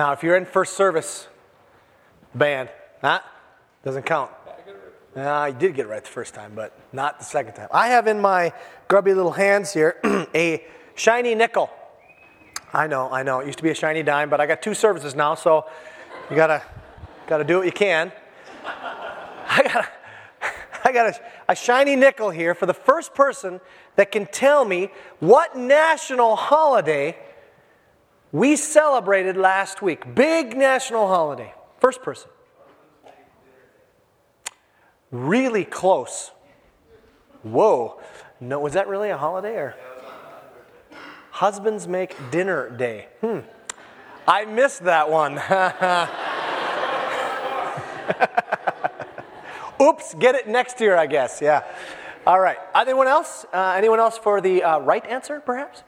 Now, 0.00 0.12
if 0.12 0.22
you're 0.22 0.38
in 0.38 0.46
first 0.46 0.78
service 0.78 1.28
band, 2.34 2.70
huh? 3.02 3.20
Doesn't 3.84 4.06
count. 4.06 4.30
Uh, 5.14 5.50
you 5.52 5.58
did 5.58 5.74
get 5.74 5.84
it 5.84 5.88
right 5.90 6.02
the 6.02 6.08
first 6.08 6.32
time, 6.32 6.52
but 6.54 6.72
not 6.90 7.18
the 7.18 7.26
second 7.26 7.52
time. 7.52 7.68
I 7.70 7.88
have 7.88 8.06
in 8.06 8.18
my 8.18 8.54
grubby 8.88 9.12
little 9.12 9.32
hands 9.32 9.74
here 9.74 10.00
a 10.34 10.64
shiny 10.94 11.34
nickel. 11.34 11.68
I 12.72 12.86
know, 12.86 13.10
I 13.12 13.22
know. 13.22 13.40
It 13.40 13.46
used 13.48 13.58
to 13.58 13.62
be 13.62 13.68
a 13.68 13.74
shiny 13.74 14.02
dime, 14.02 14.30
but 14.30 14.40
I 14.40 14.46
got 14.46 14.62
two 14.62 14.72
services 14.72 15.14
now, 15.14 15.34
so 15.34 15.66
you 16.30 16.36
gotta 16.36 16.62
gotta 17.26 17.44
do 17.44 17.58
what 17.58 17.66
you 17.66 17.72
can. 17.72 18.10
I 18.64 19.68
got 19.70 19.86
I 20.86 20.92
got 20.92 21.14
a, 21.14 21.20
a 21.50 21.54
shiny 21.54 21.94
nickel 21.94 22.30
here 22.30 22.54
for 22.54 22.64
the 22.64 22.72
first 22.72 23.12
person 23.12 23.60
that 23.96 24.12
can 24.12 24.24
tell 24.24 24.64
me 24.64 24.92
what 25.18 25.58
national 25.58 26.36
holiday 26.36 27.18
we 28.32 28.56
celebrated 28.56 29.36
last 29.36 29.82
week. 29.82 30.14
Big 30.14 30.56
national 30.56 31.08
holiday. 31.08 31.52
First 31.80 32.02
person. 32.02 32.30
Really 35.10 35.64
close. 35.64 36.30
Whoa. 37.42 38.00
No, 38.40 38.60
was 38.60 38.74
that 38.74 38.88
really 38.88 39.10
a 39.10 39.16
holiday 39.16 39.56
or? 39.56 39.74
Husbands 41.30 41.88
make 41.88 42.14
dinner 42.30 42.70
day. 42.70 43.08
Hmm. 43.20 43.40
I 44.26 44.44
missed 44.44 44.84
that 44.84 45.10
one. 45.10 45.34
Oops, 49.82 50.14
get 50.14 50.34
it 50.34 50.46
next 50.46 50.80
year, 50.80 50.96
I 50.96 51.06
guess. 51.06 51.40
Yeah. 51.40 51.64
All 52.26 52.38
right. 52.38 52.58
Anyone 52.74 53.08
else? 53.08 53.46
Uh, 53.52 53.74
anyone 53.76 53.98
else 53.98 54.18
for 54.18 54.40
the 54.40 54.62
uh, 54.62 54.78
right 54.80 55.04
answer, 55.06 55.40
perhaps? 55.40 55.82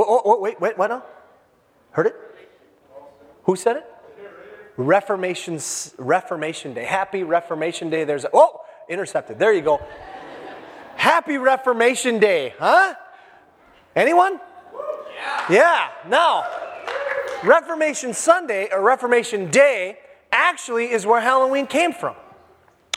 Oh, 0.00 0.04
oh, 0.08 0.22
oh, 0.24 0.40
wait, 0.40 0.58
wait, 0.58 0.78
what 0.78 0.88
now? 0.88 1.02
Heard 1.90 2.06
it? 2.06 2.16
Who 3.44 3.54
said 3.54 3.76
it? 3.76 3.84
Reformation's 4.78 5.94
Reformation 5.98 6.72
Day. 6.72 6.84
Happy 6.84 7.22
Reformation 7.22 7.90
Day. 7.90 8.04
There's 8.04 8.24
a, 8.24 8.30
oh, 8.32 8.62
intercepted. 8.88 9.38
There 9.38 9.52
you 9.52 9.60
go. 9.60 9.78
Happy 10.96 11.36
Reformation 11.36 12.18
Day, 12.18 12.54
huh? 12.58 12.94
Anyone? 13.94 14.40
Yeah. 15.14 15.52
Yeah. 15.52 15.88
Now, 16.08 16.46
Reformation 17.44 18.14
Sunday 18.14 18.70
or 18.72 18.80
Reformation 18.80 19.50
Day 19.50 19.98
actually 20.32 20.92
is 20.92 21.04
where 21.04 21.20
Halloween 21.20 21.66
came 21.66 21.92
from. 21.92 22.14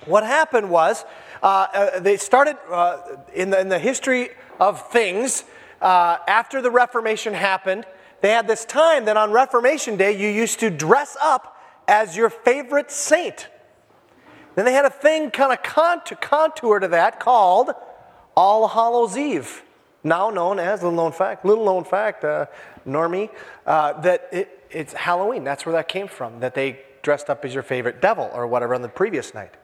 What 0.06 0.24
happened 0.24 0.70
was 0.70 1.04
uh, 1.42 1.68
uh, 1.74 2.00
they 2.00 2.16
started 2.16 2.56
uh, 2.70 3.00
in, 3.34 3.50
the, 3.50 3.60
in, 3.60 3.68
the, 3.68 3.80
history 3.80 4.30
of 4.62 4.90
things 4.90 5.44
uh, 5.84 6.18
after 6.28 6.62
the 6.62 6.72
Reformation 6.72 7.34
happened. 7.34 7.86
They 8.22 8.30
had 8.30 8.48
this 8.48 8.64
time 8.64 9.06
that 9.06 9.18
on 9.18 9.32
Reformation 9.32 9.98
Day 9.98 10.18
you 10.18 10.30
used 10.30 10.60
to 10.62 10.70
dress 10.70 11.18
up 11.22 11.62
as 11.88 12.16
your 12.16 12.30
favorite 12.30 12.90
saint. 12.90 13.50
Then 14.56 14.66
they 14.66 14.72
had 14.72 14.86
a 14.86 14.90
thing 14.90 15.30
kind 15.30 15.52
of 15.52 15.62
contour, 15.62 16.18
contour 16.22 16.80
to 16.80 16.88
that 16.88 17.20
called 17.20 17.72
All 18.36 18.68
Hallows 18.68 19.18
Eve, 19.18 19.64
now 20.04 20.30
known 20.30 20.58
as 20.58 20.82
little 20.82 20.96
known 20.96 21.12
fact, 21.12 21.44
little 21.44 21.66
known 21.66 21.84
fact, 21.84 22.24
uh, 22.24 22.46
normie, 22.88 23.30
uh, 23.66 24.00
that 24.02 24.30
it, 24.32 24.66
it's 24.72 24.94
Halloween. 24.94 25.44
That's 25.44 25.66
where 25.66 25.74
that 25.74 25.90
came 25.90 26.08
from. 26.08 26.40
That 26.40 26.56
they 26.56 26.80
dressed 27.02 27.30
up 27.30 27.44
as 27.44 27.54
your 27.54 27.64
favorite 27.64 28.02
devil 28.02 28.30
or 28.34 28.48
whatever 28.48 28.74
on 28.74 28.82
the 28.82 28.90
previous 28.90 29.34
night. 29.34 29.56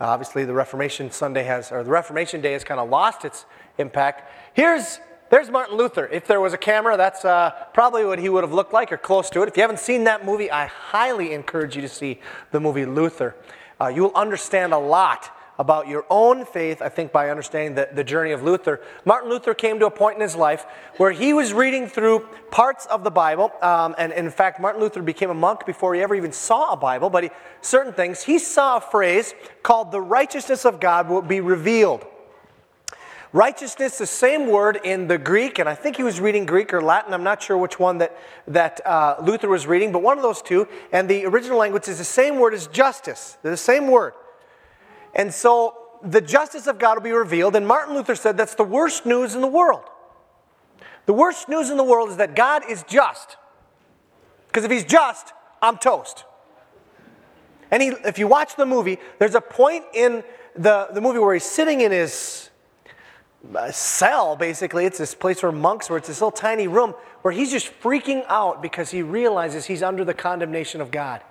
Obviously, 0.00 0.44
the 0.44 0.52
Reformation 0.52 1.10
Sunday 1.10 1.42
has, 1.44 1.72
or 1.72 1.82
the 1.82 1.90
Reformation 1.90 2.40
Day 2.40 2.52
has 2.52 2.62
kind 2.62 2.78
of 2.78 2.88
lost 2.88 3.24
its 3.24 3.46
impact. 3.78 4.30
Here's 4.54 5.00
there's 5.30 5.50
Martin 5.50 5.76
Luther. 5.76 6.06
If 6.06 6.26
there 6.26 6.40
was 6.40 6.52
a 6.52 6.58
camera, 6.58 6.96
that's 6.96 7.24
uh, 7.24 7.50
probably 7.74 8.04
what 8.04 8.18
he 8.18 8.28
would 8.28 8.44
have 8.44 8.52
looked 8.52 8.72
like 8.72 8.92
or 8.92 8.96
close 8.96 9.28
to 9.30 9.42
it. 9.42 9.48
If 9.48 9.56
you 9.56 9.62
haven't 9.62 9.80
seen 9.80 10.04
that 10.04 10.24
movie, 10.24 10.50
I 10.50 10.66
highly 10.66 11.32
encourage 11.32 11.74
you 11.74 11.82
to 11.82 11.88
see 11.88 12.20
the 12.52 12.60
movie 12.60 12.86
Luther. 12.86 13.34
Uh, 13.80 13.88
you 13.88 14.02
will 14.02 14.14
understand 14.14 14.72
a 14.72 14.78
lot 14.78 15.30
about 15.58 15.88
your 15.88 16.04
own 16.10 16.44
faith, 16.44 16.82
I 16.82 16.88
think, 16.88 17.12
by 17.12 17.30
understanding 17.30 17.74
the, 17.74 17.88
the 17.92 18.04
journey 18.04 18.32
of 18.32 18.42
Luther. 18.42 18.80
Martin 19.04 19.30
Luther 19.30 19.54
came 19.54 19.78
to 19.78 19.86
a 19.86 19.90
point 19.90 20.16
in 20.16 20.22
his 20.22 20.36
life 20.36 20.66
where 20.98 21.12
he 21.12 21.32
was 21.32 21.52
reading 21.52 21.86
through 21.86 22.20
parts 22.50 22.86
of 22.86 23.04
the 23.04 23.10
Bible. 23.10 23.50
Um, 23.62 23.94
and, 23.98 24.12
in 24.12 24.30
fact, 24.30 24.60
Martin 24.60 24.80
Luther 24.80 25.02
became 25.02 25.30
a 25.30 25.34
monk 25.34 25.64
before 25.64 25.94
he 25.94 26.02
ever 26.02 26.14
even 26.14 26.32
saw 26.32 26.72
a 26.72 26.76
Bible, 26.76 27.10
but 27.10 27.24
he, 27.24 27.30
certain 27.62 27.92
things. 27.92 28.22
He 28.22 28.38
saw 28.38 28.76
a 28.76 28.80
phrase 28.80 29.34
called 29.62 29.92
the 29.92 30.00
righteousness 30.00 30.64
of 30.64 30.78
God 30.78 31.08
will 31.08 31.22
be 31.22 31.40
revealed. 31.40 32.06
Righteousness, 33.36 33.98
the 33.98 34.06
same 34.06 34.46
word 34.46 34.80
in 34.82 35.08
the 35.08 35.18
Greek, 35.18 35.58
and 35.58 35.68
I 35.68 35.74
think 35.74 35.98
he 35.98 36.02
was 36.02 36.20
reading 36.20 36.46
Greek 36.46 36.72
or 36.72 36.80
Latin. 36.80 37.12
I'm 37.12 37.22
not 37.22 37.42
sure 37.42 37.58
which 37.58 37.78
one 37.78 37.98
that, 37.98 38.16
that 38.48 38.80
uh, 38.86 39.16
Luther 39.22 39.50
was 39.50 39.66
reading, 39.66 39.92
but 39.92 40.00
one 40.00 40.16
of 40.16 40.22
those 40.22 40.40
two. 40.40 40.66
And 40.90 41.06
the 41.06 41.26
original 41.26 41.58
language 41.58 41.86
is 41.86 41.98
the 41.98 42.04
same 42.04 42.38
word 42.38 42.54
as 42.54 42.66
justice. 42.66 43.36
They're 43.42 43.50
the 43.50 43.58
same 43.58 43.88
word. 43.88 44.14
And 45.14 45.34
so 45.34 45.76
the 46.02 46.22
justice 46.22 46.66
of 46.66 46.78
God 46.78 46.94
will 46.94 47.02
be 47.02 47.12
revealed. 47.12 47.56
And 47.56 47.68
Martin 47.68 47.94
Luther 47.94 48.14
said 48.14 48.38
that's 48.38 48.54
the 48.54 48.64
worst 48.64 49.04
news 49.04 49.34
in 49.34 49.42
the 49.42 49.46
world. 49.48 49.84
The 51.04 51.12
worst 51.12 51.46
news 51.46 51.68
in 51.68 51.76
the 51.76 51.84
world 51.84 52.08
is 52.08 52.16
that 52.16 52.36
God 52.36 52.62
is 52.66 52.84
just. 52.84 53.36
Because 54.46 54.64
if 54.64 54.70
he's 54.70 54.84
just, 54.84 55.34
I'm 55.60 55.76
toast. 55.76 56.24
And 57.70 57.82
he, 57.82 57.88
if 57.88 58.18
you 58.18 58.28
watch 58.28 58.56
the 58.56 58.64
movie, 58.64 58.96
there's 59.18 59.34
a 59.34 59.42
point 59.42 59.84
in 59.92 60.24
the, 60.56 60.88
the 60.94 61.02
movie 61.02 61.18
where 61.18 61.34
he's 61.34 61.44
sitting 61.44 61.82
in 61.82 61.92
his 61.92 62.45
cell, 63.70 64.36
basically. 64.36 64.84
It's 64.84 64.98
this 64.98 65.14
place 65.14 65.42
where 65.42 65.52
monks 65.52 65.88
where 65.88 65.98
it's 65.98 66.08
this 66.08 66.20
little 66.20 66.30
tiny 66.30 66.68
room 66.68 66.94
where 67.22 67.32
he's 67.32 67.50
just 67.50 67.72
freaking 67.80 68.24
out 68.28 68.62
because 68.62 68.90
he 68.90 69.02
realizes 69.02 69.66
he's 69.66 69.82
under 69.82 70.04
the 70.04 70.14
condemnation 70.14 70.80
of 70.80 70.90
God. 70.90 71.22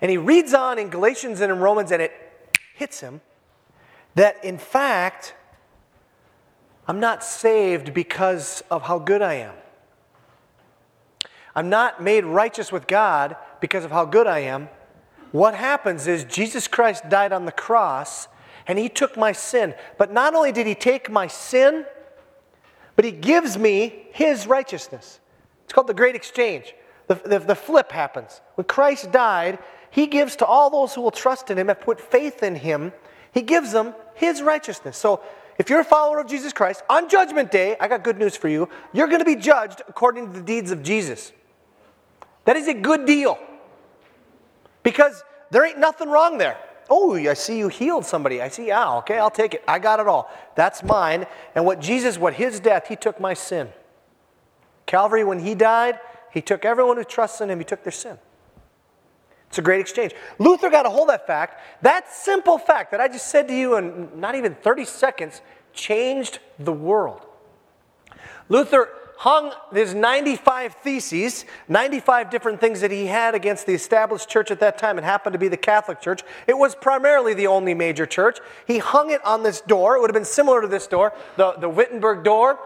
And 0.00 0.10
he 0.10 0.16
reads 0.16 0.54
on 0.54 0.78
in 0.78 0.88
Galatians 0.88 1.40
and 1.40 1.52
in 1.52 1.58
Romans, 1.58 1.92
and 1.92 2.00
it 2.00 2.12
hits 2.74 3.00
him 3.00 3.20
that 4.14 4.42
in 4.44 4.58
fact, 4.58 5.34
I'm 6.88 7.00
not 7.00 7.22
saved 7.22 7.94
because 7.94 8.62
of 8.70 8.82
how 8.82 8.98
good 8.98 9.22
I 9.22 9.34
am. 9.34 9.54
I'm 11.54 11.68
not 11.68 12.02
made 12.02 12.24
righteous 12.24 12.72
with 12.72 12.86
God 12.86 13.36
because 13.60 13.84
of 13.84 13.90
how 13.90 14.04
good 14.04 14.26
I 14.26 14.40
am. 14.40 14.68
What 15.32 15.54
happens 15.54 16.06
is 16.06 16.24
Jesus 16.24 16.66
Christ 16.66 17.08
died 17.08 17.32
on 17.32 17.44
the 17.44 17.52
cross 17.52 18.28
and 18.70 18.78
he 18.78 18.88
took 18.88 19.16
my 19.16 19.32
sin. 19.32 19.74
But 19.98 20.12
not 20.12 20.32
only 20.36 20.52
did 20.52 20.64
he 20.64 20.76
take 20.76 21.10
my 21.10 21.26
sin, 21.26 21.84
but 22.94 23.04
he 23.04 23.10
gives 23.10 23.58
me 23.58 24.06
his 24.12 24.46
righteousness. 24.46 25.18
It's 25.64 25.72
called 25.72 25.88
the 25.88 25.94
great 25.94 26.14
exchange. 26.14 26.72
The, 27.08 27.16
the, 27.16 27.40
the 27.40 27.54
flip 27.56 27.90
happens. 27.90 28.40
When 28.54 28.64
Christ 28.64 29.10
died, 29.10 29.58
he 29.90 30.06
gives 30.06 30.36
to 30.36 30.46
all 30.46 30.70
those 30.70 30.94
who 30.94 31.00
will 31.00 31.10
trust 31.10 31.50
in 31.50 31.58
him 31.58 31.68
and 31.68 31.80
put 31.80 32.00
faith 32.00 32.44
in 32.44 32.54
him, 32.54 32.92
he 33.32 33.42
gives 33.42 33.72
them 33.72 33.92
his 34.14 34.40
righteousness. 34.40 34.96
So 34.96 35.20
if 35.58 35.68
you're 35.68 35.80
a 35.80 35.84
follower 35.84 36.20
of 36.20 36.28
Jesus 36.28 36.52
Christ, 36.52 36.84
on 36.88 37.08
Judgment 37.08 37.50
Day, 37.50 37.76
I 37.80 37.88
got 37.88 38.04
good 38.04 38.18
news 38.18 38.36
for 38.36 38.48
you. 38.48 38.68
You're 38.92 39.08
going 39.08 39.18
to 39.18 39.24
be 39.24 39.34
judged 39.34 39.82
according 39.88 40.26
to 40.26 40.38
the 40.38 40.44
deeds 40.44 40.70
of 40.70 40.84
Jesus. 40.84 41.32
That 42.44 42.54
is 42.56 42.68
a 42.68 42.74
good 42.74 43.04
deal. 43.04 43.36
Because 44.84 45.24
there 45.50 45.66
ain't 45.66 45.80
nothing 45.80 46.08
wrong 46.08 46.38
there. 46.38 46.56
Oh, 46.92 47.14
I 47.14 47.34
see 47.34 47.56
you 47.56 47.68
healed 47.68 48.04
somebody. 48.04 48.42
I 48.42 48.48
see, 48.48 48.66
yeah, 48.66 48.96
okay, 48.96 49.18
I'll 49.18 49.30
take 49.30 49.54
it. 49.54 49.62
I 49.68 49.78
got 49.78 50.00
it 50.00 50.08
all. 50.08 50.28
That's 50.56 50.82
mine. 50.82 51.24
And 51.54 51.64
what 51.64 51.80
Jesus, 51.80 52.18
what 52.18 52.34
his 52.34 52.58
death, 52.58 52.88
he 52.88 52.96
took 52.96 53.20
my 53.20 53.32
sin. 53.32 53.68
Calvary, 54.86 55.22
when 55.22 55.38
he 55.38 55.54
died, 55.54 56.00
he 56.32 56.42
took 56.42 56.64
everyone 56.64 56.96
who 56.96 57.04
trusts 57.04 57.40
in 57.40 57.48
him, 57.48 57.60
he 57.60 57.64
took 57.64 57.84
their 57.84 57.92
sin. 57.92 58.18
It's 59.48 59.58
a 59.58 59.62
great 59.62 59.80
exchange. 59.80 60.14
Luther 60.38 60.68
got 60.68 60.84
a 60.86 60.90
hold 60.90 61.10
of 61.10 61.14
that 61.14 61.26
fact. 61.26 61.60
That 61.82 62.10
simple 62.12 62.58
fact 62.58 62.90
that 62.90 63.00
I 63.00 63.08
just 63.08 63.28
said 63.28 63.46
to 63.48 63.54
you 63.54 63.76
in 63.76 64.08
not 64.18 64.34
even 64.34 64.54
30 64.56 64.84
seconds 64.84 65.42
changed 65.72 66.40
the 66.58 66.72
world. 66.72 67.24
Luther 68.48 68.88
hung 69.20 69.52
his 69.70 69.94
95 69.94 70.76
theses, 70.76 71.44
95 71.68 72.30
different 72.30 72.58
things 72.58 72.80
that 72.80 72.90
he 72.90 73.04
had 73.04 73.34
against 73.34 73.66
the 73.66 73.74
established 73.74 74.30
church 74.30 74.50
at 74.50 74.60
that 74.60 74.78
time. 74.78 74.96
It 74.96 75.04
happened 75.04 75.34
to 75.34 75.38
be 75.38 75.48
the 75.48 75.58
Catholic 75.58 76.00
Church. 76.00 76.22
It 76.46 76.56
was 76.56 76.74
primarily 76.74 77.34
the 77.34 77.46
only 77.46 77.74
major 77.74 78.06
church. 78.06 78.38
He 78.66 78.78
hung 78.78 79.10
it 79.10 79.22
on 79.22 79.42
this 79.42 79.60
door. 79.60 79.94
It 79.94 80.00
would 80.00 80.08
have 80.08 80.14
been 80.14 80.24
similar 80.24 80.62
to 80.62 80.66
this 80.66 80.86
door, 80.86 81.12
the, 81.36 81.52
the 81.52 81.68
Wittenberg 81.68 82.24
door 82.24 82.58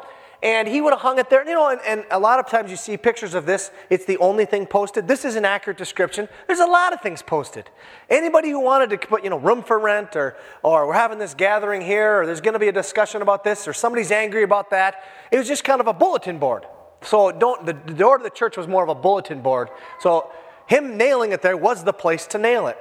and 0.45 0.69
he 0.69 0.83
would 0.83 0.93
have 0.93 1.01
hung 1.01 1.19
it 1.19 1.31
there. 1.31 1.43
You 1.49 1.55
know, 1.55 1.71
and, 1.71 1.81
and, 1.87 2.05
a 2.11 2.19
lot 2.19 2.39
of 2.39 2.47
times 2.47 2.71
you 2.71 2.77
see 2.77 2.99
pictures 2.99 3.33
of 3.33 3.47
this, 3.47 3.71
it's 3.89 4.05
the 4.05 4.19
only 4.19 4.45
thing 4.45 4.67
posted. 4.67 5.09
This 5.09 5.25
is 5.25 5.37
an 5.37 5.47
accurate 5.47 5.79
description. 5.79 6.29
There's 6.47 6.61
a 6.61 6.67
lot 6.67 6.93
of 6.93 7.01
things 7.01 7.23
posted. 7.23 7.71
Anybody 8.11 8.51
who 8.51 8.61
wanted 8.61 8.91
to 8.91 8.99
put, 8.99 9.25
you 9.25 9.31
know, 9.31 9.39
room 9.39 9.63
for 9.63 9.79
rent 9.79 10.15
or, 10.15 10.37
or 10.63 10.87
we're 10.87 10.93
having 10.93 11.19
this 11.19 11.33
gathering 11.33 11.81
here 11.81 12.21
or 12.21 12.27
there's 12.27 12.43
going 12.43 12.53
to 12.53 12.59
be 12.59 12.69
a 12.69 12.73
discussion 12.73 13.23
about 13.23 13.43
this 13.43 13.67
or 13.67 13.73
somebody's 13.73 14.13
angry 14.13 14.43
about 14.43 14.69
that, 14.71 15.03
it 15.33 15.39
was 15.39 15.49
just 15.49 15.65
kind 15.65 15.81
of 15.81 15.87
a 15.87 15.95
bulletin 15.95 16.39
board. 16.39 16.67
So 17.01 17.33
don't, 17.33 17.65
the, 17.65 17.73
the 17.73 17.95
door 17.95 18.19
to 18.19 18.23
the 18.23 18.31
church 18.31 18.59
was 18.59 18.69
more 18.69 18.83
of 18.83 18.91
a 18.91 18.95
bulletin 18.95 19.41
board. 19.41 19.71
So 19.99 20.31
him 20.67 20.99
nailing 20.99 21.33
it 21.33 21.41
there 21.41 21.57
was 21.57 21.85
the 21.85 21.93
place 21.95 22.27
to 22.29 22.39
nail 22.39 22.67
it. 22.67 22.77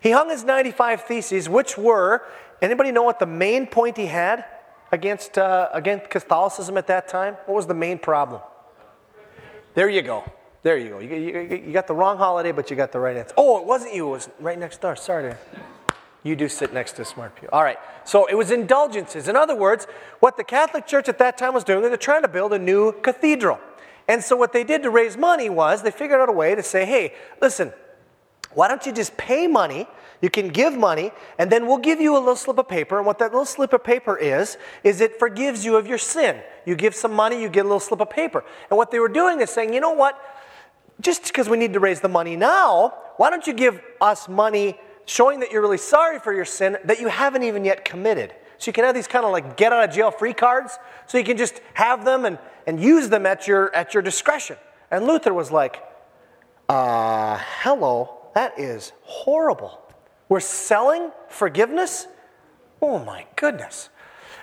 He 0.00 0.12
hung 0.12 0.30
his 0.30 0.44
95 0.44 1.02
theses, 1.02 1.48
which 1.48 1.76
were, 1.76 2.22
anybody 2.62 2.92
know 2.92 3.02
what 3.02 3.18
the 3.18 3.26
main 3.26 3.66
point 3.66 3.96
he 3.96 4.06
had? 4.06 4.44
Against, 4.92 5.38
uh, 5.38 5.68
against 5.72 6.10
Catholicism 6.10 6.76
at 6.76 6.86
that 6.86 7.08
time? 7.08 7.34
What 7.46 7.54
was 7.54 7.66
the 7.66 7.74
main 7.74 7.98
problem? 7.98 8.40
There 9.74 9.88
you 9.88 10.02
go. 10.02 10.24
There 10.62 10.76
you 10.76 10.88
go. 10.88 10.98
You, 10.98 11.16
you, 11.16 11.62
you 11.66 11.72
got 11.72 11.86
the 11.86 11.94
wrong 11.94 12.18
holiday, 12.18 12.52
but 12.52 12.70
you 12.70 12.76
got 12.76 12.92
the 12.92 12.98
right 12.98 13.16
answer. 13.16 13.34
Oh, 13.36 13.58
it 13.58 13.64
wasn't 13.64 13.94
you. 13.94 14.08
It 14.08 14.10
was 14.10 14.30
right 14.40 14.58
next 14.58 14.80
door. 14.80 14.96
Sorry. 14.96 15.34
You 16.24 16.34
do 16.34 16.48
sit 16.48 16.74
next 16.74 16.92
to 16.92 17.04
smart 17.04 17.34
people. 17.36 17.50
All 17.52 17.62
right. 17.62 17.78
So 18.04 18.26
it 18.26 18.34
was 18.34 18.50
indulgences. 18.50 19.28
In 19.28 19.36
other 19.36 19.54
words, 19.54 19.86
what 20.20 20.36
the 20.36 20.44
Catholic 20.44 20.86
Church 20.86 21.08
at 21.08 21.18
that 21.18 21.38
time 21.38 21.54
was 21.54 21.62
doing, 21.62 21.82
they're 21.82 21.96
trying 21.96 22.22
to 22.22 22.28
build 22.28 22.52
a 22.52 22.58
new 22.58 22.92
cathedral. 22.92 23.60
And 24.08 24.24
so 24.24 24.36
what 24.36 24.52
they 24.52 24.64
did 24.64 24.82
to 24.82 24.90
raise 24.90 25.16
money 25.16 25.48
was 25.48 25.82
they 25.82 25.90
figured 25.90 26.20
out 26.20 26.28
a 26.28 26.32
way 26.32 26.54
to 26.54 26.62
say, 26.62 26.84
hey, 26.86 27.14
listen, 27.40 27.72
why 28.52 28.66
don't 28.66 28.84
you 28.84 28.92
just 28.92 29.16
pay 29.16 29.46
money? 29.46 29.86
You 30.20 30.30
can 30.30 30.48
give 30.48 30.76
money, 30.76 31.12
and 31.38 31.50
then 31.50 31.66
we'll 31.66 31.78
give 31.78 32.00
you 32.00 32.16
a 32.16 32.18
little 32.18 32.36
slip 32.36 32.58
of 32.58 32.68
paper. 32.68 32.96
And 32.96 33.06
what 33.06 33.18
that 33.20 33.30
little 33.30 33.44
slip 33.44 33.72
of 33.72 33.84
paper 33.84 34.16
is, 34.16 34.58
is 34.82 35.00
it 35.00 35.18
forgives 35.18 35.64
you 35.64 35.76
of 35.76 35.86
your 35.86 35.98
sin. 35.98 36.40
You 36.66 36.74
give 36.74 36.94
some 36.94 37.12
money, 37.12 37.40
you 37.40 37.48
get 37.48 37.60
a 37.60 37.68
little 37.68 37.80
slip 37.80 38.00
of 38.00 38.10
paper. 38.10 38.44
And 38.68 38.76
what 38.76 38.90
they 38.90 38.98
were 38.98 39.08
doing 39.08 39.40
is 39.40 39.50
saying, 39.50 39.72
you 39.72 39.80
know 39.80 39.92
what? 39.92 40.20
Just 41.00 41.24
because 41.24 41.48
we 41.48 41.56
need 41.56 41.72
to 41.74 41.80
raise 41.80 42.00
the 42.00 42.08
money 42.08 42.34
now, 42.34 42.94
why 43.16 43.30
don't 43.30 43.46
you 43.46 43.52
give 43.52 43.80
us 44.00 44.28
money 44.28 44.78
showing 45.06 45.40
that 45.40 45.52
you're 45.52 45.62
really 45.62 45.78
sorry 45.78 46.18
for 46.18 46.34
your 46.34 46.44
sin 46.44 46.76
that 46.84 47.00
you 47.00 47.08
haven't 47.08 47.44
even 47.44 47.64
yet 47.64 47.84
committed? 47.84 48.34
So 48.58 48.68
you 48.68 48.72
can 48.72 48.84
have 48.84 48.96
these 48.96 49.06
kind 49.06 49.24
of 49.24 49.30
like 49.30 49.56
get 49.56 49.72
out 49.72 49.88
of 49.88 49.94
jail 49.94 50.10
free 50.10 50.34
cards, 50.34 50.78
so 51.06 51.16
you 51.16 51.22
can 51.22 51.36
just 51.36 51.60
have 51.74 52.04
them 52.04 52.24
and, 52.24 52.38
and 52.66 52.80
use 52.80 53.08
them 53.08 53.24
at 53.24 53.46
your, 53.46 53.72
at 53.72 53.94
your 53.94 54.02
discretion. 54.02 54.56
And 54.90 55.06
Luther 55.06 55.32
was 55.32 55.52
like, 55.52 55.80
uh, 56.68 57.38
hello, 57.62 58.30
that 58.34 58.58
is 58.58 58.92
horrible. 59.02 59.80
We're 60.28 60.40
selling 60.40 61.10
forgiveness? 61.28 62.06
Oh 62.82 62.98
my 62.98 63.26
goodness. 63.36 63.88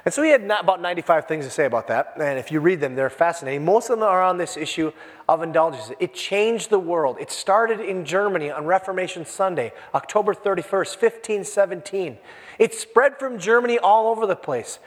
And 0.05 0.13
so 0.13 0.21
he 0.21 0.29
had 0.29 0.43
about 0.43 0.81
95 0.81 1.27
things 1.27 1.45
to 1.45 1.51
say 1.51 1.65
about 1.65 1.87
that. 1.87 2.13
And 2.19 2.37
if 2.37 2.51
you 2.51 2.59
read 2.59 2.79
them, 2.79 2.93
they're 2.93 3.09
fascinating. 3.09 3.65
Most 3.65 3.89
of 3.89 3.97
them 3.97 4.07
are 4.07 4.21
on 4.21 4.37
this 4.37 4.55
issue 4.55 4.91
of 5.27 5.41
indulgences. 5.41 5.95
It 5.99 6.13
changed 6.13 6.69
the 6.69 6.77
world. 6.77 7.17
It 7.19 7.31
started 7.31 7.79
in 7.79 8.05
Germany 8.05 8.51
on 8.51 8.65
Reformation 8.65 9.25
Sunday, 9.25 9.73
October 9.95 10.35
31st, 10.35 11.01
1517. 11.01 12.19
It 12.59 12.75
spread 12.75 13.17
from 13.17 13.39
Germany 13.39 13.79
all 13.79 14.09
over 14.09 14.27
the 14.27 14.35
place. 14.35 14.77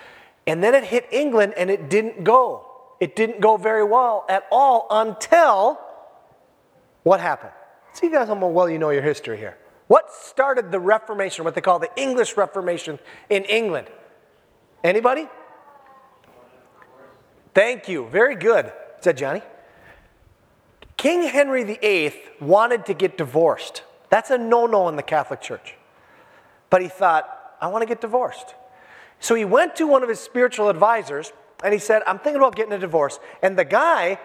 And 0.47 0.63
then 0.63 0.73
it 0.73 0.85
hit 0.85 1.09
England 1.11 1.55
and 1.57 1.69
it 1.69 1.91
didn't 1.91 2.23
go. 2.23 2.65
It 3.01 3.17
didn't 3.17 3.41
go 3.41 3.57
very 3.57 3.85
well 3.85 4.25
at 4.29 4.45
all 4.53 4.87
until 4.89 5.81
what 7.03 7.19
happened? 7.19 7.53
See, 7.93 8.07
you 8.07 8.13
guys 8.13 8.29
how 8.29 8.35
well 8.35 8.71
you 8.71 8.79
know 8.79 8.91
your 8.91 9.03
history 9.03 9.37
here. 9.37 9.57
What 9.89 10.13
started 10.13 10.71
the 10.71 10.79
Reformation, 10.79 11.45
what 11.45 11.55
they 11.55 11.61
call 11.61 11.79
the 11.79 11.91
English 11.97 12.37
Reformation 12.37 12.99
in 13.29 13.45
England? 13.45 13.89
Anybody? 14.85 15.29
Thank 17.55 17.89
you. 17.89 18.07
Very 18.09 18.37
good. 18.37 18.73
That 19.03 19.17
Johnny? 19.17 19.43
King 20.97 21.23
Henry 21.23 21.65
VIII 21.65 22.15
wanted 22.41 22.87
to 22.87 22.95
get 22.95 23.17
divorced. 23.17 23.83
That's 24.11 24.31
a 24.31 24.39
no 24.39 24.67
no 24.67 24.89
in 24.89 24.97
the 24.97 25.03
Catholic 25.03 25.41
Church. 25.41 25.75
But 26.71 26.83
he 26.83 26.89
thought, 26.89 27.29
I 27.61 27.69
want 27.69 27.83
to 27.83 27.87
get 27.87 28.01
divorced. 28.01 28.55
So 29.21 29.35
he 29.35 29.45
went 29.45 29.77
to 29.77 29.87
one 29.87 30.03
of 30.03 30.09
his 30.09 30.21
spiritual 30.21 30.69
advisors 30.69 31.33
and 31.65 31.73
he 31.73 31.79
said, 31.81 32.03
I'm 32.07 32.19
thinking 32.19 32.37
about 32.37 32.55
getting 32.55 32.73
a 32.73 32.79
divorce. 32.79 33.19
And 33.43 33.59
the 33.59 33.65
guy, 33.65 34.19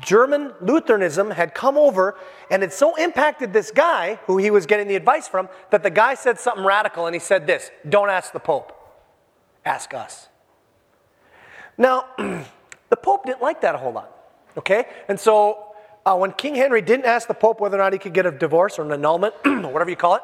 German 0.00 0.52
Lutheranism, 0.60 1.30
had 1.30 1.54
come 1.54 1.76
over 1.76 2.16
and 2.50 2.62
it 2.62 2.72
so 2.72 2.94
impacted 2.96 3.52
this 3.52 3.70
guy, 3.70 4.18
who 4.26 4.38
he 4.38 4.50
was 4.50 4.66
getting 4.66 4.88
the 4.88 4.96
advice 4.96 5.28
from, 5.28 5.48
that 5.70 5.82
the 5.82 5.90
guy 5.90 6.14
said 6.14 6.38
something 6.38 6.64
radical 6.64 7.06
and 7.06 7.14
he 7.14 7.20
said 7.20 7.46
this 7.46 7.70
Don't 7.88 8.10
ask 8.10 8.32
the 8.32 8.40
Pope. 8.40 8.72
Ask 9.64 9.94
us. 9.94 10.28
Now, 11.78 12.06
the 12.18 12.96
Pope 12.96 13.24
didn't 13.24 13.42
like 13.42 13.60
that 13.62 13.74
a 13.74 13.78
whole 13.78 13.92
lot, 13.92 14.14
okay? 14.58 14.86
And 15.08 15.18
so 15.18 15.74
uh, 16.04 16.16
when 16.16 16.32
King 16.32 16.54
Henry 16.54 16.82
didn't 16.82 17.06
ask 17.06 17.28
the 17.28 17.34
Pope 17.34 17.60
whether 17.60 17.76
or 17.76 17.82
not 17.82 17.92
he 17.92 17.98
could 17.98 18.12
get 18.12 18.26
a 18.26 18.30
divorce 18.30 18.78
or 18.78 18.82
an 18.82 18.92
annulment, 18.92 19.34
or 19.44 19.52
whatever 19.72 19.90
you 19.90 19.96
call 19.96 20.16
it, 20.16 20.22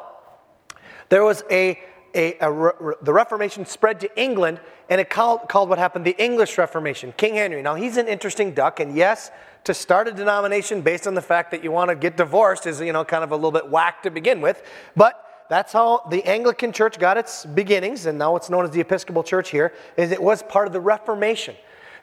there 1.09 1.25
was 1.25 1.43
a, 1.51 1.81
a, 2.15 2.37
a 2.41 2.51
re, 2.51 2.95
the 3.03 3.13
Reformation 3.13 3.67
spread 3.67 4.01
to 4.01 4.21
England, 4.21 4.61
and 4.89 5.01
it 5.01 5.11
called, 5.11 5.49
called 5.49 5.69
what 5.69 5.79
happened 5.79 6.05
the 6.05 6.23
English 6.23 6.59
Reformation. 6.59 7.13
King 7.17 7.35
Henry. 7.35 7.63
Now, 7.63 7.75
he's 7.75 7.97
an 7.97 8.09
interesting 8.09 8.53
duck, 8.53 8.81
and 8.81 8.97
yes, 8.97 9.31
to 9.65 9.75
start 9.75 10.09
a 10.09 10.13
denomination 10.13 10.81
based 10.81 11.07
on 11.07 11.15
the 11.15 11.23
fact 11.23 11.51
that 11.51 11.63
you 11.63 11.71
want 11.71 11.91
to 11.91 11.95
get 11.95 12.17
divorced 12.17 12.67
is, 12.67 12.81
you 12.81 12.93
know, 12.93 13.05
kind 13.05 13.25
of 13.25 13.33
a 13.33 13.35
little 13.35 13.53
bit 13.53 13.69
whack 13.69 14.03
to 14.03 14.11
begin 14.11 14.41
with, 14.41 14.63
but 14.97 15.25
that's 15.49 15.73
how 15.73 16.03
the 16.11 16.25
Anglican 16.25 16.73
Church 16.73 16.99
got 16.99 17.17
its 17.17 17.47
beginnings, 17.47 18.07
and 18.07 18.19
now 18.19 18.37
it's 18.37 18.51
known 18.51 18.65
as 18.65 18.71
the 18.71 18.81
Episcopal 18.81 19.23
Church 19.23 19.51
here, 19.51 19.73
is 19.97 20.13
it 20.13 20.23
was 20.23 20.43
part 20.43 20.67
of 20.67 20.73
the 20.73 20.81
Reformation. 20.81 21.55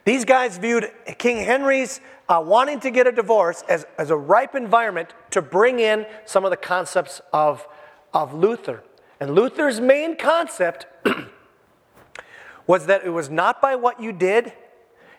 These 0.04 0.24
guys 0.24 0.56
viewed 0.58 0.90
King 1.18 1.44
Henry's 1.44 2.00
uh, 2.28 2.42
wanting 2.44 2.78
to 2.80 2.90
get 2.90 3.08
a 3.08 3.12
divorce 3.12 3.62
as, 3.68 3.86
as 3.98 4.10
a 4.10 4.16
ripe 4.16 4.54
environment 4.54 5.14
to 5.30 5.42
bring 5.42 5.80
in 5.80 6.06
some 6.24 6.44
of 6.44 6.50
the 6.50 6.56
concepts 6.56 7.20
of, 7.32 7.66
of 8.14 8.32
Luther. 8.32 8.82
And 9.20 9.34
Luther's 9.34 9.80
main 9.80 10.16
concept 10.16 10.86
was 12.66 12.86
that 12.86 13.04
it 13.04 13.10
was 13.10 13.30
not 13.30 13.62
by 13.62 13.76
what 13.76 14.00
you 14.00 14.12
did, 14.12 14.52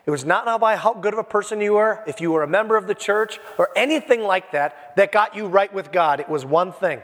it 0.06 0.10
was 0.10 0.24
not 0.24 0.60
by 0.60 0.76
how 0.76 0.94
good 0.94 1.12
of 1.12 1.18
a 1.18 1.24
person 1.24 1.60
you 1.60 1.74
were, 1.74 2.02
if 2.06 2.20
you 2.20 2.30
were 2.30 2.42
a 2.42 2.48
member 2.48 2.76
of 2.76 2.86
the 2.86 2.94
church, 2.94 3.38
or 3.58 3.68
anything 3.76 4.22
like 4.22 4.52
that, 4.52 4.96
that 4.96 5.12
got 5.12 5.36
you 5.36 5.46
right 5.46 5.72
with 5.72 5.92
God. 5.92 6.20
It 6.20 6.28
was 6.28 6.44
one 6.44 6.72
thing 6.72 7.02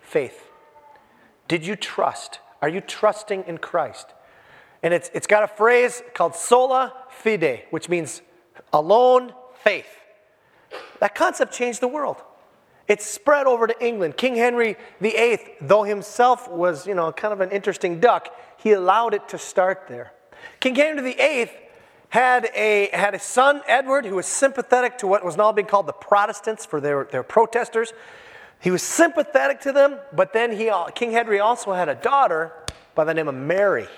faith? 0.00 0.50
Did 1.48 1.66
you 1.66 1.76
trust? 1.76 2.40
Are 2.60 2.68
you 2.68 2.80
trusting 2.80 3.44
in 3.46 3.58
Christ? 3.58 4.06
And 4.82 4.92
it's, 4.92 5.10
it's 5.14 5.26
got 5.26 5.42
a 5.42 5.48
phrase 5.48 6.02
called 6.14 6.34
sola 6.34 6.92
fide, 7.08 7.64
which 7.70 7.88
means 7.88 8.22
alone 8.72 9.32
faith. 9.54 9.86
That 11.00 11.14
concept 11.14 11.52
changed 11.52 11.80
the 11.80 11.88
world. 11.88 12.22
It 12.92 13.00
spread 13.00 13.46
over 13.46 13.66
to 13.66 13.82
England. 13.82 14.18
King 14.18 14.36
Henry 14.36 14.76
VIII, 15.00 15.38
though 15.62 15.82
himself 15.82 16.46
was, 16.50 16.86
you 16.86 16.94
know, 16.94 17.10
kind 17.10 17.32
of 17.32 17.40
an 17.40 17.50
interesting 17.50 18.00
duck, 18.00 18.28
he 18.58 18.72
allowed 18.72 19.14
it 19.14 19.30
to 19.30 19.38
start 19.38 19.86
there. 19.88 20.12
King 20.60 20.74
Henry 20.74 21.14
VIII 21.14 21.50
had 22.10 22.50
a, 22.54 22.90
had 22.92 23.14
a 23.14 23.18
son, 23.18 23.62
Edward, 23.66 24.04
who 24.04 24.16
was 24.16 24.26
sympathetic 24.26 24.98
to 24.98 25.06
what 25.06 25.24
was 25.24 25.38
now 25.38 25.50
being 25.52 25.66
called 25.66 25.86
the 25.86 25.94
Protestants 25.94 26.66
for 26.66 26.82
their, 26.82 27.04
their 27.04 27.22
protesters. 27.22 27.94
He 28.60 28.70
was 28.70 28.82
sympathetic 28.82 29.62
to 29.62 29.72
them, 29.72 29.98
but 30.12 30.34
then 30.34 30.54
he, 30.54 30.70
King 30.94 31.12
Henry 31.12 31.40
also 31.40 31.72
had 31.72 31.88
a 31.88 31.94
daughter 31.94 32.52
by 32.94 33.04
the 33.04 33.14
name 33.14 33.26
of 33.26 33.34
Mary. 33.34 33.88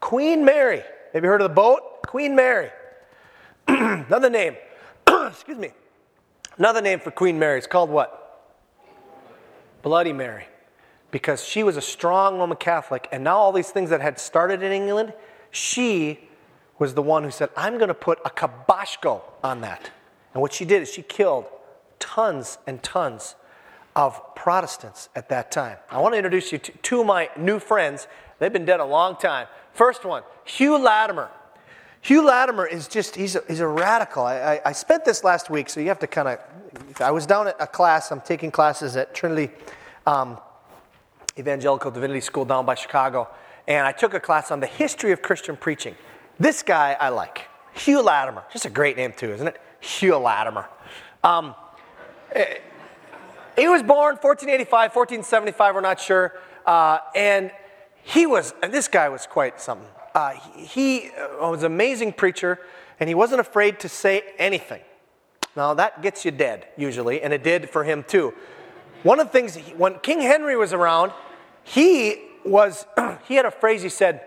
Queen 0.00 0.44
Mary. 0.44 0.82
Have 1.14 1.24
you 1.24 1.30
heard 1.30 1.40
of 1.40 1.48
the 1.48 1.54
boat? 1.54 2.02
Queen 2.06 2.36
Mary. 2.36 2.68
Another 3.68 4.28
name. 4.28 4.54
Excuse 5.08 5.56
me. 5.56 5.70
Another 6.58 6.80
name 6.80 7.00
for 7.00 7.10
Queen 7.10 7.38
Mary. 7.38 7.58
is 7.58 7.66
called 7.66 7.90
what? 7.90 8.22
Bloody 9.82 10.12
Mary. 10.12 10.46
Because 11.10 11.44
she 11.44 11.62
was 11.62 11.76
a 11.76 11.82
strong 11.82 12.38
Roman 12.38 12.56
Catholic, 12.56 13.08
and 13.12 13.22
now 13.22 13.36
all 13.36 13.52
these 13.52 13.70
things 13.70 13.90
that 13.90 14.00
had 14.00 14.18
started 14.18 14.62
in 14.62 14.72
England, 14.72 15.12
she 15.50 16.20
was 16.78 16.94
the 16.94 17.02
one 17.02 17.24
who 17.24 17.30
said, 17.30 17.50
I'm 17.56 17.76
going 17.76 17.88
to 17.88 17.94
put 17.94 18.18
a 18.24 18.30
kabashko 18.30 19.22
on 19.42 19.60
that. 19.60 19.90
And 20.34 20.42
what 20.42 20.52
she 20.52 20.64
did 20.64 20.82
is 20.82 20.92
she 20.92 21.02
killed 21.02 21.46
tons 21.98 22.58
and 22.66 22.82
tons 22.82 23.34
of 23.94 24.20
Protestants 24.34 25.08
at 25.14 25.28
that 25.30 25.50
time. 25.50 25.78
I 25.90 26.00
want 26.00 26.14
to 26.14 26.18
introduce 26.18 26.52
you 26.52 26.58
to 26.58 26.72
two 26.82 27.00
of 27.00 27.06
my 27.06 27.30
new 27.36 27.58
friends. 27.58 28.08
They've 28.38 28.52
been 28.52 28.66
dead 28.66 28.80
a 28.80 28.84
long 28.84 29.16
time. 29.16 29.46
First 29.72 30.04
one, 30.04 30.22
Hugh 30.44 30.78
Latimer. 30.78 31.30
Hugh 32.06 32.24
Latimer 32.24 32.64
is 32.64 32.86
just, 32.86 33.16
he's 33.16 33.34
a, 33.34 33.42
he's 33.48 33.58
a 33.58 33.66
radical. 33.66 34.22
I, 34.22 34.36
I, 34.36 34.60
I 34.66 34.72
spent 34.72 35.04
this 35.04 35.24
last 35.24 35.50
week, 35.50 35.68
so 35.68 35.80
you 35.80 35.88
have 35.88 35.98
to 35.98 36.06
kind 36.06 36.28
of, 36.28 36.38
I 37.00 37.10
was 37.10 37.26
down 37.26 37.48
at 37.48 37.56
a 37.58 37.66
class, 37.66 38.12
I'm 38.12 38.20
taking 38.20 38.52
classes 38.52 38.94
at 38.94 39.12
Trinity 39.12 39.52
um, 40.06 40.38
Evangelical 41.36 41.90
Divinity 41.90 42.20
School 42.20 42.44
down 42.44 42.64
by 42.64 42.76
Chicago, 42.76 43.28
and 43.66 43.88
I 43.88 43.90
took 43.90 44.14
a 44.14 44.20
class 44.20 44.52
on 44.52 44.60
the 44.60 44.68
history 44.68 45.10
of 45.10 45.20
Christian 45.20 45.56
preaching. 45.56 45.96
This 46.38 46.62
guy 46.62 46.96
I 47.00 47.08
like, 47.08 47.48
Hugh 47.74 48.00
Latimer. 48.00 48.44
Just 48.52 48.66
a 48.66 48.70
great 48.70 48.96
name, 48.96 49.12
too, 49.12 49.32
isn't 49.32 49.48
it? 49.48 49.60
Hugh 49.80 50.16
Latimer. 50.16 50.68
Um, 51.24 51.56
he 53.56 53.66
was 53.66 53.82
born 53.82 54.14
1485, 54.14 54.94
1475, 54.94 55.74
we're 55.74 55.80
not 55.80 55.98
sure. 55.98 56.38
Uh, 56.64 56.98
and 57.16 57.50
he 58.04 58.26
was, 58.26 58.54
and 58.62 58.72
this 58.72 58.86
guy 58.86 59.08
was 59.08 59.26
quite 59.26 59.60
something. 59.60 59.88
Uh, 60.16 60.30
he 60.56 61.10
uh, 61.10 61.50
was 61.50 61.62
an 61.62 61.70
amazing 61.70 62.10
preacher, 62.10 62.58
and 62.98 63.06
he 63.06 63.14
wasn't 63.14 63.38
afraid 63.38 63.78
to 63.78 63.86
say 63.86 64.22
anything. 64.38 64.80
Now, 65.54 65.74
that 65.74 66.00
gets 66.00 66.24
you 66.24 66.30
dead, 66.30 66.68
usually, 66.78 67.20
and 67.20 67.34
it 67.34 67.44
did 67.44 67.68
for 67.68 67.84
him 67.84 68.02
too. 68.02 68.32
One 69.02 69.20
of 69.20 69.26
the 69.26 69.32
things, 69.34 69.58
when 69.76 69.98
King 69.98 70.22
Henry 70.22 70.56
was 70.56 70.72
around, 70.72 71.12
he 71.64 72.22
was, 72.46 72.86
he 73.28 73.34
had 73.34 73.44
a 73.44 73.50
phrase 73.50 73.82
he 73.82 73.90
said, 73.90 74.22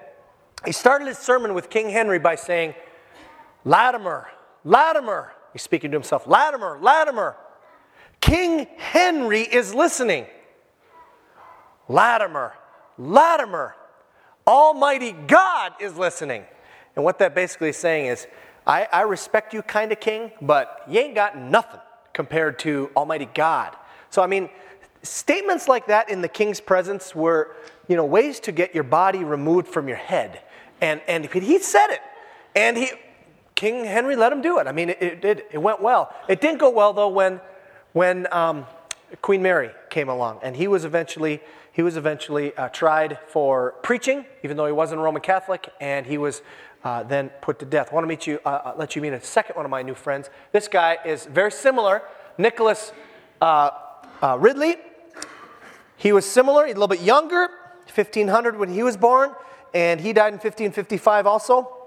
he 0.64 0.72
started 0.72 1.08
his 1.08 1.18
sermon 1.18 1.56
with 1.56 1.72
King 1.72 1.90
Henry 1.90 2.20
by 2.20 2.36
saying, 2.36 2.76
Latimer, 3.66 4.28
Latimer. 4.64 5.34
He's 5.54 5.64
speaking 5.64 5.90
to 5.90 5.98
himself, 5.98 6.28
Latimer, 6.28 6.78
Latimer. 6.80 7.36
King 8.22 8.68
Henry 8.78 9.42
is 9.42 9.74
listening. 9.74 10.28
Latimer, 11.88 12.54
Latimer, 13.00 13.76
Almighty 14.50 15.12
God 15.12 15.74
is 15.80 15.96
listening. 15.96 16.44
And 16.96 17.06
what 17.06 17.20
that 17.20 17.36
basically 17.36 17.70
is 17.70 17.78
saying 17.78 18.08
is, 18.08 18.26
I, 18.66 18.88
I 18.92 19.02
respect 19.02 19.54
you, 19.54 19.62
kind 19.62 19.92
of 19.92 20.00
king, 20.00 20.32
but 20.42 20.82
you 20.90 21.00
ain't 21.00 21.14
got 21.14 21.38
nothing 21.38 21.80
compared 22.14 22.58
to 22.60 22.90
Almighty 22.96 23.30
God. 23.36 23.76
So, 24.10 24.24
I 24.24 24.28
mean, 24.28 24.50
statements 25.04 25.68
like 25.68 25.86
that 25.86 26.10
in 26.10 26.22
the 26.22 26.28
king's 26.28 26.60
presence 26.60 27.14
were, 27.14 27.56
you 27.88 27.96
know, 27.96 28.04
ways 28.04 28.40
to 28.42 28.52
get 28.52 28.74
your 28.74 28.84
body 28.84 29.24
removed 29.24 29.68
from 29.68 29.88
your 29.88 29.98
head. 29.98 30.42
And, 30.82 31.00
and 31.08 31.26
he 31.26 31.60
said 31.60 31.92
it. 31.92 32.02
And 32.56 32.76
he, 32.76 32.90
King 33.54 33.86
Henry 33.86 34.16
let 34.16 34.32
him 34.32 34.42
do 34.42 34.58
it. 34.58 34.66
I 34.66 34.72
mean, 34.72 34.90
it, 34.90 35.24
it, 35.24 35.48
it 35.52 35.58
went 35.60 35.80
well. 35.80 36.12
It 36.28 36.42
didn't 36.42 36.58
go 36.58 36.72
well, 36.72 36.94
though, 36.94 37.10
when, 37.10 37.40
when 37.94 38.28
um, 38.34 38.66
Queen 39.22 39.44
Mary 39.44 39.70
came 39.92 40.10
along. 40.10 40.40
And 40.42 40.56
he 40.56 40.68
was 40.68 40.86
eventually, 40.86 41.40
he 41.80 41.84
was 41.84 41.96
eventually 41.96 42.54
uh, 42.58 42.68
tried 42.68 43.18
for 43.28 43.76
preaching, 43.84 44.26
even 44.44 44.58
though 44.58 44.66
he 44.66 44.72
wasn't 44.74 45.00
a 45.00 45.02
Roman 45.02 45.22
Catholic, 45.22 45.70
and 45.80 46.06
he 46.06 46.18
was 46.18 46.42
uh, 46.84 47.04
then 47.04 47.30
put 47.40 47.58
to 47.60 47.66
death. 47.66 47.88
I 47.90 47.96
want 47.96 48.04
to 48.04 48.10
meet 48.10 48.28
you, 48.28 48.38
uh, 48.46 48.50
uh, 48.50 48.74
let 48.78 48.98
you 48.98 49.02
meet 49.02 49.14
a 49.14 49.22
second 49.22 49.56
one 49.56 49.64
of 49.64 49.72
my 49.72 49.82
new 49.82 49.96
friends. 49.96 50.30
This 50.52 50.68
guy 50.68 50.98
is 51.06 51.26
very 51.26 51.54
similar, 51.54 52.02
Nicholas 52.38 52.92
uh, 53.40 53.70
uh, 54.22 54.38
Ridley. 54.38 54.76
He 55.96 56.12
was 56.12 56.26
similar, 56.26 56.66
a 56.66 56.68
little 56.68 56.90
bit 56.90 57.00
younger, 57.00 57.48
1500 57.96 58.58
when 58.58 58.74
he 58.74 58.84
was 58.84 58.98
born, 58.98 59.32
and 59.74 60.02
he 60.02 60.12
died 60.12 60.34
in 60.34 60.40
1555 60.40 61.28
also. 61.28 61.79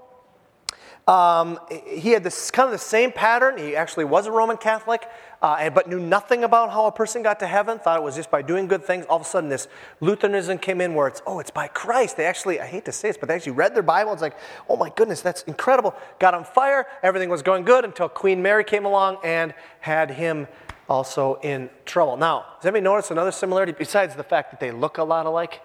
Um, 1.08 1.58
he 1.68 2.10
had 2.10 2.22
this 2.22 2.52
kind 2.52 2.66
of 2.66 2.72
the 2.72 2.78
same 2.78 3.10
pattern. 3.10 3.58
He 3.58 3.74
actually 3.74 4.04
was 4.04 4.28
a 4.28 4.30
Roman 4.30 4.56
Catholic, 4.56 5.08
uh, 5.40 5.68
but 5.70 5.88
knew 5.88 5.98
nothing 5.98 6.44
about 6.44 6.70
how 6.70 6.86
a 6.86 6.92
person 6.92 7.24
got 7.24 7.40
to 7.40 7.46
heaven. 7.48 7.80
Thought 7.80 7.98
it 7.98 8.02
was 8.04 8.14
just 8.14 8.30
by 8.30 8.40
doing 8.40 8.68
good 8.68 8.84
things. 8.84 9.04
All 9.06 9.16
of 9.16 9.22
a 9.22 9.24
sudden, 9.24 9.50
this 9.50 9.66
Lutheranism 10.00 10.58
came 10.58 10.80
in 10.80 10.94
where 10.94 11.08
it's, 11.08 11.20
oh, 11.26 11.40
it's 11.40 11.50
by 11.50 11.66
Christ. 11.66 12.16
They 12.16 12.24
actually, 12.24 12.60
I 12.60 12.66
hate 12.66 12.84
to 12.84 12.92
say 12.92 13.08
this, 13.08 13.16
but 13.16 13.28
they 13.28 13.34
actually 13.34 13.52
read 13.52 13.74
their 13.74 13.82
Bible. 13.82 14.12
It's 14.12 14.22
like, 14.22 14.36
oh 14.68 14.76
my 14.76 14.90
goodness, 14.94 15.22
that's 15.22 15.42
incredible. 15.42 15.92
Got 16.20 16.34
on 16.34 16.44
fire. 16.44 16.86
Everything 17.02 17.28
was 17.28 17.42
going 17.42 17.64
good 17.64 17.84
until 17.84 18.08
Queen 18.08 18.40
Mary 18.40 18.62
came 18.62 18.84
along 18.84 19.18
and 19.24 19.54
had 19.80 20.12
him 20.12 20.46
also 20.88 21.40
in 21.42 21.68
trouble. 21.84 22.16
Now, 22.16 22.44
does 22.60 22.66
anybody 22.66 22.84
notice 22.84 23.10
another 23.10 23.32
similarity 23.32 23.72
besides 23.72 24.14
the 24.14 24.22
fact 24.22 24.52
that 24.52 24.60
they 24.60 24.70
look 24.70 24.98
a 24.98 25.04
lot 25.04 25.26
alike? 25.26 25.62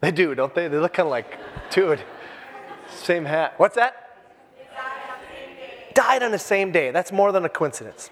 They 0.00 0.12
do, 0.12 0.36
don't 0.36 0.54
they? 0.54 0.68
They 0.68 0.78
look 0.78 0.92
kind 0.92 1.08
of 1.08 1.10
like, 1.10 1.38
dude, 1.70 2.00
same 2.88 3.24
hat. 3.24 3.54
What's 3.56 3.74
that? 3.74 4.07
Died 5.98 6.22
on 6.22 6.30
the 6.30 6.38
same 6.38 6.70
day. 6.70 6.92
That's 6.92 7.10
more 7.10 7.32
than 7.32 7.44
a 7.44 7.48
coincidence. 7.48 8.10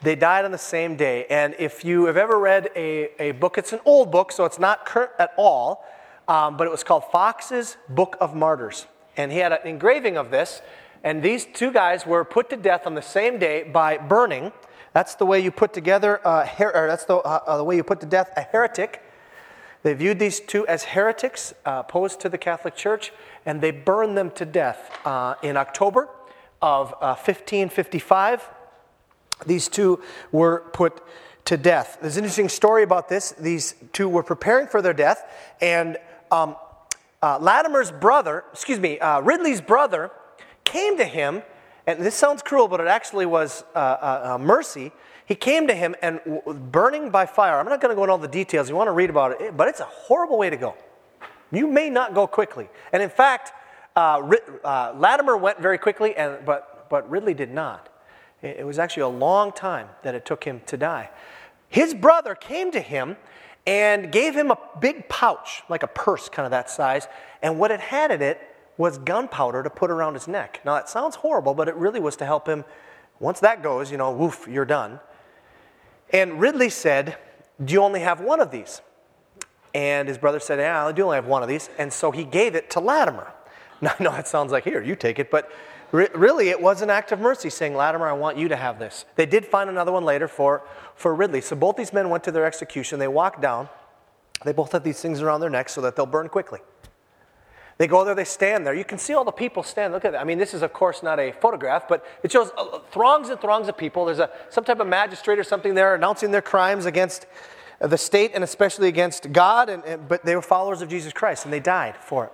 They 0.00 0.16
died 0.16 0.46
on 0.46 0.50
the 0.50 0.56
same 0.56 0.96
day. 0.96 1.26
And 1.28 1.54
if 1.58 1.84
you 1.84 2.06
have 2.06 2.16
ever 2.16 2.38
read 2.38 2.70
a, 2.74 3.10
a 3.22 3.32
book, 3.32 3.58
it's 3.58 3.74
an 3.74 3.80
old 3.84 4.10
book, 4.10 4.32
so 4.32 4.46
it's 4.46 4.58
not 4.58 4.86
current 4.86 5.10
at 5.18 5.34
all, 5.36 5.84
um, 6.26 6.56
but 6.56 6.66
it 6.66 6.70
was 6.70 6.82
called 6.82 7.04
Foxe's 7.12 7.76
Book 7.90 8.16
of 8.18 8.34
Martyrs. 8.34 8.86
And 9.18 9.30
he 9.30 9.36
had 9.36 9.52
an 9.52 9.58
engraving 9.66 10.16
of 10.16 10.30
this. 10.30 10.62
And 11.04 11.22
these 11.22 11.44
two 11.44 11.70
guys 11.70 12.06
were 12.06 12.24
put 12.24 12.48
to 12.48 12.56
death 12.56 12.86
on 12.86 12.94
the 12.94 13.02
same 13.02 13.38
day 13.38 13.62
by 13.62 13.98
burning. 13.98 14.50
That's 14.94 15.14
the 15.14 15.26
way 15.26 15.38
you 15.38 15.50
put 15.50 15.74
together, 15.74 16.26
uh, 16.26 16.46
her- 16.46 16.86
that's 16.88 17.04
the, 17.04 17.16
uh, 17.16 17.40
uh, 17.46 17.58
the 17.58 17.64
way 17.64 17.76
you 17.76 17.84
put 17.84 18.00
to 18.00 18.06
death 18.06 18.30
a 18.38 18.40
heretic. 18.40 19.02
They 19.82 19.92
viewed 19.92 20.18
these 20.18 20.40
two 20.40 20.66
as 20.66 20.84
heretics 20.84 21.52
uh, 21.66 21.82
opposed 21.86 22.20
to 22.20 22.30
the 22.30 22.38
Catholic 22.38 22.74
Church, 22.74 23.12
and 23.44 23.60
they 23.60 23.70
burned 23.70 24.16
them 24.16 24.30
to 24.30 24.46
death 24.46 24.98
uh, 25.04 25.34
in 25.42 25.58
October 25.58 26.08
of 26.62 26.92
uh, 26.94 27.16
1555. 27.16 28.48
These 29.44 29.68
two 29.68 30.00
were 30.30 30.60
put 30.72 31.02
to 31.46 31.56
death. 31.56 31.98
There's 32.00 32.16
an 32.16 32.22
interesting 32.22 32.48
story 32.48 32.84
about 32.84 33.08
this. 33.08 33.32
These 33.32 33.74
two 33.92 34.08
were 34.08 34.22
preparing 34.22 34.68
for 34.68 34.80
their 34.80 34.94
death, 34.94 35.28
and 35.60 35.98
um, 36.30 36.56
uh, 37.20 37.38
Latimer's 37.40 37.90
brother, 37.90 38.44
excuse 38.52 38.78
me, 38.78 38.98
uh, 39.00 39.20
Ridley's 39.20 39.60
brother, 39.60 40.10
came 40.64 40.96
to 40.98 41.04
him, 41.04 41.42
and 41.86 42.00
this 42.00 42.14
sounds 42.14 42.42
cruel, 42.42 42.68
but 42.68 42.80
it 42.80 42.86
actually 42.86 43.26
was 43.26 43.64
uh, 43.74 43.78
uh, 43.78 44.34
uh 44.34 44.38
mercy. 44.38 44.92
He 45.26 45.34
came 45.34 45.66
to 45.66 45.74
him 45.74 45.94
and 46.02 46.20
w- 46.24 46.54
burning 46.54 47.10
by 47.10 47.26
fire. 47.26 47.58
I'm 47.58 47.66
not 47.66 47.80
going 47.80 47.90
to 47.90 47.96
go 47.96 48.04
into 48.04 48.12
all 48.12 48.18
the 48.18 48.28
details. 48.28 48.68
You 48.68 48.76
want 48.76 48.88
to 48.88 48.92
read 48.92 49.10
about 49.10 49.40
it, 49.40 49.56
but 49.56 49.68
it's 49.68 49.80
a 49.80 49.84
horrible 49.84 50.38
way 50.38 50.50
to 50.50 50.56
go. 50.56 50.76
You 51.50 51.66
may 51.66 51.90
not 51.90 52.14
go 52.14 52.26
quickly. 52.26 52.68
And 52.92 53.02
in 53.02 53.10
fact, 53.10 53.52
uh, 53.96 54.30
uh, 54.64 54.94
Latimer 54.96 55.36
went 55.36 55.60
very 55.60 55.78
quickly, 55.78 56.16
and, 56.16 56.44
but, 56.44 56.88
but 56.88 57.08
Ridley 57.10 57.34
did 57.34 57.50
not. 57.50 57.88
It, 58.40 58.58
it 58.60 58.66
was 58.66 58.78
actually 58.78 59.02
a 59.02 59.08
long 59.08 59.52
time 59.52 59.88
that 60.02 60.14
it 60.14 60.24
took 60.24 60.44
him 60.44 60.62
to 60.66 60.76
die. 60.76 61.10
His 61.68 61.94
brother 61.94 62.34
came 62.34 62.70
to 62.72 62.80
him 62.80 63.16
and 63.66 64.10
gave 64.10 64.34
him 64.34 64.50
a 64.50 64.58
big 64.80 65.08
pouch, 65.08 65.62
like 65.68 65.82
a 65.82 65.86
purse, 65.86 66.28
kind 66.28 66.44
of 66.44 66.50
that 66.50 66.68
size, 66.68 67.06
and 67.42 67.58
what 67.58 67.70
it 67.70 67.80
had 67.80 68.10
in 68.10 68.20
it 68.20 68.40
was 68.76 68.98
gunpowder 68.98 69.62
to 69.62 69.70
put 69.70 69.90
around 69.90 70.14
his 70.14 70.26
neck. 70.26 70.60
Now, 70.64 70.74
that 70.74 70.88
sounds 70.88 71.16
horrible, 71.16 71.54
but 71.54 71.68
it 71.68 71.74
really 71.76 72.00
was 72.00 72.16
to 72.16 72.24
help 72.24 72.48
him. 72.48 72.64
Once 73.20 73.40
that 73.40 73.62
goes, 73.62 73.90
you 73.90 73.98
know, 73.98 74.10
woof, 74.10 74.48
you're 74.50 74.64
done. 74.64 74.98
And 76.10 76.40
Ridley 76.40 76.70
said, 76.70 77.16
Do 77.64 77.72
you 77.72 77.80
only 77.80 78.00
have 78.00 78.20
one 78.20 78.40
of 78.40 78.50
these? 78.50 78.80
And 79.74 80.08
his 80.08 80.18
brother 80.18 80.40
said, 80.40 80.58
Yeah, 80.58 80.86
I 80.86 80.92
do 80.92 81.04
only 81.04 81.16
have 81.16 81.26
one 81.26 81.42
of 81.42 81.48
these. 81.48 81.70
And 81.78 81.92
so 81.92 82.10
he 82.10 82.24
gave 82.24 82.54
it 82.54 82.70
to 82.70 82.80
Latimer. 82.80 83.32
Now, 83.82 83.94
no, 84.00 84.14
it 84.14 84.26
sounds 84.26 84.52
like, 84.52 84.64
here, 84.64 84.82
you 84.82 84.96
take 84.96 85.18
it. 85.18 85.30
But 85.30 85.50
re- 85.90 86.08
really, 86.14 86.48
it 86.48 86.62
was 86.62 86.80
an 86.80 86.88
act 86.88 87.12
of 87.12 87.20
mercy 87.20 87.50
saying, 87.50 87.74
Latimer, 87.74 88.06
I 88.06 88.12
want 88.12 88.38
you 88.38 88.48
to 88.48 88.56
have 88.56 88.78
this. 88.78 89.04
They 89.16 89.26
did 89.26 89.44
find 89.44 89.68
another 89.68 89.92
one 89.92 90.04
later 90.04 90.28
for, 90.28 90.62
for 90.94 91.14
Ridley. 91.14 91.42
So 91.42 91.56
both 91.56 91.76
these 91.76 91.92
men 91.92 92.08
went 92.08 92.24
to 92.24 92.30
their 92.30 92.46
execution. 92.46 92.98
They 92.98 93.08
walked 93.08 93.42
down. 93.42 93.68
They 94.44 94.52
both 94.52 94.72
have 94.72 94.84
these 94.84 95.00
things 95.00 95.20
around 95.20 95.40
their 95.40 95.50
necks 95.50 95.72
so 95.72 95.82
that 95.82 95.96
they'll 95.96 96.06
burn 96.06 96.28
quickly. 96.28 96.60
They 97.78 97.86
go 97.88 98.04
there, 98.04 98.14
they 98.14 98.24
stand 98.24 98.66
there. 98.66 98.74
You 98.74 98.84
can 98.84 98.98
see 98.98 99.14
all 99.14 99.24
the 99.24 99.32
people 99.32 99.62
stand. 99.62 99.92
Look 99.92 100.04
at 100.04 100.12
that. 100.12 100.20
I 100.20 100.24
mean, 100.24 100.38
this 100.38 100.54
is, 100.54 100.62
of 100.62 100.72
course, 100.72 101.02
not 101.02 101.18
a 101.18 101.32
photograph, 101.32 101.88
but 101.88 102.04
it 102.22 102.30
shows 102.30 102.50
uh, 102.56 102.78
throngs 102.90 103.28
and 103.28 103.40
throngs 103.40 103.66
of 103.66 103.76
people. 103.76 104.04
There's 104.04 104.18
a, 104.18 104.30
some 104.50 104.62
type 104.62 104.78
of 104.78 104.86
magistrate 104.86 105.38
or 105.38 105.44
something 105.44 105.74
there 105.74 105.94
announcing 105.94 106.30
their 106.30 106.42
crimes 106.42 106.86
against 106.86 107.26
the 107.80 107.98
state 107.98 108.32
and 108.34 108.44
especially 108.44 108.88
against 108.88 109.32
God, 109.32 109.68
and, 109.68 109.84
and, 109.84 110.06
but 110.06 110.24
they 110.24 110.36
were 110.36 110.42
followers 110.42 110.82
of 110.82 110.88
Jesus 110.88 111.12
Christ 111.12 111.44
and 111.44 111.52
they 111.52 111.60
died 111.60 111.96
for 111.96 112.26
it. 112.26 112.32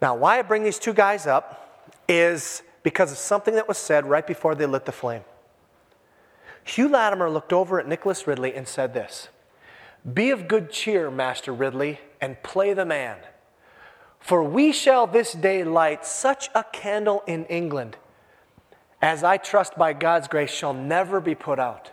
Now, 0.00 0.14
why 0.14 0.38
I 0.38 0.42
bring 0.42 0.62
these 0.62 0.78
two 0.78 0.94
guys 0.94 1.26
up 1.26 1.92
is 2.08 2.62
because 2.82 3.12
of 3.12 3.18
something 3.18 3.54
that 3.54 3.68
was 3.68 3.78
said 3.78 4.06
right 4.06 4.26
before 4.26 4.54
they 4.54 4.66
lit 4.66 4.86
the 4.86 4.92
flame. 4.92 5.22
Hugh 6.64 6.88
Latimer 6.88 7.28
looked 7.28 7.52
over 7.52 7.78
at 7.80 7.86
Nicholas 7.86 8.26
Ridley 8.26 8.54
and 8.54 8.66
said 8.66 8.94
this 8.94 9.28
Be 10.12 10.30
of 10.30 10.48
good 10.48 10.70
cheer, 10.70 11.10
Master 11.10 11.52
Ridley, 11.52 12.00
and 12.20 12.42
play 12.42 12.72
the 12.72 12.84
man. 12.84 13.18
For 14.18 14.42
we 14.42 14.72
shall 14.72 15.06
this 15.06 15.32
day 15.32 15.64
light 15.64 16.04
such 16.04 16.50
a 16.54 16.64
candle 16.64 17.22
in 17.26 17.46
England 17.46 17.96
as 19.02 19.24
I 19.24 19.38
trust 19.38 19.76
by 19.76 19.92
God's 19.92 20.28
grace 20.28 20.50
shall 20.50 20.74
never 20.74 21.20
be 21.20 21.34
put 21.34 21.58
out 21.58 21.90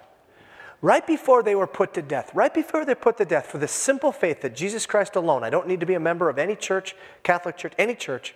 right 0.82 1.06
before 1.06 1.44
they 1.44 1.56
were 1.56 1.68
put 1.68 1.94
to 1.96 2.02
death, 2.02 2.32
right 2.34 2.54
before 2.54 2.86
they 2.86 2.96
put 2.96 3.18
to 3.18 3.26
death 3.26 3.48
for 3.48 3.58
the 3.58 3.68
simple 3.68 4.12
faith 4.12 4.42
that 4.42 4.56
Jesus 4.56 4.86
Christ 4.86 5.16
alone, 5.16 5.44
I 5.44 5.50
don't 5.50 5.68
need 5.68 5.80
to 5.80 5.86
be 5.86 5.96
a 5.96 6.00
member 6.00 6.30
of 6.30 6.38
any 6.38 6.56
church, 6.56 6.96
Catholic 7.24 7.58
church, 7.58 7.74
any 7.78 7.96
church, 7.96 8.36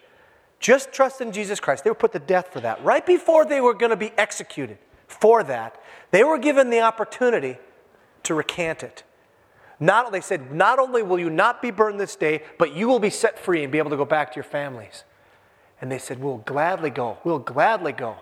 just 0.60 0.92
trust 0.92 1.22
in 1.22 1.32
Jesus 1.32 1.60
Christ. 1.60 1.84
They 1.84 1.90
were 1.90 1.96
put 1.96 2.14
to 2.14 2.20
death 2.20 2.50
for 2.54 2.60
that. 2.60 2.84
Right 2.84 3.06
before 3.06 3.46
they 3.46 3.62
were 3.62 3.74
going 3.74 3.90
to 3.90 3.96
be 3.96 4.12
executed 4.18 4.78
for 5.08 5.44
that, 5.44 5.82
they 6.12 6.24
were 6.24 6.38
given 6.38 6.70
the 6.70 6.82
opportunity 6.82 7.58
to 8.24 8.36
recant 8.36 8.84
it. 8.84 9.04
Not, 9.80 10.12
they 10.12 10.22
said, 10.22 10.52
not 10.52 10.78
only 10.78 11.02
will 11.02 11.20
you 11.20 11.32
not 11.32 11.62
be 11.62 11.72
burned 11.72 12.00
this 12.00 12.16
day, 12.16 12.44
but 12.60 12.76
you 12.76 12.88
will 12.88 13.00
be 13.00 13.10
set 13.10 13.40
free 13.40 13.64
and 13.64 13.72
be 13.72 13.80
able 13.80 13.90
to 13.90 13.98
go 13.98 14.06
back 14.06 14.32
to 14.32 14.36
your 14.36 14.44
families. 14.44 15.04
And 15.82 15.92
they 15.92 15.98
said, 15.98 16.20
We'll 16.20 16.38
gladly 16.38 16.92
go. 16.92 17.18
We'll 17.24 17.40
gladly 17.40 17.92
go. 17.92 18.18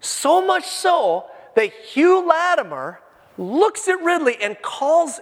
So 0.00 0.46
much 0.46 0.64
so 0.64 1.26
that 1.56 1.72
Hugh 1.72 2.26
Latimer 2.26 3.00
looks 3.38 3.88
at 3.88 4.02
Ridley 4.02 4.36
and 4.42 4.60
calls 4.60 5.20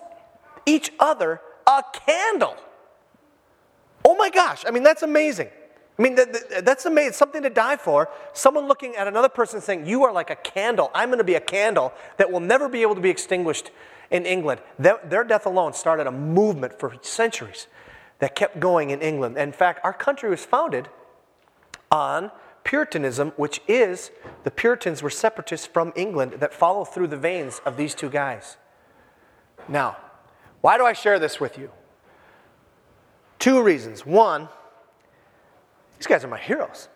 each 0.65 0.91
other 0.99 1.41
a 1.67 1.85
candle. 1.93 2.57
Oh 4.05 4.17
my 4.17 4.31
gosh, 4.31 4.65
I 4.67 4.71
mean, 4.71 4.83
that's 4.83 5.03
amazing. 5.03 5.49
I 5.99 6.03
mean, 6.03 6.15
that, 6.17 6.33
that, 6.33 6.65
that's 6.65 6.85
amazing. 6.85 7.15
Something 7.15 7.43
to 7.43 7.51
die 7.51 7.77
for. 7.77 8.09
Someone 8.35 8.69
looking 8.69 8.97
at 8.97 9.09
another 9.09 9.29
person 9.29 9.61
saying, 9.61 9.87
You 9.87 10.05
are 10.05 10.13
like 10.13 10.31
a 10.31 10.37
candle. 10.37 10.91
I'm 10.95 11.09
going 11.09 11.19
to 11.19 11.25
be 11.25 11.35
a 11.35 11.41
candle 11.41 11.93
that 12.19 12.31
will 12.31 12.41
never 12.41 12.69
be 12.69 12.83
able 12.83 12.95
to 12.95 13.01
be 13.01 13.11
extinguished 13.11 13.71
in 14.11 14.27
England. 14.27 14.61
Their, 14.79 15.01
their 15.05 15.25
death 15.25 15.47
alone 15.47 15.73
started 15.73 16.07
a 16.07 16.13
movement 16.13 16.79
for 16.79 16.95
centuries 17.01 17.67
that 18.19 18.35
kept 18.35 18.61
going 18.61 18.91
in 18.91 19.01
England. 19.01 19.39
In 19.39 19.53
fact, 19.53 19.81
our 19.85 19.93
country 19.93 20.29
was 20.29 20.45
founded 20.45 20.89
on 21.91 22.31
Puritanism, 22.67 23.33
which 23.37 23.61
is 23.69 24.11
the 24.43 24.51
Puritans 24.51 25.01
were 25.01 25.09
separatists 25.09 25.69
from 25.69 25.93
England 25.95 26.33
that 26.41 26.53
follow 26.53 26.85
through 26.85 27.07
the 27.07 27.17
veins 27.17 27.61
of 27.65 27.77
these 27.77 27.95
two 27.95 28.11
guys. 28.11 28.57
Now, 29.69 29.97
why 30.63 30.77
do 30.77 30.85
I 30.85 30.93
share 30.93 31.21
this 31.21 31.39
with 31.39 31.57
you? 31.57 31.71
Two 33.39 33.63
reasons. 33.63 34.05
One, 34.05 34.49
these 35.97 36.09
guys 36.09 36.25
are 36.25 36.29
my 36.29 36.41
heroes. 36.41 36.89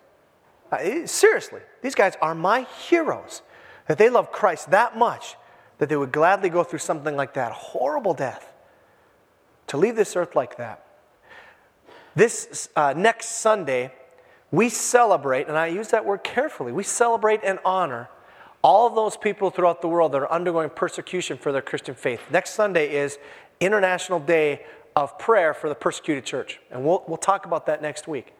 Uh, 0.69 1.05
seriously, 1.05 1.61
these 1.81 1.95
guys 1.95 2.17
are 2.21 2.35
my 2.35 2.67
heroes. 2.89 3.41
That 3.87 3.97
they 3.97 4.09
love 4.09 4.29
Christ 4.33 4.71
that 4.71 4.97
much 4.97 5.37
that 5.77 5.87
they 5.87 5.95
would 5.95 6.11
gladly 6.11 6.49
go 6.49 6.65
through 6.65 6.79
something 6.79 7.15
like 7.15 7.33
that 7.35 7.53
horrible 7.53 8.13
death 8.13 8.51
to 9.67 9.77
leave 9.77 9.95
this 9.95 10.17
earth 10.17 10.35
like 10.35 10.57
that. 10.57 10.85
This 12.13 12.67
uh, 12.75 12.93
next 12.95 13.39
Sunday, 13.39 13.93
we 14.51 14.67
celebrate, 14.69 15.47
and 15.47 15.57
I 15.57 15.67
use 15.67 15.87
that 15.89 16.05
word 16.05 16.23
carefully, 16.23 16.71
we 16.71 16.83
celebrate 16.83 17.39
and 17.43 17.59
honor 17.63 18.09
all 18.61 18.85
of 18.85 18.93
those 18.93 19.17
people 19.17 19.49
throughout 19.49 19.81
the 19.81 19.87
world 19.87 20.11
that 20.11 20.21
are 20.21 20.31
undergoing 20.31 20.69
persecution 20.69 21.37
for 21.37 21.51
their 21.51 21.61
Christian 21.61 21.95
faith. 21.95 22.21
Next 22.29 22.51
Sunday 22.51 22.93
is 22.93 23.17
International 23.59 24.19
Day 24.19 24.65
of 24.95 25.17
Prayer 25.17 25.53
for 25.53 25.69
the 25.69 25.75
Persecuted 25.75 26.25
Church, 26.25 26.59
and 26.69 26.83
we'll, 26.83 27.03
we'll 27.07 27.17
talk 27.17 27.45
about 27.45 27.65
that 27.65 27.81
next 27.81 28.07
week. 28.07 28.33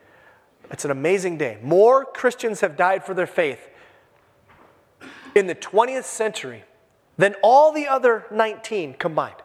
It's 0.70 0.86
an 0.86 0.92
amazing 0.92 1.38
day. 1.38 1.58
More 1.64 2.06
Christians 2.06 2.62
have 2.62 2.78
died 2.78 3.04
for 3.04 3.14
their 3.14 3.28
faith 3.28 3.70
in 5.34 5.48
the 5.48 5.56
20th 5.56 6.04
century 6.04 6.64
than 7.18 7.36
all 7.42 7.72
the 7.72 7.88
other 7.88 8.26
19 8.32 8.94
combined. 8.96 9.36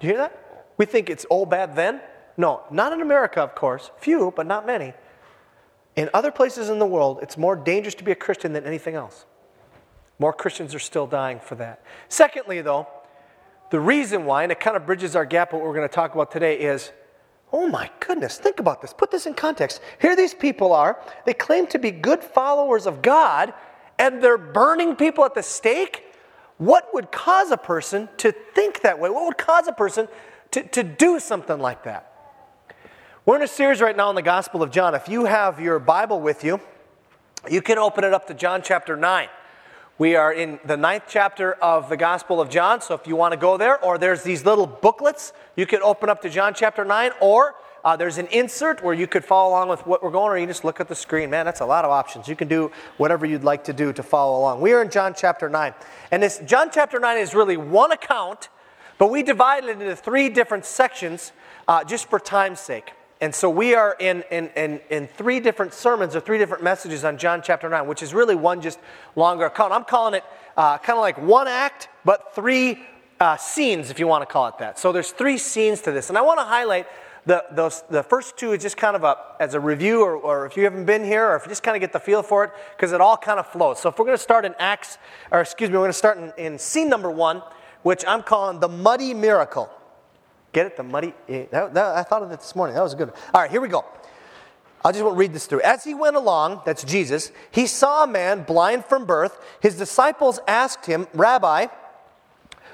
Do 0.00 0.06
you 0.06 0.14
hear 0.14 0.18
that? 0.18 0.66
We 0.76 0.86
think 0.86 1.10
it's 1.10 1.24
all 1.26 1.46
bad 1.46 1.76
then. 1.76 2.00
No, 2.36 2.62
not 2.70 2.92
in 2.92 3.00
America, 3.00 3.40
of 3.40 3.54
course. 3.54 3.90
Few, 3.98 4.32
but 4.34 4.46
not 4.46 4.66
many. 4.66 4.94
In 5.96 6.08
other 6.14 6.30
places 6.30 6.68
in 6.68 6.78
the 6.78 6.86
world, 6.86 7.18
it's 7.22 7.36
more 7.36 7.56
dangerous 7.56 7.94
to 7.96 8.04
be 8.04 8.12
a 8.12 8.16
Christian 8.16 8.52
than 8.52 8.64
anything 8.64 8.94
else. 8.94 9.26
More 10.18 10.32
Christians 10.32 10.74
are 10.74 10.80
still 10.80 11.06
dying 11.06 11.40
for 11.40 11.54
that. 11.56 11.82
Secondly, 12.08 12.60
though, 12.60 12.86
the 13.70 13.80
reason 13.80 14.24
why, 14.24 14.42
and 14.42 14.52
it 14.52 14.60
kind 14.60 14.76
of 14.76 14.86
bridges 14.86 15.16
our 15.16 15.24
gap, 15.24 15.52
what 15.52 15.62
we're 15.62 15.74
going 15.74 15.88
to 15.88 15.94
talk 15.94 16.14
about 16.14 16.30
today 16.30 16.58
is 16.58 16.92
oh 17.52 17.66
my 17.68 17.90
goodness, 18.00 18.38
think 18.38 18.60
about 18.60 18.80
this. 18.80 18.92
Put 18.92 19.10
this 19.10 19.26
in 19.26 19.34
context. 19.34 19.80
Here 20.00 20.14
these 20.14 20.34
people 20.34 20.72
are. 20.72 21.00
They 21.26 21.34
claim 21.34 21.66
to 21.68 21.78
be 21.78 21.90
good 21.90 22.22
followers 22.22 22.86
of 22.86 23.02
God, 23.02 23.52
and 23.98 24.22
they're 24.22 24.38
burning 24.38 24.96
people 24.96 25.24
at 25.24 25.34
the 25.34 25.42
stake. 25.42 26.04
What 26.58 26.92
would 26.94 27.10
cause 27.10 27.50
a 27.50 27.56
person 27.56 28.08
to 28.18 28.32
think 28.32 28.82
that 28.82 28.98
way? 28.98 29.10
What 29.10 29.24
would 29.24 29.38
cause 29.38 29.66
a 29.66 29.72
person 29.72 30.08
to, 30.52 30.62
to 30.62 30.82
do 30.82 31.18
something 31.18 31.58
like 31.58 31.84
that? 31.84 32.09
We're 33.30 33.36
in 33.36 33.42
a 33.42 33.46
series 33.46 33.80
right 33.80 33.96
now 33.96 34.10
in 34.10 34.16
the 34.16 34.22
Gospel 34.22 34.60
of 34.60 34.72
John. 34.72 34.92
If 34.96 35.08
you 35.08 35.24
have 35.24 35.60
your 35.60 35.78
Bible 35.78 36.20
with 36.20 36.42
you, 36.42 36.58
you 37.48 37.62
can 37.62 37.78
open 37.78 38.02
it 38.02 38.12
up 38.12 38.26
to 38.26 38.34
John 38.34 38.60
chapter 38.60 38.96
9. 38.96 39.28
We 39.98 40.16
are 40.16 40.32
in 40.32 40.58
the 40.64 40.76
ninth 40.76 41.04
chapter 41.06 41.52
of 41.52 41.88
the 41.88 41.96
Gospel 41.96 42.40
of 42.40 42.50
John, 42.50 42.80
so 42.80 42.92
if 42.92 43.06
you 43.06 43.14
want 43.14 43.30
to 43.30 43.36
go 43.36 43.56
there, 43.56 43.80
or 43.84 43.98
there's 43.98 44.24
these 44.24 44.44
little 44.44 44.66
booklets, 44.66 45.32
you 45.54 45.64
can 45.64 45.80
open 45.80 46.08
up 46.08 46.22
to 46.22 46.28
John 46.28 46.54
chapter 46.54 46.84
9, 46.84 47.12
or 47.20 47.54
uh, 47.84 47.94
there's 47.94 48.18
an 48.18 48.26
insert 48.32 48.82
where 48.82 48.94
you 48.94 49.06
could 49.06 49.24
follow 49.24 49.50
along 49.50 49.68
with 49.68 49.86
what 49.86 50.02
we're 50.02 50.10
going, 50.10 50.32
or 50.32 50.36
you 50.36 50.46
just 50.48 50.64
look 50.64 50.80
at 50.80 50.88
the 50.88 50.96
screen. 50.96 51.30
Man, 51.30 51.46
that's 51.46 51.60
a 51.60 51.66
lot 51.66 51.84
of 51.84 51.92
options. 51.92 52.26
You 52.26 52.34
can 52.34 52.48
do 52.48 52.72
whatever 52.96 53.26
you'd 53.26 53.44
like 53.44 53.62
to 53.62 53.72
do 53.72 53.92
to 53.92 54.02
follow 54.02 54.40
along. 54.40 54.60
We 54.60 54.72
are 54.72 54.82
in 54.82 54.90
John 54.90 55.14
chapter 55.16 55.48
9. 55.48 55.72
And 56.10 56.20
this 56.20 56.40
John 56.46 56.70
chapter 56.72 56.98
9 56.98 57.16
is 57.16 57.32
really 57.32 57.56
one 57.56 57.92
account, 57.92 58.48
but 58.98 59.08
we 59.08 59.22
divided 59.22 59.68
it 59.68 59.80
into 59.80 59.94
three 59.94 60.30
different 60.30 60.64
sections 60.64 61.30
uh, 61.68 61.84
just 61.84 62.10
for 62.10 62.18
time's 62.18 62.58
sake. 62.58 62.90
And 63.20 63.34
so 63.34 63.50
we 63.50 63.74
are 63.74 63.96
in, 64.00 64.24
in, 64.30 64.48
in, 64.56 64.80
in, 64.88 65.06
three 65.06 65.40
different 65.40 65.74
sermons 65.74 66.16
or 66.16 66.20
three 66.20 66.38
different 66.38 66.62
messages 66.62 67.04
on 67.04 67.18
John 67.18 67.42
chapter 67.42 67.68
9, 67.68 67.86
which 67.86 68.02
is 68.02 68.14
really 68.14 68.34
one 68.34 68.62
just 68.62 68.78
longer 69.14 69.44
account. 69.44 69.74
I'm 69.74 69.84
calling 69.84 70.14
it 70.14 70.24
uh, 70.56 70.78
kind 70.78 70.96
of 70.96 71.02
like 71.02 71.18
one 71.20 71.46
act, 71.46 71.90
but 72.02 72.34
three 72.34 72.82
uh, 73.20 73.36
scenes, 73.36 73.90
if 73.90 73.98
you 73.98 74.06
want 74.06 74.22
to 74.22 74.26
call 74.26 74.46
it 74.48 74.56
that. 74.58 74.78
So 74.78 74.90
there's 74.90 75.10
three 75.10 75.36
scenes 75.36 75.82
to 75.82 75.92
this. 75.92 76.08
And 76.08 76.16
I 76.16 76.22
want 76.22 76.40
to 76.40 76.44
highlight 76.44 76.86
the, 77.26 77.44
those, 77.52 77.82
the 77.90 78.02
first 78.02 78.38
two 78.38 78.52
is 78.52 78.62
just 78.62 78.78
kind 78.78 78.96
of 78.96 79.04
a, 79.04 79.16
as 79.38 79.52
a 79.52 79.60
review, 79.60 80.02
or, 80.02 80.16
or 80.16 80.46
if 80.46 80.56
you 80.56 80.64
haven't 80.64 80.86
been 80.86 81.04
here, 81.04 81.28
or 81.28 81.36
if 81.36 81.42
you 81.44 81.50
just 81.50 81.62
kind 81.62 81.76
of 81.76 81.82
get 81.82 81.92
the 81.92 82.00
feel 82.00 82.22
for 82.22 82.44
it, 82.44 82.52
because 82.74 82.92
it 82.92 83.02
all 83.02 83.18
kind 83.18 83.38
of 83.38 83.46
flows. 83.46 83.80
So 83.80 83.90
if 83.90 83.98
we're 83.98 84.06
going 84.06 84.16
to 84.16 84.22
start 84.22 84.46
in 84.46 84.54
Acts, 84.58 84.96
or 85.30 85.42
excuse 85.42 85.68
me, 85.68 85.74
we're 85.74 85.82
going 85.82 85.90
to 85.90 85.98
start 85.98 86.16
in, 86.16 86.32
in 86.38 86.58
scene 86.58 86.88
number 86.88 87.10
one, 87.10 87.42
which 87.82 88.02
I'm 88.08 88.22
calling 88.22 88.60
the 88.60 88.68
muddy 88.68 89.12
miracle. 89.12 89.70
Get 90.52 90.66
it? 90.66 90.76
The 90.76 90.82
muddy. 90.82 91.14
Eh, 91.28 91.46
that, 91.50 91.74
that, 91.74 91.96
I 91.96 92.02
thought 92.02 92.22
of 92.22 92.30
it 92.32 92.40
this 92.40 92.56
morning. 92.56 92.74
That 92.74 92.82
was 92.82 92.94
good. 92.94 93.12
All 93.32 93.40
right, 93.40 93.50
here 93.50 93.60
we 93.60 93.68
go. 93.68 93.84
I 94.84 94.92
just 94.92 95.04
want 95.04 95.16
to 95.16 95.18
read 95.18 95.32
this 95.32 95.46
through. 95.46 95.60
As 95.60 95.84
he 95.84 95.94
went 95.94 96.16
along, 96.16 96.62
that's 96.64 96.82
Jesus, 96.84 97.32
he 97.50 97.66
saw 97.66 98.04
a 98.04 98.06
man 98.06 98.44
blind 98.44 98.86
from 98.86 99.04
birth. 99.04 99.38
His 99.60 99.76
disciples 99.76 100.40
asked 100.48 100.86
him, 100.86 101.06
Rabbi, 101.12 101.66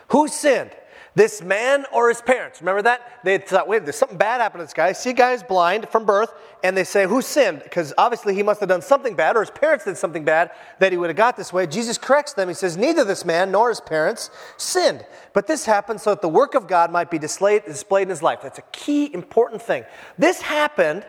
who 0.08 0.28
sinned? 0.28 0.70
This 1.16 1.42
man 1.42 1.86
or 1.92 2.10
his 2.10 2.20
parents? 2.20 2.60
Remember 2.60 2.82
that? 2.82 3.20
They 3.24 3.38
thought, 3.38 3.66
wait, 3.66 3.84
there's 3.84 3.96
something 3.96 4.18
bad 4.18 4.42
happened 4.42 4.60
to 4.60 4.64
this 4.66 4.74
guy. 4.74 4.92
See 4.92 5.14
guy 5.14 5.32
is 5.32 5.42
blind 5.42 5.88
from 5.88 6.04
birth, 6.04 6.32
and 6.62 6.76
they 6.76 6.84
say, 6.84 7.06
who 7.06 7.22
sinned? 7.22 7.62
Because 7.64 7.94
obviously 7.96 8.34
he 8.34 8.42
must 8.42 8.60
have 8.60 8.68
done 8.68 8.82
something 8.82 9.16
bad, 9.16 9.34
or 9.34 9.40
his 9.40 9.50
parents 9.50 9.86
did 9.86 9.96
something 9.96 10.26
bad 10.26 10.50
that 10.78 10.92
he 10.92 10.98
would 10.98 11.08
have 11.08 11.16
got 11.16 11.34
this 11.34 11.54
way. 11.54 11.66
Jesus 11.66 11.96
corrects 11.96 12.34
them. 12.34 12.48
He 12.48 12.54
says, 12.54 12.76
neither 12.76 13.02
this 13.02 13.24
man 13.24 13.50
nor 13.50 13.70
his 13.70 13.80
parents 13.80 14.28
sinned. 14.58 15.06
But 15.32 15.46
this 15.46 15.64
happened 15.64 16.02
so 16.02 16.10
that 16.10 16.20
the 16.20 16.28
work 16.28 16.54
of 16.54 16.68
God 16.68 16.92
might 16.92 17.10
be 17.10 17.18
displayed 17.18 17.62
in 17.64 17.70
his 18.10 18.22
life. 18.22 18.40
That's 18.42 18.58
a 18.58 18.64
key, 18.72 19.12
important 19.14 19.62
thing. 19.62 19.86
This 20.18 20.42
happened 20.42 21.06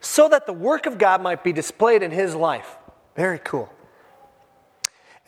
so 0.00 0.26
that 0.30 0.46
the 0.46 0.54
work 0.54 0.86
of 0.86 0.96
God 0.96 1.22
might 1.22 1.44
be 1.44 1.52
displayed 1.52 2.02
in 2.02 2.10
his 2.12 2.34
life. 2.34 2.78
Very 3.14 3.38
cool. 3.40 3.70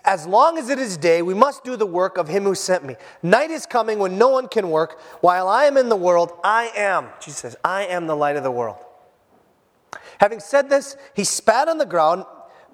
As 0.04 0.26
long 0.26 0.58
as 0.58 0.68
it 0.68 0.78
is 0.78 0.98
day, 0.98 1.22
we 1.22 1.32
must 1.32 1.64
do 1.64 1.76
the 1.76 1.86
work 1.86 2.18
of 2.18 2.28
him 2.28 2.42
who 2.42 2.54
sent 2.54 2.84
me. 2.84 2.96
Night 3.22 3.50
is 3.50 3.64
coming 3.64 3.98
when 3.98 4.18
no 4.18 4.28
one 4.28 4.48
can 4.48 4.68
work. 4.68 5.00
While 5.22 5.48
I 5.48 5.64
am 5.64 5.78
in 5.78 5.88
the 5.88 5.96
world, 5.96 6.32
I 6.44 6.70
am. 6.76 7.08
Jesus 7.20 7.38
says, 7.38 7.56
I 7.64 7.86
am 7.86 8.06
the 8.06 8.14
light 8.14 8.36
of 8.36 8.42
the 8.42 8.50
world. 8.50 8.76
Having 10.18 10.40
said 10.40 10.68
this, 10.68 10.96
he 11.14 11.24
spat 11.24 11.68
on 11.68 11.78
the 11.78 11.86
ground, 11.86 12.24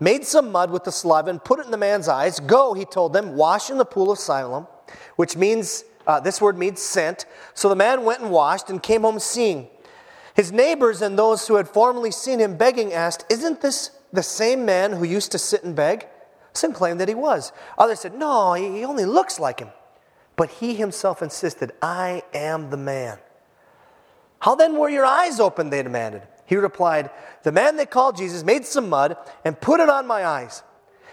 made 0.01 0.25
some 0.25 0.51
mud 0.51 0.73
with 0.73 0.83
the 0.83 0.91
saliva, 0.91 1.31
and 1.31 1.43
put 1.43 1.61
it 1.61 1.67
in 1.67 1.71
the 1.71 1.77
man's 1.77 2.09
eyes. 2.09 2.41
Go, 2.41 2.75
he 2.75 2.85
told 2.85 3.13
them, 3.13 3.37
wash 3.37 3.71
in 3.71 3.79
the 3.79 3.85
pool 3.85 4.11
of 4.11 4.19
Siloam, 4.19 4.67
which 5.15 5.37
means, 5.37 5.85
uh, 6.09 6.19
this 6.19 6.41
word 6.41 6.59
means 6.59 6.83
sent. 6.83 7.27
So 7.55 7.69
the 7.69 7.77
man 7.77 8.05
went 8.05 8.23
and 8.23 8.33
washed 8.33 8.71
and 8.71 8.83
came 8.83 9.03
home 9.03 9.21
seeing. 9.21 9.69
His 10.35 10.51
neighbors 10.51 11.01
and 11.01 11.17
those 11.17 11.47
who 11.47 11.55
had 11.55 11.69
formerly 11.69 12.11
seen 12.11 12.41
him 12.41 12.57
begging 12.57 12.93
asked, 12.93 13.25
Isn't 13.31 13.61
this 13.61 13.93
the 14.13 14.23
same 14.23 14.65
man 14.65 14.93
who 14.93 15.05
used 15.05 15.31
to 15.33 15.39
sit 15.39 15.63
and 15.63 15.77
beg? 15.77 16.07
Some 16.53 16.73
claimed 16.73 17.01
that 17.01 17.09
he 17.09 17.15
was. 17.15 17.53
Others 17.79 18.01
said, 18.01 18.15
no, 18.15 18.55
he 18.55 18.85
only 18.85 19.05
looks 19.05 19.39
like 19.39 19.61
him. 19.61 19.71
But 20.37 20.51
he 20.51 20.75
himself 20.75 21.23
insisted, 21.23 21.73
I 21.83 22.23
am 22.33 22.71
the 22.71 22.77
man. 22.77 23.19
How 24.41 24.55
then 24.55 24.77
were 24.77 24.89
your 24.89 25.05
eyes 25.05 25.39
opened? 25.39 25.73
They 25.73 25.83
demanded. 25.83 26.23
He 26.47 26.57
replied, 26.57 27.11
The 27.43 27.53
man 27.53 27.77
they 27.77 27.87
called 27.87 28.17
Jesus 28.17 28.43
made 28.43 28.65
some 28.65 28.89
mud 28.89 29.17
and 29.45 29.61
put 29.61 29.81
it 29.81 29.89
on 29.89 30.07
my 30.07 30.25
eyes. 30.25 30.63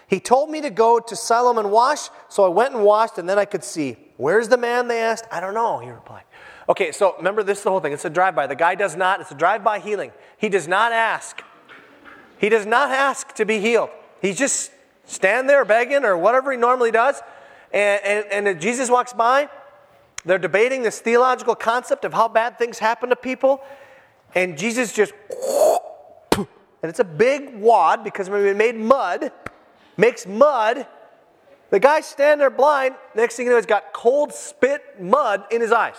He 0.07 0.21
told 0.21 0.49
me 0.49 0.61
to 0.61 0.69
go 0.69 0.99
to 0.99 1.15
Siloam 1.15 1.57
and 1.57 1.69
wash, 1.69 2.09
so 2.29 2.45
I 2.45 2.47
went 2.47 2.73
and 2.73 2.83
washed, 2.83 3.17
and 3.17 3.27
then 3.27 3.37
I 3.37 3.43
could 3.43 3.63
see. 3.63 3.97
Where's 4.15 4.47
the 4.47 4.57
man? 4.57 4.87
They 4.87 5.01
asked. 5.01 5.25
I 5.29 5.41
don't 5.41 5.53
know, 5.53 5.79
he 5.79 5.89
replied. 5.89 6.23
Okay, 6.69 6.91
so 6.91 7.15
remember 7.17 7.43
this 7.43 7.57
is 7.57 7.63
the 7.65 7.69
whole 7.69 7.81
thing. 7.81 7.93
It's 7.93 8.05
a 8.05 8.09
drive 8.09 8.33
by. 8.33 8.47
The 8.47 8.55
guy 8.55 8.75
does 8.75 8.95
not, 8.95 9.19
it's 9.19 9.31
a 9.31 9.35
drive 9.35 9.63
by 9.63 9.79
healing. 9.79 10.11
He 10.37 10.47
does 10.47 10.67
not 10.67 10.93
ask. 10.93 11.41
He 12.37 12.49
does 12.49 12.65
not 12.65 12.91
ask 12.91 13.33
to 13.35 13.45
be 13.45 13.59
healed. 13.59 13.89
He 14.21 14.33
just 14.33 14.71
stand 15.07 15.49
there 15.49 15.65
begging 15.65 16.05
or 16.05 16.15
whatever 16.15 16.51
he 16.51 16.57
normally 16.57 16.91
does. 16.91 17.21
And, 17.73 18.25
and, 18.31 18.47
and 18.47 18.61
Jesus 18.61 18.89
walks 18.89 19.13
by. 19.13 19.49
They're 20.25 20.37
debating 20.37 20.83
this 20.83 20.99
theological 20.99 21.55
concept 21.55 22.05
of 22.05 22.13
how 22.13 22.27
bad 22.27 22.59
things 22.59 22.79
happen 22.79 23.09
to 23.09 23.15
people. 23.15 23.63
And 24.35 24.57
Jesus 24.57 24.93
just, 24.93 25.13
and 26.37 26.47
it's 26.83 26.99
a 26.99 27.05
big 27.05 27.55
wad 27.55 28.03
because 28.03 28.29
we 28.29 28.53
made 28.53 28.75
mud, 28.75 29.31
makes 29.95 30.27
mud. 30.27 30.85
The 31.69 31.79
guy's 31.79 32.05
standing 32.05 32.39
there 32.39 32.49
blind. 32.49 32.95
Next 33.15 33.35
thing 33.35 33.45
you 33.45 33.51
know, 33.51 33.57
he's 33.57 33.65
got 33.65 33.93
cold 33.93 34.33
spit 34.33 35.01
mud 35.01 35.45
in 35.51 35.61
his 35.61 35.71
eyes. 35.71 35.95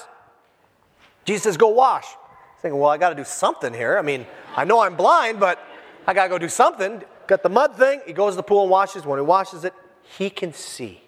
Jesus 1.24 1.42
says, 1.44 1.56
Go 1.56 1.68
wash. 1.68 2.06
He's 2.06 2.62
thinking, 2.62 2.80
Well, 2.80 2.90
I 2.90 2.98
got 2.98 3.10
to 3.10 3.14
do 3.14 3.24
something 3.24 3.72
here. 3.74 3.98
I 3.98 4.02
mean, 4.02 4.26
I 4.56 4.64
know 4.64 4.80
I'm 4.80 4.96
blind, 4.96 5.40
but 5.40 5.58
I 6.06 6.14
got 6.14 6.24
to 6.24 6.28
go 6.30 6.38
do 6.38 6.48
something. 6.48 7.02
Got 7.28 7.44
the 7.44 7.50
mud 7.50 7.76
thing. 7.76 8.00
He 8.06 8.12
goes 8.12 8.32
to 8.32 8.36
the 8.38 8.42
pool 8.42 8.62
and 8.62 8.70
washes. 8.70 9.04
When 9.04 9.18
he 9.18 9.24
washes 9.24 9.64
it, 9.64 9.74
he 10.16 10.30
can 10.30 10.52
see. 10.52 11.02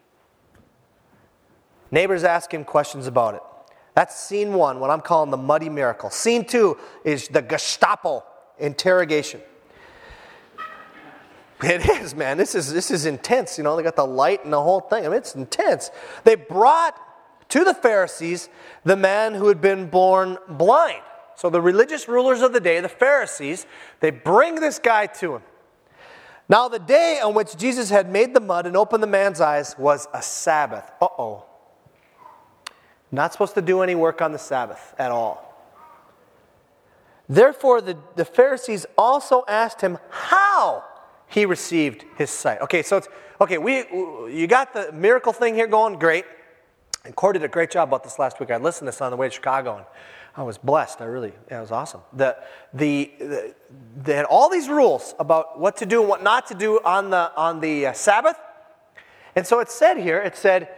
Neighbors 1.90 2.22
ask 2.22 2.52
him 2.54 2.62
questions 2.62 3.08
about 3.08 3.34
it. 3.34 3.40
That's 3.94 4.14
scene 4.14 4.52
one, 4.52 4.78
what 4.78 4.90
I'm 4.90 5.00
calling 5.00 5.30
the 5.30 5.36
muddy 5.36 5.68
miracle. 5.68 6.10
Scene 6.10 6.44
two 6.44 6.76
is 7.04 7.26
the 7.28 7.42
Gestapo 7.42 8.22
interrogation. 8.58 9.40
It 11.62 11.88
is, 11.88 12.14
man. 12.14 12.36
This 12.36 12.54
is, 12.54 12.72
this 12.72 12.90
is 12.90 13.06
intense. 13.06 13.58
You 13.58 13.64
know, 13.64 13.76
they 13.76 13.82
got 13.82 13.96
the 13.96 14.06
light 14.06 14.44
and 14.44 14.52
the 14.52 14.62
whole 14.62 14.80
thing. 14.80 15.04
I 15.04 15.08
mean, 15.08 15.18
it's 15.18 15.34
intense. 15.34 15.90
They 16.24 16.34
brought 16.34 16.96
to 17.48 17.64
the 17.64 17.74
Pharisees 17.74 18.48
the 18.84 18.96
man 18.96 19.34
who 19.34 19.48
had 19.48 19.60
been 19.60 19.88
born 19.88 20.38
blind. 20.48 21.02
So 21.36 21.50
the 21.50 21.60
religious 21.60 22.08
rulers 22.08 22.42
of 22.42 22.52
the 22.52 22.60
day, 22.60 22.80
the 22.80 22.88
Pharisees, 22.88 23.66
they 24.00 24.10
bring 24.10 24.56
this 24.56 24.78
guy 24.78 25.06
to 25.06 25.36
him. 25.36 25.42
Now, 26.50 26.66
the 26.66 26.80
day 26.80 27.20
on 27.22 27.34
which 27.34 27.56
Jesus 27.56 27.90
had 27.90 28.10
made 28.10 28.34
the 28.34 28.40
mud 28.40 28.66
and 28.66 28.76
opened 28.76 29.04
the 29.04 29.06
man's 29.06 29.40
eyes 29.40 29.76
was 29.78 30.08
a 30.12 30.20
Sabbath. 30.20 30.90
Uh 31.00 31.06
oh. 31.16 31.44
Not 33.12 33.30
supposed 33.30 33.54
to 33.54 33.62
do 33.62 33.82
any 33.82 33.94
work 33.94 34.20
on 34.20 34.32
the 34.32 34.38
Sabbath 34.38 34.92
at 34.98 35.12
all. 35.12 35.46
Therefore, 37.28 37.80
the, 37.80 37.96
the 38.16 38.24
Pharisees 38.24 38.84
also 38.98 39.44
asked 39.46 39.80
him 39.80 39.98
how 40.10 40.82
he 41.28 41.46
received 41.46 42.04
his 42.16 42.30
sight. 42.30 42.60
Okay, 42.62 42.82
so 42.82 42.96
it's 42.96 43.06
okay, 43.40 43.58
we 43.58 43.84
you 44.28 44.48
got 44.48 44.74
the 44.74 44.90
miracle 44.90 45.32
thing 45.32 45.54
here 45.54 45.68
going, 45.68 46.00
great. 46.00 46.24
And 47.04 47.14
Corey 47.14 47.34
did 47.34 47.44
a 47.44 47.48
great 47.48 47.70
job 47.70 47.88
about 47.90 48.02
this 48.02 48.18
last 48.18 48.40
week. 48.40 48.50
I 48.50 48.56
listened 48.56 48.86
to 48.86 48.90
this 48.90 49.00
on 49.00 49.12
the 49.12 49.16
way 49.16 49.28
to 49.28 49.34
Chicago, 49.34 49.76
and 49.76 49.86
I 50.36 50.42
was 50.42 50.58
blessed. 50.58 51.00
I 51.00 51.04
really, 51.04 51.32
yeah, 51.50 51.58
it 51.58 51.60
was 51.60 51.72
awesome. 51.72 52.00
The, 52.12 52.36
the, 52.72 53.10
the, 53.18 53.54
they 53.96 54.14
had 54.14 54.26
all 54.26 54.48
these 54.48 54.68
rules 54.68 55.14
about 55.18 55.58
what 55.58 55.76
to 55.78 55.86
do 55.86 56.00
and 56.00 56.08
what 56.08 56.22
not 56.22 56.46
to 56.48 56.54
do 56.54 56.80
on 56.84 57.10
the, 57.10 57.32
on 57.36 57.60
the 57.60 57.86
uh, 57.86 57.92
Sabbath. 57.92 58.36
And 59.34 59.46
so 59.46 59.60
it 59.60 59.70
said 59.70 59.96
here, 59.96 60.20
it 60.20 60.36
said, 60.36 60.68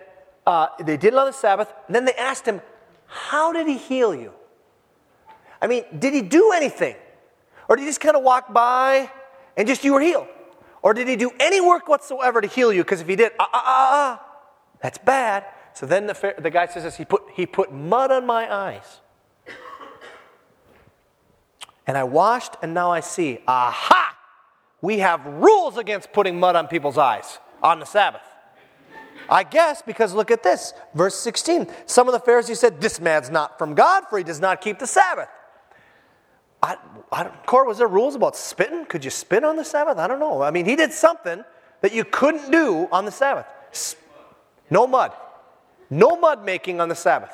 uh, 0.47 0.69
they 0.79 0.97
did 0.97 1.13
it 1.13 1.19
on 1.19 1.27
the 1.27 1.33
Sabbath. 1.33 1.73
Then 1.89 2.05
they 2.05 2.15
asked 2.15 2.47
him, 2.47 2.61
How 3.07 3.53
did 3.53 3.67
he 3.67 3.77
heal 3.77 4.15
you? 4.15 4.33
I 5.61 5.67
mean, 5.67 5.85
did 5.97 6.13
he 6.13 6.23
do 6.23 6.53
anything? 6.53 6.97
Or 7.69 7.77
did 7.77 7.83
he 7.83 7.89
just 7.89 8.01
kind 8.01 8.17
of 8.17 8.23
walk 8.23 8.53
by 8.53 9.11
and 9.57 9.69
just 9.69 9.85
you 9.85 9.93
were 9.93 10.01
healed? 10.01 10.27
Or 10.83 10.95
did 10.95 11.07
he 11.07 11.15
do 11.15 11.31
any 11.39 11.61
work 11.61 11.89
whatsoever 11.89 12.41
to 12.41 12.49
heal 12.49 12.73
you? 12.73 12.83
Because 12.83 13.01
if 13.01 13.07
he 13.07 13.15
did, 13.15 13.33
ah, 13.39 13.49
ah, 13.53 13.63
ah, 13.65 13.89
ah, 13.93 14.27
that's 14.83 14.99
bad. 14.99 15.45
So 15.75 15.87
then 15.87 16.07
the, 16.07 16.35
the 16.39 16.51
guy 16.51 16.67
says 16.67 16.83
this 16.83 16.97
he 16.97 17.05
put, 17.05 17.23
he 17.35 17.47
put 17.47 17.73
mud 17.73 18.11
on 18.11 18.27
my 18.27 18.53
eyes. 18.53 19.02
And 21.87 21.99
I 21.99 22.05
washed, 22.05 22.55
and 22.63 22.75
now 22.75 22.91
I 22.91 23.01
see. 23.01 23.41
Aha! 23.47 24.17
We 24.81 24.99
have 24.99 25.25
rules 25.27 25.79
against 25.79 26.13
putting 26.13 26.39
mud 26.39 26.57
on 26.57 26.69
people's 26.69 26.99
eyes 26.99 27.39
on 27.63 27.81
the 27.81 27.87
Sabbath. 27.87 28.23
I 29.29 29.45
guess 29.45 29.83
because 29.83 30.15
look 30.15 30.31
at 30.31 30.43
this, 30.43 30.75
verse 30.95 31.15
16. 31.15 31.69
Some 31.87 32.09
of 32.09 32.13
the 32.13 32.21
Pharisees 32.21 32.61
said, 32.61 32.81
This 32.81 33.01
man's 33.01 33.31
not 33.31 33.59
from 33.59 33.75
God, 33.75 34.05
for 34.11 34.19
he 34.19 34.25
does 34.25 34.41
not 34.41 34.61
keep 34.61 34.79
the 34.79 34.87
Sabbath. 34.87 35.29
I, 36.63 36.77
I 37.11 37.25
don't, 37.25 37.47
Cor, 37.47 37.67
was 37.67 37.79
there 37.79 37.89
rules 37.89 38.15
about 38.15 38.37
spitting? 38.37 38.85
Could 38.85 39.05
you 39.05 39.11
spit 39.11 39.45
on 39.45 39.57
the 39.57 39.65
Sabbath? 39.65 39.99
I 39.99 40.07
don't 40.07 40.21
know. 40.21 40.43
I 40.43 40.51
mean, 40.51 40.65
he 40.65 40.77
did 40.77 40.93
something 40.93 41.45
that 41.81 41.93
you 41.93 42.05
couldn't 42.05 42.51
do 42.51 42.89
on 42.93 43.05
the 43.05 43.11
Sabbath. 43.11 43.47
No 44.71 44.87
mud. 44.87 45.13
No 45.91 46.17
mud 46.17 46.45
making 46.45 46.81
on 46.81 46.89
the 46.89 46.95
Sabbath. 46.95 47.33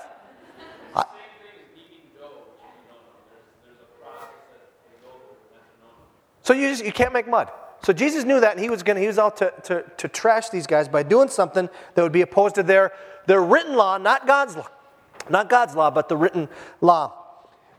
So 6.49 6.55
you 6.55 6.71
just 6.71 6.83
you 6.83 6.93
can't 6.93 7.13
make 7.13 7.29
mud. 7.29 7.51
So 7.83 7.93
Jesus 7.93 8.25
knew 8.25 8.41
that, 8.41 8.53
and 8.53 8.61
he 8.61 8.71
was 8.71 8.83
gonna, 8.83 9.01
he 9.01 9.07
was 9.07 9.19
out 9.19 9.37
to, 9.37 9.53
to, 9.65 9.85
to 9.99 10.09
trash 10.09 10.49
these 10.49 10.67
guys 10.67 10.89
by 10.89 11.03
doing 11.03 11.29
something 11.29 11.69
that 11.95 12.03
would 12.03 12.11
be 12.11 12.23
opposed 12.23 12.55
to 12.55 12.63
their, 12.63 12.93
their 13.27 13.43
written 13.43 13.77
law, 13.77 13.99
not 13.99 14.27
God's 14.27 14.57
law. 14.57 14.67
Not 15.29 15.51
God's 15.51 15.77
law, 15.77 15.91
but 15.91 16.09
the 16.09 16.17
written 16.17 16.49
law. 16.81 17.13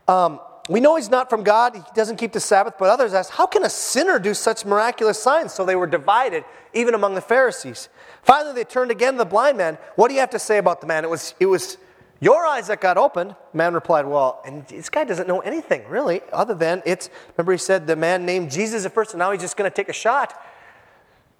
Um, 0.06 0.38
we 0.68 0.78
know 0.78 0.94
he's 0.94 1.10
not 1.10 1.28
from 1.28 1.42
God. 1.42 1.74
He 1.74 1.82
doesn't 1.96 2.14
keep 2.14 2.30
the 2.30 2.38
Sabbath, 2.38 2.74
but 2.78 2.90
others 2.90 3.12
ask, 3.12 3.32
how 3.32 3.46
can 3.46 3.64
a 3.64 3.68
sinner 3.68 4.20
do 4.20 4.34
such 4.34 4.64
miraculous 4.64 5.20
signs? 5.20 5.52
So 5.52 5.64
they 5.64 5.74
were 5.74 5.88
divided, 5.88 6.44
even 6.72 6.94
among 6.94 7.16
the 7.16 7.20
Pharisees. 7.20 7.88
Finally, 8.22 8.54
they 8.54 8.62
turned 8.62 8.92
again 8.92 9.14
to 9.14 9.18
the 9.18 9.24
blind 9.24 9.58
man. 9.58 9.78
What 9.96 10.06
do 10.06 10.14
you 10.14 10.20
have 10.20 10.30
to 10.30 10.38
say 10.38 10.58
about 10.58 10.80
the 10.80 10.86
man? 10.86 11.02
It 11.02 11.10
was, 11.10 11.34
it 11.40 11.46
was 11.46 11.76
your 12.20 12.44
eyes 12.46 12.66
that 12.66 12.80
got 12.80 12.98
opened. 12.98 13.34
Man 13.52 13.72
replied, 13.72 14.06
Well, 14.06 14.42
and 14.44 14.66
this 14.66 14.90
guy 14.90 15.04
doesn't 15.04 15.26
know 15.26 15.40
anything, 15.40 15.88
really, 15.88 16.20
other 16.32 16.54
than 16.54 16.82
it's, 16.84 17.08
remember, 17.36 17.52
he 17.52 17.58
said 17.58 17.86
the 17.86 17.96
man 17.96 18.26
named 18.26 18.50
Jesus 18.50 18.84
at 18.84 18.92
first, 18.92 19.12
and 19.12 19.18
now 19.18 19.32
he's 19.32 19.40
just 19.40 19.56
going 19.56 19.70
to 19.70 19.74
take 19.74 19.88
a 19.88 19.94
shot. 19.94 20.38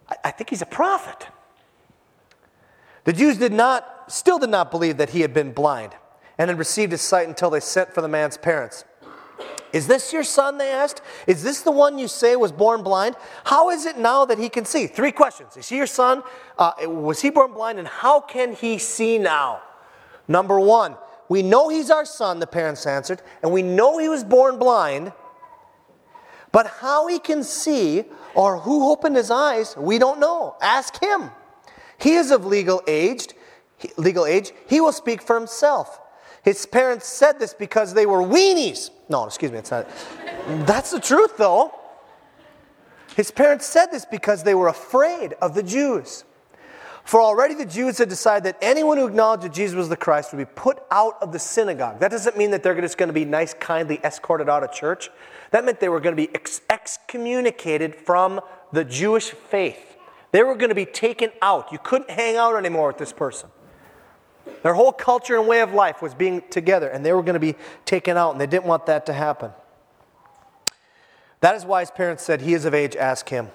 I, 0.09 0.17
I 0.25 0.31
think 0.31 0.51
he's 0.51 0.63
a 0.63 0.67
prophet. 0.67 1.29
The 3.05 3.13
Jews 3.13 3.37
did 3.37 3.53
not, 3.53 4.11
still 4.11 4.39
did 4.39 4.51
not 4.51 4.71
believe 4.71 4.97
that 4.97 5.11
he 5.11 5.21
had 5.21 5.35
been 5.35 5.53
blind 5.53 5.95
and 6.39 6.49
had 6.49 6.59
received 6.59 6.93
his 6.93 7.03
sight 7.03 7.29
until 7.29 7.51
they 7.51 7.61
sent 7.61 7.93
for 7.93 8.01
the 8.01 8.09
man's 8.09 8.37
parents. 8.37 8.85
Is 9.73 9.87
this 9.87 10.13
your 10.13 10.25
son? 10.25 10.59
They 10.59 10.71
asked. 10.71 11.01
Is 11.27 11.43
this 11.43 11.63
the 11.63 11.71
one 11.71 11.99
you 11.99 12.09
say 12.09 12.35
was 12.37 12.51
born 12.51 12.83
blind? 12.83 13.17
How 13.45 13.71
is 13.71 13.87
it 13.87 13.99
now 13.99 14.25
that 14.25 14.39
he 14.39 14.49
can 14.49 14.65
see? 14.65 14.87
Three 14.87 15.13
questions. 15.13 15.57
Is 15.57 15.69
he 15.69 15.77
your 15.77 15.87
son? 15.87 16.23
Uh, 16.59 16.73
was 16.83 17.21
he 17.21 17.31
born 17.31 17.53
blind? 17.53 17.79
And 17.79 17.87
how 17.87 18.21
can 18.21 18.55
he 18.55 18.79
see 18.79 19.19
now? 19.19 19.63
Number 20.31 20.61
one, 20.61 20.95
we 21.29 21.43
know 21.43 21.69
he's 21.69 21.91
our 21.91 22.05
son, 22.05 22.39
the 22.39 22.47
parents 22.47 22.87
answered, 22.87 23.21
and 23.43 23.51
we 23.51 23.63
know 23.63 23.99
he 23.99 24.09
was 24.09 24.23
born 24.23 24.61
blind. 24.61 25.13
But 26.53 26.69
how 26.69 27.09
he 27.09 27.19
can 27.19 27.43
see 27.43 28.05
or 28.35 28.59
who 28.59 28.93
opened 28.93 29.17
his 29.17 29.29
eyes, 29.29 29.77
we 29.77 29.99
don't 29.99 30.21
know. 30.21 30.55
Ask 30.63 31.03
him. 31.03 31.33
He 31.99 32.15
is 32.15 32.31
of 32.31 32.47
legal 32.47 32.81
age. 32.87 33.27
Legal 33.97 34.25
age. 34.25 34.53
He 34.69 34.81
will 34.81 34.93
speak 34.93 35.21
for 35.21 35.37
himself. 35.37 36.01
His 36.45 36.65
parents 36.65 37.09
said 37.09 37.41
this 37.41 37.53
because 37.53 37.93
they 37.93 38.07
were 38.07 38.23
weenies. 38.23 38.91
No, 39.09 39.25
excuse 39.25 39.51
me, 39.51 39.59
it's 39.59 39.73
not. 39.73 39.89
That's 40.65 40.93
the 40.93 41.01
truth, 41.01 41.39
though. 41.39 41.75
His 43.17 43.33
parents 43.33 43.67
said 43.67 43.87
this 43.87 44.05
because 44.05 44.45
they 44.45 44.55
were 44.55 44.69
afraid 44.69 45.33
of 45.43 45.55
the 45.55 45.65
Jews. 45.65 46.25
For 47.05 47.21
already 47.21 47.55
the 47.55 47.65
Jews 47.65 47.99
had 47.99 48.09
decided 48.09 48.45
that 48.45 48.59
anyone 48.61 48.99
who 48.99 49.07
acknowledged 49.07 49.43
that 49.43 49.53
Jesus 49.53 49.75
was 49.75 49.89
the 49.89 49.97
Christ 49.97 50.33
would 50.33 50.39
be 50.39 50.53
put 50.55 50.79
out 50.91 51.17
of 51.23 51.33
the 51.33 51.39
synagogue. 51.39 52.01
That 52.01 52.11
doesn't 52.11 52.37
mean 52.37 52.51
that 52.51 52.63
they're 52.63 52.79
just 52.81 52.99
going 52.99 53.09
to 53.09 53.13
be 53.15 53.25
nice, 53.25 53.55
kindly 53.55 53.99
escorted 54.05 54.49
out 54.49 54.63
of 54.63 54.73
church. 54.73 55.11
That 55.51 55.65
meant 55.65 55.81
they 55.81 55.89
were 55.89 56.01
going 56.01 56.15
to 56.15 56.23
be 56.23 56.33
ex- 56.35 56.61
excommunicated 56.71 57.95
from 57.95 58.41
the 58.73 58.85
Jewish 58.85 59.31
faith. 59.31 59.97
They 60.33 60.43
were 60.43 60.55
going 60.55 60.69
to 60.69 60.75
be 60.75 60.87
taken 60.87 61.31
out. 61.43 61.73
You 61.73 61.79
couldn't 61.79 62.11
hang 62.11 62.37
out 62.37 62.57
anymore 62.57 62.89
with 62.89 62.99
this 62.99 63.13
person. 63.13 63.49
Their 64.63 64.75
whole 64.75 64.93
culture 64.93 65.39
and 65.39 65.49
way 65.49 65.61
of 65.61 65.73
life 65.73 66.03
was 66.03 66.15
being 66.15 66.43
together, 66.51 66.89
and 66.89 67.05
they 67.05 67.13
were 67.13 67.23
going 67.23 67.35
to 67.35 67.41
be 67.41 67.57
taken 67.85 68.17
out, 68.17 68.33
and 68.33 68.41
they 68.41 68.47
didn't 68.47 68.67
want 68.67 68.87
that 68.87 69.07
to 69.07 69.13
happen. 69.13 69.51
That 71.41 71.55
is 71.55 71.65
why 71.65 71.81
his 71.81 71.91
parents 71.91 72.23
said, 72.23 72.43
He 72.43 72.55
is 72.55 72.65
of 72.65 72.75
age, 72.75 72.95
ask 72.97 73.29
him. 73.29 73.51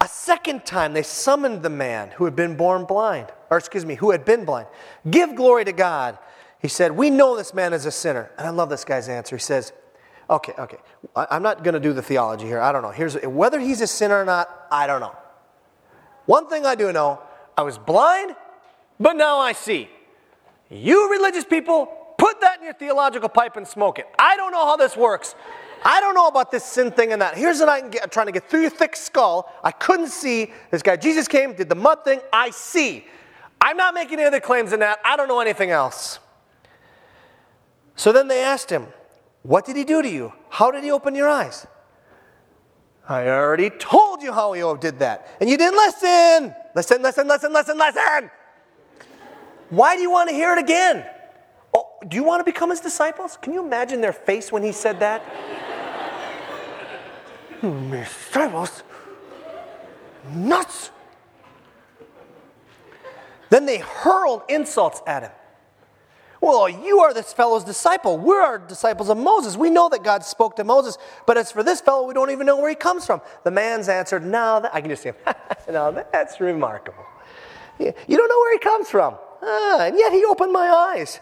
A 0.00 0.08
second 0.08 0.66
time, 0.66 0.92
they 0.92 1.02
summoned 1.02 1.62
the 1.62 1.70
man 1.70 2.10
who 2.10 2.24
had 2.24 2.36
been 2.36 2.56
born 2.56 2.84
blind, 2.84 3.28
or 3.50 3.56
excuse 3.56 3.86
me, 3.86 3.94
who 3.94 4.10
had 4.10 4.24
been 4.24 4.44
blind. 4.44 4.66
Give 5.08 5.34
glory 5.34 5.64
to 5.64 5.72
God. 5.72 6.18
He 6.60 6.68
said, 6.68 6.92
We 6.92 7.10
know 7.10 7.36
this 7.36 7.54
man 7.54 7.72
is 7.72 7.86
a 7.86 7.90
sinner. 7.90 8.30
And 8.36 8.46
I 8.46 8.50
love 8.50 8.68
this 8.68 8.84
guy's 8.84 9.08
answer. 9.08 9.36
He 9.36 9.40
says, 9.40 9.72
Okay, 10.28 10.52
okay. 10.58 10.78
I'm 11.14 11.42
not 11.42 11.62
going 11.62 11.74
to 11.74 11.80
do 11.80 11.92
the 11.92 12.02
theology 12.02 12.46
here. 12.46 12.60
I 12.60 12.72
don't 12.72 12.82
know. 12.82 12.90
Here's 12.90 13.14
whether 13.22 13.60
he's 13.60 13.80
a 13.80 13.86
sinner 13.86 14.20
or 14.20 14.24
not, 14.24 14.66
I 14.70 14.86
don't 14.86 15.00
know. 15.00 15.14
One 16.26 16.48
thing 16.48 16.64
I 16.64 16.74
do 16.74 16.92
know 16.92 17.20
I 17.56 17.62
was 17.62 17.78
blind, 17.78 18.34
but 18.98 19.16
now 19.16 19.38
I 19.38 19.52
see. 19.52 19.88
You 20.70 21.10
religious 21.10 21.44
people, 21.44 21.86
put 22.16 22.40
that 22.40 22.58
in 22.58 22.64
your 22.64 22.74
theological 22.74 23.28
pipe 23.28 23.56
and 23.56 23.68
smoke 23.68 23.98
it. 23.98 24.06
I 24.18 24.36
don't 24.36 24.50
know 24.50 24.64
how 24.64 24.76
this 24.76 24.96
works. 24.96 25.34
I 25.84 26.00
don't 26.00 26.14
know 26.14 26.28
about 26.28 26.50
this 26.50 26.64
sin 26.64 26.90
thing 26.90 27.12
and 27.12 27.20
that. 27.20 27.36
Here's 27.36 27.60
what 27.60 27.68
I'm 27.68 27.90
trying 28.08 28.26
to 28.26 28.32
get 28.32 28.48
through 28.48 28.62
your 28.62 28.70
thick 28.70 28.96
skull. 28.96 29.52
I 29.62 29.70
couldn't 29.70 30.08
see. 30.08 30.50
This 30.70 30.82
guy, 30.82 30.96
Jesus 30.96 31.28
came, 31.28 31.54
did 31.54 31.68
the 31.68 31.74
mud 31.74 32.04
thing. 32.04 32.20
I 32.32 32.50
see. 32.50 33.04
I'm 33.60 33.76
not 33.76 33.92
making 33.92 34.18
any 34.18 34.24
other 34.24 34.40
claims 34.40 34.70
than 34.70 34.80
that. 34.80 34.98
I 35.04 35.16
don't 35.16 35.28
know 35.28 35.40
anything 35.40 35.70
else. 35.70 36.20
So 37.96 38.12
then 38.12 38.28
they 38.28 38.42
asked 38.42 38.70
him, 38.70 38.86
What 39.42 39.66
did 39.66 39.76
he 39.76 39.84
do 39.84 40.00
to 40.00 40.08
you? 40.08 40.32
How 40.48 40.70
did 40.70 40.84
he 40.84 40.90
open 40.90 41.14
your 41.14 41.28
eyes? 41.28 41.66
I 43.06 43.28
already 43.28 43.68
told 43.68 44.22
you 44.22 44.32
how 44.32 44.54
he 44.54 44.62
did 44.80 44.98
that. 45.00 45.28
And 45.40 45.50
you 45.50 45.58
didn't 45.58 45.76
listen. 45.76 46.54
Listen, 46.74 47.02
listen, 47.02 47.28
listen, 47.28 47.52
listen, 47.52 47.78
listen. 47.78 48.30
Why 49.68 49.96
do 49.96 50.02
you 50.02 50.10
want 50.10 50.30
to 50.30 50.34
hear 50.34 50.54
it 50.54 50.58
again? 50.58 51.04
Oh, 51.74 51.88
do 52.08 52.16
you 52.16 52.24
want 52.24 52.40
to 52.40 52.44
become 52.44 52.70
his 52.70 52.80
disciples? 52.80 53.36
Can 53.40 53.52
you 53.52 53.64
imagine 53.64 54.00
their 54.00 54.12
face 54.12 54.50
when 54.50 54.62
he 54.62 54.72
said 54.72 55.00
that? 55.00 55.22
Disciples? 57.90 58.82
Nuts! 60.32 60.90
Then 63.50 63.66
they 63.66 63.78
hurled 63.78 64.42
insults 64.48 65.02
at 65.06 65.22
him. 65.22 65.32
Well, 66.40 66.68
you 66.68 67.00
are 67.00 67.14
this 67.14 67.32
fellow's 67.32 67.64
disciple. 67.64 68.18
We're 68.18 68.42
our 68.42 68.58
disciples 68.58 69.08
of 69.08 69.16
Moses. 69.16 69.56
We 69.56 69.70
know 69.70 69.88
that 69.88 70.02
God 70.02 70.24
spoke 70.24 70.56
to 70.56 70.64
Moses, 70.64 70.98
but 71.26 71.38
as 71.38 71.50
for 71.50 71.62
this 71.62 71.80
fellow, 71.80 72.06
we 72.06 72.12
don't 72.12 72.30
even 72.30 72.46
know 72.46 72.58
where 72.58 72.68
he 72.68 72.74
comes 72.74 73.06
from. 73.06 73.22
The 73.44 73.50
man's 73.50 73.88
answered, 73.88 74.26
"Now 74.26 74.68
I 74.72 74.80
can 74.80 74.90
just 74.90 75.02
see 75.02 75.10
him. 75.10 75.16
now 75.72 75.90
that's 75.90 76.40
remarkable. 76.40 77.04
You 77.78 77.92
don't 78.16 78.28
know 78.28 78.38
where 78.38 78.52
he 78.52 78.58
comes 78.58 78.90
from. 78.90 79.16
Ah, 79.42 79.86
and 79.86 79.98
yet 79.98 80.12
he 80.12 80.24
opened 80.24 80.52
my 80.52 80.68
eyes. 80.68 81.20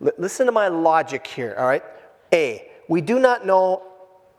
Listen 0.18 0.46
to 0.46 0.52
my 0.52 0.68
logic 0.68 1.26
here, 1.26 1.54
all 1.58 1.66
right? 1.66 1.82
A, 2.32 2.70
we 2.88 3.00
do 3.00 3.18
not 3.18 3.46
know, 3.46 3.82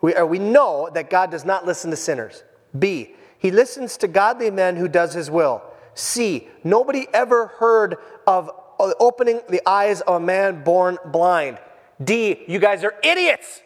we, 0.01 0.15
or 0.15 0.25
we 0.25 0.39
know 0.39 0.89
that 0.93 1.09
God 1.09 1.31
does 1.31 1.45
not 1.45 1.65
listen 1.65 1.91
to 1.91 1.97
sinners. 1.97 2.43
B, 2.77 3.15
he 3.39 3.51
listens 3.51 3.97
to 3.97 4.07
godly 4.07 4.51
men 4.51 4.75
who 4.75 4.87
does 4.87 5.13
his 5.13 5.29
will. 5.29 5.63
C, 5.93 6.47
nobody 6.63 7.07
ever 7.13 7.47
heard 7.47 7.97
of 8.25 8.51
uh, 8.79 8.93
opening 8.99 9.41
the 9.49 9.67
eyes 9.67 10.01
of 10.01 10.15
a 10.15 10.19
man 10.19 10.63
born 10.63 10.97
blind. 11.05 11.59
D, 12.03 12.43
you 12.47 12.59
guys 12.59 12.83
are 12.83 12.93
idiots. 13.03 13.61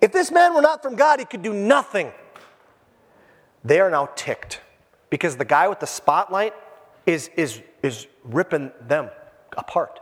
If 0.00 0.12
this 0.12 0.30
man 0.30 0.54
were 0.54 0.62
not 0.62 0.82
from 0.82 0.96
God, 0.96 1.18
he 1.18 1.24
could 1.24 1.42
do 1.42 1.52
nothing. 1.52 2.12
They 3.62 3.80
are 3.80 3.90
now 3.90 4.06
ticked 4.16 4.60
because 5.10 5.36
the 5.36 5.44
guy 5.44 5.68
with 5.68 5.80
the 5.80 5.86
spotlight 5.86 6.54
is, 7.06 7.28
is, 7.36 7.60
is 7.82 8.06
ripping 8.24 8.72
them 8.80 9.10
apart. 9.56 10.00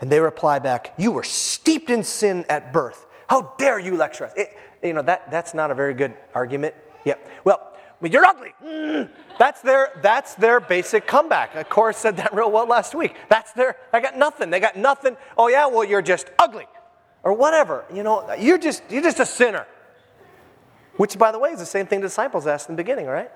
And 0.00 0.10
they 0.10 0.20
reply 0.20 0.58
back, 0.58 0.94
You 0.98 1.12
were 1.12 1.22
steeped 1.22 1.90
in 1.90 2.02
sin 2.02 2.44
at 2.48 2.72
birth. 2.72 3.06
How 3.28 3.54
dare 3.58 3.78
you 3.78 3.96
lecture 3.96 4.24
us? 4.24 4.32
It, 4.36 4.56
you 4.82 4.92
know, 4.92 5.02
that, 5.02 5.30
that's 5.30 5.54
not 5.54 5.70
a 5.70 5.74
very 5.74 5.94
good 5.94 6.14
argument. 6.34 6.74
Yeah. 7.04 7.14
Well, 7.44 7.66
you're 8.02 8.24
ugly. 8.24 8.54
Mm. 8.64 9.10
That's 9.38 9.60
their 9.60 9.90
that's 10.02 10.34
their 10.36 10.58
basic 10.58 11.06
comeback. 11.06 11.54
Of 11.54 11.68
course, 11.68 11.98
said 11.98 12.16
that 12.16 12.34
real 12.34 12.50
well 12.50 12.66
last 12.66 12.94
week. 12.94 13.14
That's 13.28 13.52
their. 13.52 13.76
I 13.92 14.00
got 14.00 14.16
nothing. 14.16 14.48
They 14.48 14.58
got 14.58 14.76
nothing. 14.76 15.18
Oh 15.36 15.48
yeah, 15.48 15.66
well 15.66 15.84
you're 15.84 16.00
just 16.00 16.30
ugly, 16.38 16.66
or 17.22 17.34
whatever. 17.34 17.84
You 17.92 18.02
know, 18.02 18.34
you're 18.34 18.56
just 18.56 18.82
you're 18.88 19.02
just 19.02 19.20
a 19.20 19.26
sinner. 19.26 19.66
Which, 20.96 21.16
by 21.18 21.32
the 21.32 21.38
way, 21.38 21.48
is 21.48 21.58
the 21.58 21.64
same 21.64 21.86
thing 21.86 22.00
the 22.00 22.08
disciples 22.08 22.46
asked 22.46 22.68
in 22.68 22.76
the 22.76 22.82
beginning, 22.82 23.06
right? 23.06 23.30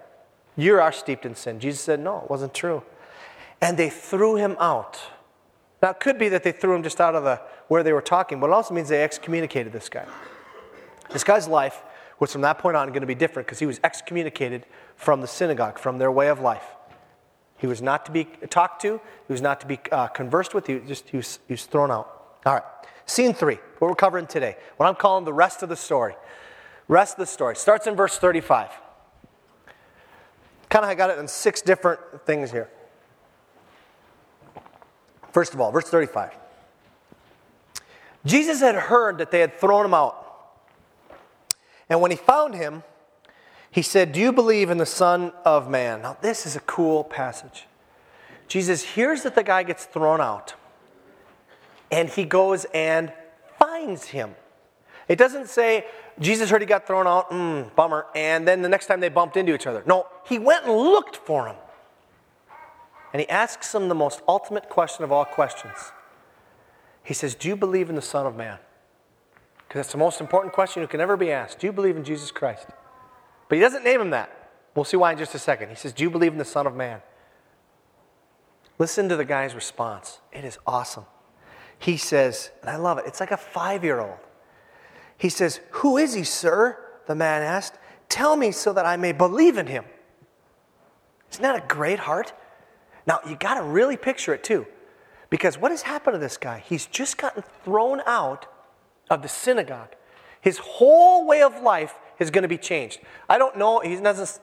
You 0.55 0.79
are 0.81 0.92
steeped 0.92 1.24
in 1.24 1.35
sin. 1.35 1.61
Jesus 1.61 1.81
said, 1.81 1.98
no, 1.98 2.18
it 2.18 2.31
wasn't 2.31 2.53
true. 2.53 2.83
And 3.61 3.79
they 3.79 3.88
threw 3.88 4.37
him 4.37 4.57
out. 4.61 5.00
Now, 5.85 5.90
it 5.90 6.01
could 6.01 6.18
be 6.18 6.31
that 6.31 6.42
they 6.42 6.53
threw 6.53 6.75
him 6.75 6.83
just 6.83 6.99
out 6.99 7.14
of 7.14 7.25
the 7.25 7.42
where 7.68 7.83
they 7.83 7.92
were 7.92 8.01
talking, 8.01 8.40
but 8.40 8.47
it 8.47 8.55
also 8.55 8.73
means 8.73 8.88
they 8.88 9.05
excommunicated 9.05 9.70
this 9.70 9.90
guy. 9.90 10.07
This 11.11 11.23
guy's 11.23 11.47
life 11.47 11.83
was 12.18 12.33
from 12.33 12.40
that 12.40 12.57
point 12.57 12.75
on 12.75 12.88
going 12.88 13.03
to 13.03 13.07
be 13.07 13.14
different 13.14 13.47
because 13.47 13.59
he 13.59 13.66
was 13.66 13.81
excommunicated 13.85 14.64
from 14.97 15.20
the 15.20 15.27
synagogue, 15.27 15.79
from 15.79 15.99
their 15.99 16.11
way 16.11 16.29
of 16.29 16.40
life. 16.40 16.64
He 17.59 17.66
was 17.66 17.83
not 17.83 18.07
to 18.07 18.12
be 18.12 18.25
talked 18.49 18.81
to, 18.81 18.99
he 19.27 19.33
was 19.35 19.42
not 19.42 19.61
to 19.61 19.66
be 19.66 19.79
uh, 19.92 20.07
conversed 20.07 20.55
with, 20.55 20.66
he, 20.68 20.77
was 20.77 20.88
just, 20.88 21.11
he, 21.11 21.18
was, 21.18 21.38
he 21.49 21.53
was 21.53 21.66
thrown 21.66 21.90
out. 21.90 22.38
All 22.47 22.55
right, 22.55 22.62
scene 23.05 23.35
three, 23.35 23.59
what 23.79 23.88
we're 23.88 23.94
covering 23.94 24.27
today, 24.27 24.57
what 24.79 24.87
I'm 24.87 24.94
calling 24.94 25.27
the 25.27 25.35
rest 25.35 25.62
of 25.62 25.68
the 25.68 25.77
story. 25.77 26.14
Rest 26.88 27.16
of 27.16 27.18
the 27.18 27.27
story 27.27 27.57
starts 27.57 27.87
in 27.87 27.94
verse 27.94 28.16
35. 28.16 28.70
Kind 30.70 30.87
of, 30.87 30.90
I 30.90 30.94
got 30.94 31.11
it 31.11 31.18
in 31.18 31.29
six 31.29 31.61
different 31.61 32.01
things 32.25 32.51
here. 32.51 32.70
First 35.35 35.53
of 35.53 35.61
all, 35.61 35.73
verse 35.73 35.88
35. 35.88 36.31
Jesus 38.25 38.61
had 38.61 38.77
heard 38.77 39.18
that 39.18 39.33
they 39.33 39.40
had 39.40 39.59
thrown 39.59 39.85
him 39.85 39.92
out. 39.92 40.25
And 41.88 42.01
when 42.01 42.12
he 42.12 42.16
found 42.16 42.55
him, 42.55 42.85
he 43.68 43.83
said, 43.83 44.12
Do 44.12 44.20
you 44.20 44.33
believe 44.33 44.70
in 44.70 44.79
the 44.79 44.87
Son 44.87 45.33
of 45.44 45.68
Man? 45.68 46.03
Now, 46.03 46.16
this 46.20 46.47
is 46.47 46.55
a 46.55 46.61
cool 46.61 47.03
passage. 47.03 47.66
Jesus 48.47 48.83
hears 48.83 49.25
that 49.25 49.35
the 49.35 49.42
guy 49.42 49.64
gets 49.64 49.87
thrown 49.87 50.20
out, 50.20 50.55
and 51.90 52.09
he 52.09 52.25
goes 52.25 52.64
and 52.73 53.12
finds 53.59 54.05
him. 54.05 54.37
It 55.09 55.18
doesn't 55.18 55.49
say, 55.49 55.85
Jesus 56.20 56.49
heard 56.49 56.62
he 56.62 56.66
got 56.66 56.87
thrown 56.87 57.09
out, 57.09 57.33
mm, 57.33 57.75
bummer, 57.75 58.07
and 58.14 58.47
then 58.47 58.62
the 58.62 58.68
next 58.68 58.87
time 58.87 59.01
they 59.01 59.09
bumped 59.09 59.37
into 59.37 59.53
each 59.53 59.66
other. 59.66 59.83
No, 59.85 60.07
he 60.29 60.38
went 60.38 60.64
and 60.64 60.77
looked 60.77 61.16
for 61.16 61.49
him. 61.49 61.57
And 63.14 63.20
he 63.20 63.29
asks 63.29 63.72
him 63.72 63.88
the 63.88 63.94
most 63.94 64.22
ultimate 64.27 64.68
question 64.68 65.05
of 65.05 65.12
all 65.12 65.24
questions. 65.24 65.92
He 67.05 67.14
says, 67.14 67.37
Do 67.37 67.46
you 67.46 67.55
believe 67.55 67.88
in 67.88 67.94
the 67.94 68.03
Son 68.03 68.27
of 68.27 68.35
Man? 68.35 68.59
Because 69.59 69.79
that's 69.79 69.92
the 69.92 69.98
most 69.98 70.20
important 70.20 70.53
question 70.53 70.83
you 70.83 70.88
can 70.88 71.00
ever 71.00 71.16
be 71.16 71.31
asked. 71.31 71.61
Do 71.61 71.68
you 71.68 71.72
believe 71.72 71.96
in 71.96 72.03
Jesus 72.03 72.33
Christ? 72.33 72.66
But 73.48 73.55
he 73.55 73.61
doesn't 73.61 73.85
name 73.85 74.00
him 74.00 74.11
that. 74.11 74.50
We'll 74.74 74.85
see 74.85 74.96
why 74.96 75.12
in 75.12 75.18
just 75.18 75.33
a 75.33 75.38
second. 75.38 75.68
He 75.68 75.77
says, 75.77 75.92
Do 75.92 76.03
you 76.03 76.11
believe 76.11 76.33
in 76.33 76.38
the 76.38 76.44
Son 76.44 76.66
of 76.66 76.74
Man? 76.74 77.03
Listen 78.81 79.09
to 79.09 79.14
the 79.14 79.24
guy's 79.24 79.55
response. 79.55 80.18
It 80.33 80.44
is 80.44 80.59
awesome. 80.66 81.05
He 81.79 81.96
says, 81.96 82.50
and 82.62 82.70
I 82.70 82.77
love 82.77 82.98
it, 82.98 83.05
it's 83.07 83.20
like 83.20 83.31
a 83.31 83.37
five 83.37 83.85
year 83.85 84.00
old. 84.00 84.18
He 85.16 85.29
says, 85.29 85.61
Who 85.70 85.98
is 85.98 86.14
he, 86.14 86.24
sir? 86.24 86.77
The 87.07 87.14
man 87.14 87.42
asked. 87.42 87.79
Tell 88.09 88.37
me 88.37 88.50
so 88.50 88.72
that 88.72 88.87
I 88.87 88.96
may 88.96 89.12
believe 89.12 89.57
in 89.57 89.68
him. 89.68 89.85
Isn't 91.31 91.42
that 91.42 91.62
a 91.62 91.66
great 91.68 92.00
heart? 92.00 92.33
Now, 93.06 93.20
you 93.28 93.36
got 93.36 93.54
to 93.54 93.62
really 93.62 93.96
picture 93.96 94.34
it 94.34 94.44
too. 94.44 94.66
Because 95.30 95.58
what 95.58 95.70
has 95.70 95.82
happened 95.82 96.14
to 96.14 96.18
this 96.18 96.36
guy? 96.36 96.62
He's 96.64 96.86
just 96.86 97.18
gotten 97.18 97.42
thrown 97.64 98.02
out 98.06 98.46
of 99.10 99.22
the 99.22 99.28
synagogue. 99.28 99.94
His 100.40 100.58
whole 100.58 101.26
way 101.26 101.42
of 101.42 101.60
life 101.60 101.94
is 102.18 102.30
going 102.30 102.42
to 102.42 102.48
be 102.48 102.58
changed. 102.58 103.00
I 103.28 103.38
don't 103.38 103.56
know, 103.56 103.80
he 103.80 103.96
doesn't, 103.96 104.40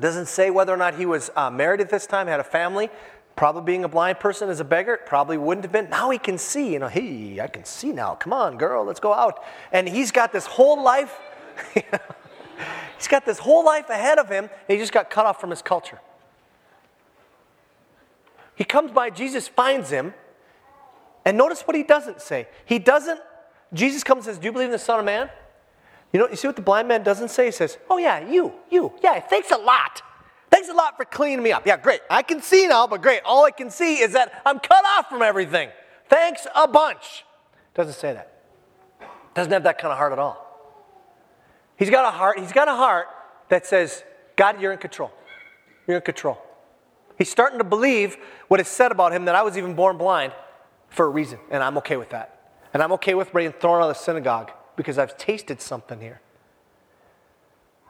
doesn't 0.00 0.26
say 0.26 0.50
whether 0.50 0.72
or 0.72 0.76
not 0.76 0.94
he 0.94 1.04
was 1.04 1.30
uh, 1.36 1.50
married 1.50 1.80
at 1.80 1.90
this 1.90 2.06
time, 2.06 2.28
had 2.28 2.40
a 2.40 2.44
family. 2.44 2.88
Probably 3.34 3.62
being 3.62 3.84
a 3.84 3.88
blind 3.88 4.20
person 4.20 4.48
as 4.48 4.60
a 4.60 4.64
beggar, 4.64 5.00
probably 5.06 5.38
wouldn't 5.38 5.64
have 5.64 5.72
been. 5.72 5.88
Now 5.90 6.10
he 6.10 6.18
can 6.18 6.38
see, 6.38 6.72
you 6.72 6.78
know, 6.78 6.88
hey, 6.88 7.40
I 7.40 7.46
can 7.46 7.64
see 7.64 7.92
now. 7.92 8.14
Come 8.14 8.32
on, 8.32 8.58
girl, 8.58 8.84
let's 8.84 9.00
go 9.00 9.12
out. 9.12 9.42
And 9.72 9.88
he's 9.88 10.12
got 10.12 10.32
this 10.32 10.46
whole 10.46 10.82
life, 10.82 11.18
he's 11.74 13.08
got 13.08 13.24
this 13.24 13.38
whole 13.38 13.64
life 13.64 13.88
ahead 13.88 14.18
of 14.18 14.28
him, 14.28 14.44
and 14.44 14.50
he 14.68 14.76
just 14.76 14.92
got 14.92 15.10
cut 15.10 15.24
off 15.24 15.40
from 15.40 15.50
his 15.50 15.62
culture. 15.62 15.98
He 18.54 18.64
comes 18.64 18.90
by, 18.92 19.10
Jesus 19.10 19.48
finds 19.48 19.90
him, 19.90 20.14
and 21.24 21.36
notice 21.36 21.62
what 21.62 21.76
he 21.76 21.82
doesn't 21.82 22.20
say. 22.20 22.48
He 22.64 22.78
doesn't, 22.78 23.20
Jesus 23.72 24.04
comes 24.04 24.26
and 24.26 24.34
says, 24.34 24.38
Do 24.38 24.46
you 24.46 24.52
believe 24.52 24.66
in 24.66 24.72
the 24.72 24.78
Son 24.78 24.98
of 24.98 25.04
Man? 25.04 25.30
You 26.12 26.20
know, 26.20 26.28
you 26.28 26.36
see 26.36 26.46
what 26.46 26.56
the 26.56 26.62
blind 26.62 26.88
man 26.88 27.02
doesn't 27.02 27.28
say? 27.28 27.46
He 27.46 27.52
says, 27.52 27.78
Oh, 27.88 27.96
yeah, 27.96 28.28
you, 28.28 28.52
you. 28.70 28.92
Yeah, 29.02 29.18
thanks 29.20 29.50
a 29.50 29.56
lot. 29.56 30.02
Thanks 30.50 30.68
a 30.68 30.74
lot 30.74 30.96
for 30.98 31.06
cleaning 31.06 31.42
me 31.42 31.52
up. 31.52 31.66
Yeah, 31.66 31.78
great. 31.78 32.00
I 32.10 32.22
can 32.22 32.42
see 32.42 32.66
now, 32.66 32.86
but 32.86 33.00
great. 33.00 33.22
All 33.24 33.44
I 33.44 33.50
can 33.50 33.70
see 33.70 34.00
is 34.00 34.12
that 34.12 34.42
I'm 34.44 34.58
cut 34.58 34.84
off 34.84 35.08
from 35.08 35.22
everything. 35.22 35.70
Thanks 36.10 36.46
a 36.54 36.68
bunch. 36.68 37.24
Doesn't 37.72 37.94
say 37.94 38.12
that. 38.12 38.30
Doesn't 39.34 39.52
have 39.52 39.62
that 39.62 39.78
kind 39.78 39.90
of 39.90 39.96
heart 39.96 40.12
at 40.12 40.18
all. 40.18 40.42
He's 41.76 41.88
got 41.88 42.04
a 42.04 42.10
heart, 42.10 42.38
he's 42.38 42.52
got 42.52 42.68
a 42.68 42.74
heart 42.74 43.06
that 43.48 43.66
says, 43.66 44.04
God, 44.36 44.60
you're 44.60 44.72
in 44.72 44.78
control. 44.78 45.10
You're 45.86 45.96
in 45.96 46.02
control. 46.02 46.38
He's 47.18 47.30
starting 47.30 47.58
to 47.58 47.64
believe 47.64 48.16
what 48.48 48.60
is 48.60 48.68
said 48.68 48.92
about 48.92 49.12
him 49.12 49.26
that 49.26 49.34
I 49.34 49.42
was 49.42 49.56
even 49.58 49.74
born 49.74 49.96
blind 49.98 50.32
for 50.88 51.06
a 51.06 51.08
reason, 51.08 51.38
and 51.50 51.62
I'm 51.62 51.78
okay 51.78 51.96
with 51.96 52.10
that. 52.10 52.52
And 52.74 52.82
I'm 52.82 52.92
okay 52.92 53.14
with 53.14 53.32
being 53.32 53.52
thrown 53.52 53.82
out 53.82 53.90
of 53.90 53.96
the 53.96 54.02
synagogue 54.02 54.50
because 54.76 54.98
I've 54.98 55.16
tasted 55.18 55.60
something 55.60 56.00
here. 56.00 56.20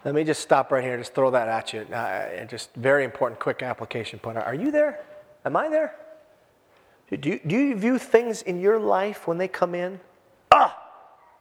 Let 0.04 0.14
me 0.14 0.24
just 0.24 0.40
stop 0.40 0.72
right 0.72 0.82
here, 0.82 0.98
just 0.98 1.14
throw 1.14 1.30
that 1.30 1.48
at 1.48 1.72
you. 1.72 1.80
Uh, 1.82 2.44
just 2.46 2.74
very 2.74 3.04
important, 3.04 3.38
quick 3.38 3.62
application 3.62 4.18
point. 4.18 4.36
Are 4.36 4.54
you 4.54 4.72
there? 4.72 5.04
Am 5.44 5.56
I 5.56 5.68
there? 5.68 5.94
Do 7.10 7.28
you, 7.28 7.40
do 7.46 7.54
you 7.54 7.76
view 7.76 7.98
things 7.98 8.42
in 8.42 8.60
your 8.60 8.78
life 8.78 9.28
when 9.28 9.38
they 9.38 9.46
come 9.46 9.74
in? 9.74 10.00
Ah, 10.50 10.76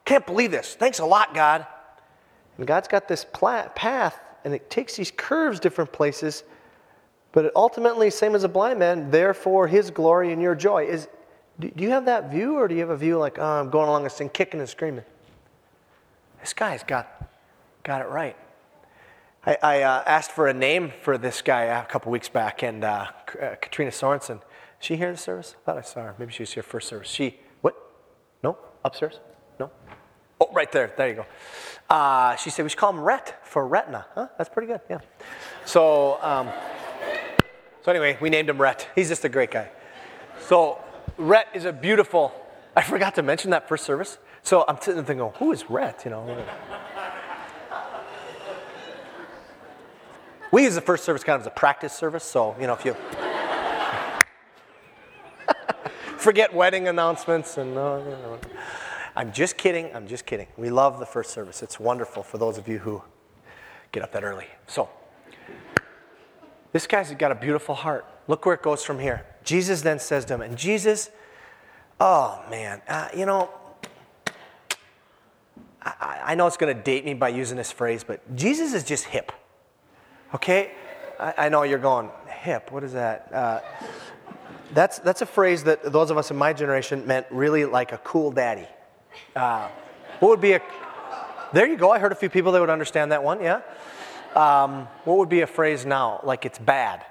can't 0.05 0.25
believe 0.25 0.51
this. 0.51 0.75
Thanks 0.75 0.99
a 0.99 1.05
lot, 1.05 1.33
God. 1.33 1.65
And 2.57 2.67
God's 2.67 2.87
got 2.87 3.07
this 3.07 3.25
path, 3.33 4.19
and 4.43 4.53
it 4.53 4.69
takes 4.69 4.95
these 4.97 5.11
curves 5.11 5.59
different 5.59 5.91
places, 5.91 6.43
but 7.31 7.51
ultimately, 7.55 8.09
same 8.09 8.35
as 8.35 8.43
a 8.43 8.49
blind 8.49 8.79
man, 8.79 9.11
therefore 9.11 9.67
his 9.67 9.89
glory 9.91 10.33
and 10.33 10.41
your 10.41 10.55
joy. 10.55 10.85
Is, 10.85 11.07
do 11.59 11.71
you 11.75 11.89
have 11.91 12.05
that 12.05 12.31
view, 12.31 12.55
or 12.55 12.67
do 12.67 12.75
you 12.75 12.81
have 12.81 12.89
a 12.89 12.97
view 12.97 13.17
like, 13.17 13.39
oh, 13.39 13.43
I'm 13.43 13.69
going 13.69 13.87
along 13.87 14.03
this 14.03 14.15
thing, 14.15 14.29
kicking 14.29 14.59
and 14.59 14.69
screaming? 14.69 15.05
This 16.39 16.53
guy's 16.53 16.83
got, 16.83 17.29
got 17.83 18.01
it 18.01 18.09
right. 18.09 18.35
I, 19.45 19.57
I 19.63 19.81
uh, 19.81 20.03
asked 20.05 20.31
for 20.31 20.47
a 20.47 20.53
name 20.53 20.91
for 21.01 21.17
this 21.17 21.41
guy 21.41 21.63
a 21.63 21.85
couple 21.85 22.11
weeks 22.11 22.29
back, 22.29 22.63
and 22.63 22.83
uh, 22.83 23.07
uh, 23.41 23.55
Katrina 23.61 23.91
Sorensen. 23.91 24.37
Is 24.37 24.41
she 24.87 24.95
here 24.95 25.07
in 25.07 25.13
the 25.13 25.19
service? 25.21 25.55
I 25.61 25.65
thought 25.65 25.77
I 25.77 25.81
saw 25.81 26.01
her. 26.01 26.15
Maybe 26.17 26.31
she 26.31 26.43
was 26.43 26.51
here 26.51 26.63
first 26.63 26.87
service. 26.87 27.09
She, 27.09 27.37
what? 27.61 27.75
No? 28.43 28.57
Upstairs? 28.83 29.19
No? 29.59 29.71
Oh, 30.39 30.49
right 30.53 30.71
there. 30.71 30.91
There 30.97 31.07
you 31.07 31.13
go. 31.13 31.25
Uh, 31.89 32.35
she 32.35 32.49
said 32.49 32.63
we 32.63 32.69
should 32.69 32.79
call 32.79 32.91
him 32.91 32.99
Rhett 32.99 33.39
for 33.43 33.67
retina. 33.67 34.05
Huh? 34.15 34.27
That's 34.37 34.49
pretty 34.49 34.67
good. 34.67 34.81
Yeah. 34.89 34.99
So, 35.65 36.19
um, 36.21 36.49
so 37.83 37.91
anyway, 37.91 38.17
we 38.21 38.29
named 38.29 38.49
him 38.49 38.61
Rhett. 38.61 38.87
He's 38.95 39.09
just 39.09 39.25
a 39.25 39.29
great 39.29 39.51
guy. 39.51 39.69
So, 40.47 40.79
Rhett 41.17 41.47
is 41.53 41.65
a 41.65 41.73
beautiful. 41.73 42.33
I 42.75 42.81
forgot 42.81 43.15
to 43.15 43.23
mention 43.23 43.51
that 43.51 43.67
first 43.67 43.85
service. 43.85 44.17
So 44.43 44.65
I'm 44.67 44.77
sitting 44.77 44.95
there 44.95 45.03
thinking, 45.03 45.29
who 45.35 45.51
is 45.51 45.69
Rhett? 45.69 46.03
You 46.05 46.11
know. 46.11 46.45
We 50.51 50.63
use 50.63 50.75
the 50.75 50.81
first 50.81 51.05
service 51.05 51.23
kind 51.23 51.35
of 51.35 51.41
as 51.41 51.47
a 51.47 51.51
practice 51.51 51.93
service, 51.93 52.25
so, 52.25 52.57
you 52.59 52.67
know, 52.67 52.73
if 52.73 52.83
you 52.83 52.93
forget 56.17 56.53
wedding 56.53 56.89
announcements 56.89 57.57
and, 57.57 57.77
uh. 57.77 58.01
I'm 59.15 59.33
just 59.33 59.57
kidding, 59.57 59.93
I'm 59.93 60.07
just 60.07 60.25
kidding. 60.25 60.47
We 60.57 60.69
love 60.69 60.99
the 60.99 61.05
first 61.05 61.31
service. 61.31 61.61
It's 61.61 61.79
wonderful 61.79 62.23
for 62.23 62.37
those 62.37 62.57
of 62.57 62.67
you 62.67 62.79
who 62.79 63.01
get 63.91 64.03
up 64.03 64.11
that 64.13 64.23
early. 64.23 64.47
So, 64.67 64.89
this 66.71 66.87
guy's 66.87 67.11
got 67.13 67.31
a 67.31 67.35
beautiful 67.35 67.75
heart. 67.75 68.05
Look 68.27 68.45
where 68.45 68.55
it 68.55 68.61
goes 68.61 68.83
from 68.83 68.99
here. 68.99 69.25
Jesus 69.43 69.81
then 69.81 69.99
says 69.99 70.25
to 70.25 70.35
him, 70.35 70.41
and 70.41 70.57
Jesus, 70.57 71.09
oh 71.99 72.41
man, 72.49 72.81
uh, 72.87 73.09
you 73.15 73.25
know, 73.25 73.49
I, 75.81 76.21
I 76.25 76.35
know 76.35 76.47
it's 76.47 76.57
going 76.57 76.75
to 76.75 76.81
date 76.81 77.05
me 77.05 77.13
by 77.13 77.29
using 77.29 77.57
this 77.57 77.71
phrase, 77.71 78.03
but 78.03 78.35
Jesus 78.35 78.73
is 78.73 78.83
just 78.83 79.05
hip. 79.05 79.31
Okay? 80.33 80.71
I, 81.19 81.33
I 81.37 81.49
know 81.49 81.63
you're 81.63 81.79
going, 81.79 82.09
hip, 82.27 82.71
what 82.71 82.83
is 82.83 82.93
that? 82.93 83.33
Uh, 83.33 83.61
that's, 84.73 84.99
that's 84.99 85.21
a 85.21 85.25
phrase 85.25 85.63
that 85.65 85.91
those 85.91 86.11
of 86.11 86.17
us 86.17 86.31
in 86.31 86.37
my 86.37 86.53
generation 86.53 87.05
meant 87.05 87.25
really 87.29 87.65
like 87.65 87.91
a 87.91 87.97
cool 87.97 88.31
daddy. 88.31 88.67
Uh, 89.35 89.67
what 90.19 90.29
would 90.29 90.41
be 90.41 90.53
a, 90.53 90.61
there 91.51 91.67
you 91.67 91.75
go, 91.75 91.91
I 91.91 91.99
heard 91.99 92.11
a 92.11 92.15
few 92.15 92.29
people 92.29 92.51
that 92.53 92.59
would 92.59 92.69
understand 92.69 93.11
that 93.11 93.23
one, 93.23 93.41
yeah? 93.41 93.61
Um, 94.35 94.87
what 95.03 95.17
would 95.17 95.29
be 95.29 95.41
a 95.41 95.47
phrase 95.47 95.85
now? 95.85 96.21
Like 96.23 96.45
it's 96.45 96.59
bad. 96.59 97.05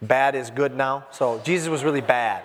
Bad 0.00 0.34
is 0.34 0.50
good 0.50 0.74
now. 0.74 1.06
So 1.10 1.40
Jesus 1.44 1.68
was 1.68 1.84
really 1.84 2.00
bad. 2.00 2.44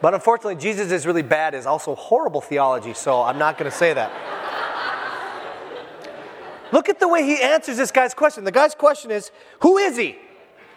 But 0.00 0.14
unfortunately, 0.14 0.56
Jesus 0.56 0.92
is 0.92 1.06
really 1.06 1.22
bad 1.22 1.54
is 1.54 1.66
also 1.66 1.94
horrible 1.94 2.40
theology, 2.40 2.94
so 2.94 3.22
I'm 3.22 3.38
not 3.38 3.58
going 3.58 3.70
to 3.70 3.76
say 3.76 3.92
that. 3.94 4.12
Look 6.70 6.88
at 6.88 7.00
the 7.00 7.08
way 7.08 7.24
he 7.24 7.40
answers 7.42 7.76
this 7.78 7.90
guy's 7.90 8.14
question. 8.14 8.44
The 8.44 8.52
guy's 8.52 8.74
question 8.74 9.10
is, 9.10 9.30
Who 9.60 9.78
is 9.78 9.96
he? 9.96 10.16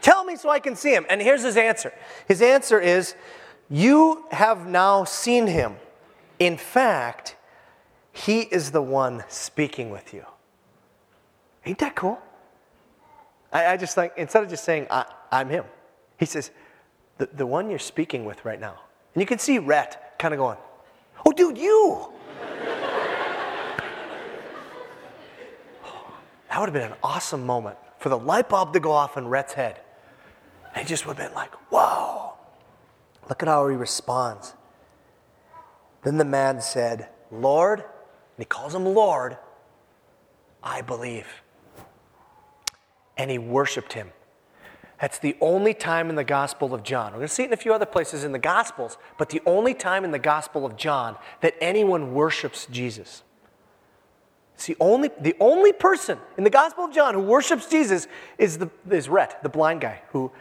Tell 0.02 0.24
me 0.24 0.36
so 0.36 0.50
I 0.50 0.60
can 0.60 0.76
see 0.76 0.94
him. 0.94 1.06
And 1.10 1.22
here's 1.22 1.44
his 1.44 1.58
answer 1.58 1.94
His 2.28 2.42
answer 2.42 2.80
is, 2.80 3.16
You 3.70 4.26
have 4.32 4.68
now 4.68 5.04
seen 5.04 5.48
him. 5.48 5.76
In 6.42 6.58
fact, 6.58 7.36
he 8.12 8.40
is 8.42 8.72
the 8.72 8.82
one 8.82 9.24
speaking 9.28 9.92
with 9.92 10.12
you. 10.12 10.26
Ain't 11.68 11.78
that 11.78 11.96
cool? 11.96 12.20
I, 13.54 13.68
I 13.68 13.78
just 13.78 13.94
think, 13.94 14.14
instead 14.18 14.42
of 14.42 14.50
just 14.50 14.64
saying, 14.64 14.88
I, 14.90 15.06
am 15.32 15.50
him, 15.50 15.66
he 16.18 16.26
says, 16.26 16.50
the, 17.20 17.30
the 17.32 17.46
one 17.46 17.70
you're 17.70 17.78
speaking 17.78 18.26
with 18.26 18.44
right 18.44 18.60
now. 18.60 18.80
And 19.14 19.22
you 19.22 19.28
can 19.28 19.38
see 19.38 19.60
Rhett 19.60 20.18
kind 20.18 20.34
of 20.34 20.40
going, 20.40 20.58
Oh, 21.24 21.32
dude, 21.32 21.60
you! 21.60 22.12
that 26.50 26.60
would 26.60 26.70
have 26.70 26.74
been 26.74 26.92
an 26.92 26.98
awesome 27.04 27.46
moment 27.46 27.78
for 28.00 28.10
the 28.10 28.18
light 28.18 28.50
bulb 28.50 28.74
to 28.74 28.80
go 28.80 28.92
off 28.92 29.16
in 29.16 29.28
Rhett's 29.28 29.54
head. 29.54 29.80
And 30.74 30.88
he 30.88 30.90
just 30.90 31.06
would 31.06 31.18
have 31.18 31.28
been 31.28 31.36
like, 31.36 31.54
Whoa! 31.70 32.34
Look 33.30 33.44
at 33.44 33.48
how 33.48 33.68
he 33.68 33.76
responds. 33.76 34.56
Then 36.04 36.18
the 36.18 36.26
man 36.26 36.62
said, 36.62 37.10
Lord, 37.32 37.80
and 37.80 37.88
he 38.38 38.46
calls 38.46 38.74
him 38.74 38.86
Lord, 38.86 39.38
I 40.64 40.82
believe. 40.82 41.28
And 43.18 43.30
he 43.30 43.38
worshiped 43.38 43.94
him. 43.94 44.12
That's 45.00 45.18
the 45.18 45.36
only 45.42 45.74
time 45.74 46.10
in 46.10 46.16
the 46.16 46.24
Gospel 46.24 46.76
of 46.76 46.84
John. 46.84 47.12
We're 47.12 47.20
going 47.20 47.28
to 47.28 47.34
see 47.34 47.44
it 47.44 47.48
in 47.48 47.54
a 47.54 47.58
few 47.58 47.74
other 47.74 47.88
places 47.88 48.24
in 48.24 48.32
the 48.32 48.40
Gospels, 48.40 48.98
but 49.18 49.30
the 49.30 49.42
only 49.48 49.74
time 49.74 50.04
in 50.04 50.12
the 50.12 50.20
Gospel 50.20 50.66
of 50.66 50.76
John 50.76 51.18
that 51.42 51.56
anyone 51.60 52.14
worships 52.14 52.68
Jesus. 52.70 53.24
It's 54.54 54.68
the 54.68 54.78
only, 54.80 55.10
the 55.20 55.36
only 55.40 55.74
person 55.74 56.20
in 56.38 56.44
the 56.44 56.52
Gospel 56.52 56.86
of 56.86 56.94
John 56.94 57.16
who 57.16 57.22
worships 57.22 57.68
Jesus 57.68 58.08
is, 58.38 58.60
the, 58.60 58.70
is 58.92 59.10
Rhett, 59.10 59.42
the 59.42 59.50
blind 59.50 59.82
guy 59.82 60.04
who 60.10 60.32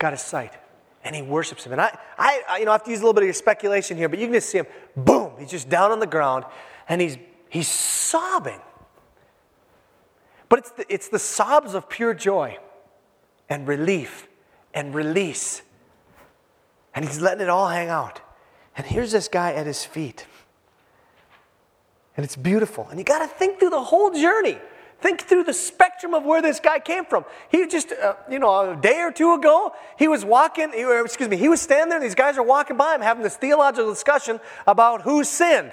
got 0.00 0.12
his 0.12 0.20
sight. 0.20 0.54
And 1.02 1.16
he 1.16 1.22
worships 1.22 1.64
him. 1.64 1.72
And 1.72 1.80
I, 1.80 1.96
I, 2.18 2.58
you 2.58 2.64
know, 2.64 2.72
I 2.72 2.74
have 2.74 2.84
to 2.84 2.90
use 2.90 3.00
a 3.00 3.02
little 3.02 3.18
bit 3.18 3.28
of 3.28 3.34
speculation 3.34 3.96
here, 3.96 4.08
but 4.08 4.18
you 4.18 4.26
can 4.26 4.34
just 4.34 4.50
see 4.50 4.58
him, 4.58 4.66
boom, 4.96 5.32
he's 5.38 5.50
just 5.50 5.68
down 5.68 5.92
on 5.92 5.98
the 5.98 6.06
ground 6.06 6.44
and 6.88 7.00
he's, 7.00 7.16
he's 7.48 7.68
sobbing. 7.68 8.60
But 10.48 10.58
it's 10.58 10.70
the, 10.72 10.92
it's 10.92 11.08
the 11.08 11.18
sobs 11.18 11.74
of 11.74 11.88
pure 11.88 12.12
joy 12.12 12.58
and 13.48 13.66
relief 13.66 14.28
and 14.74 14.94
release. 14.94 15.62
And 16.94 17.04
he's 17.04 17.20
letting 17.20 17.42
it 17.42 17.48
all 17.48 17.68
hang 17.68 17.88
out. 17.88 18.20
And 18.76 18.86
here's 18.86 19.12
this 19.12 19.28
guy 19.28 19.52
at 19.52 19.66
his 19.66 19.84
feet. 19.84 20.26
And 22.16 22.24
it's 22.24 22.36
beautiful. 22.36 22.88
And 22.90 22.98
you 22.98 23.04
got 23.04 23.20
to 23.20 23.28
think 23.28 23.58
through 23.58 23.70
the 23.70 23.82
whole 23.82 24.10
journey. 24.10 24.58
Think 25.00 25.22
through 25.22 25.44
the 25.44 25.54
spectrum 25.54 26.12
of 26.12 26.24
where 26.24 26.42
this 26.42 26.60
guy 26.60 26.78
came 26.78 27.06
from. 27.06 27.24
He 27.50 27.66
just, 27.66 27.92
uh, 27.92 28.14
you 28.30 28.38
know, 28.38 28.72
a 28.72 28.76
day 28.76 29.00
or 29.00 29.10
two 29.10 29.32
ago, 29.32 29.72
he 29.98 30.08
was 30.08 30.24
walking, 30.24 30.72
he, 30.72 30.82
excuse 30.82 31.28
me, 31.28 31.38
he 31.38 31.48
was 31.48 31.60
standing 31.60 31.88
there, 31.88 31.98
and 31.98 32.04
these 32.04 32.14
guys 32.14 32.36
are 32.36 32.42
walking 32.42 32.76
by 32.76 32.94
him 32.94 33.00
having 33.00 33.22
this 33.22 33.36
theological 33.36 33.90
discussion 33.90 34.40
about 34.66 35.02
who 35.02 35.24
sinned. 35.24 35.72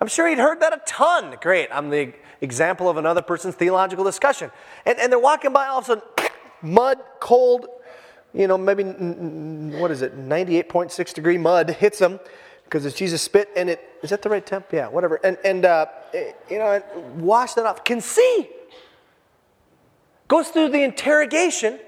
I'm 0.00 0.08
sure 0.08 0.28
he'd 0.28 0.38
heard 0.38 0.60
that 0.60 0.74
a 0.74 0.82
ton. 0.84 1.36
Great, 1.40 1.68
I'm 1.72 1.88
the 1.88 2.12
example 2.42 2.90
of 2.90 2.98
another 2.98 3.22
person's 3.22 3.54
theological 3.54 4.04
discussion. 4.04 4.50
And, 4.84 4.98
and 4.98 5.10
they're 5.10 5.18
walking 5.18 5.52
by, 5.52 5.68
all 5.68 5.78
of 5.78 5.84
a 5.84 5.86
sudden, 5.86 6.04
mud, 6.62 6.98
cold, 7.20 7.68
you 8.34 8.48
know, 8.48 8.58
maybe, 8.58 8.84
what 8.84 9.90
is 9.90 10.02
it, 10.02 10.18
98.6 10.18 11.14
degree 11.14 11.38
mud 11.38 11.70
hits 11.70 11.98
them 11.98 12.20
because 12.72 12.86
it's 12.86 12.96
Jesus 12.96 13.20
spit 13.20 13.50
and 13.54 13.68
it, 13.68 13.98
is 14.02 14.08
that 14.08 14.22
the 14.22 14.30
right 14.30 14.44
temp? 14.44 14.72
Yeah, 14.72 14.88
whatever. 14.88 15.16
And, 15.22 15.36
and 15.44 15.66
uh, 15.66 15.84
you 16.48 16.56
know, 16.56 16.82
wash 17.16 17.52
that 17.52 17.66
off. 17.66 17.84
Can 17.84 18.00
see. 18.00 18.48
Goes 20.26 20.48
through 20.48 20.70
the 20.70 20.82
interrogation. 20.82 21.78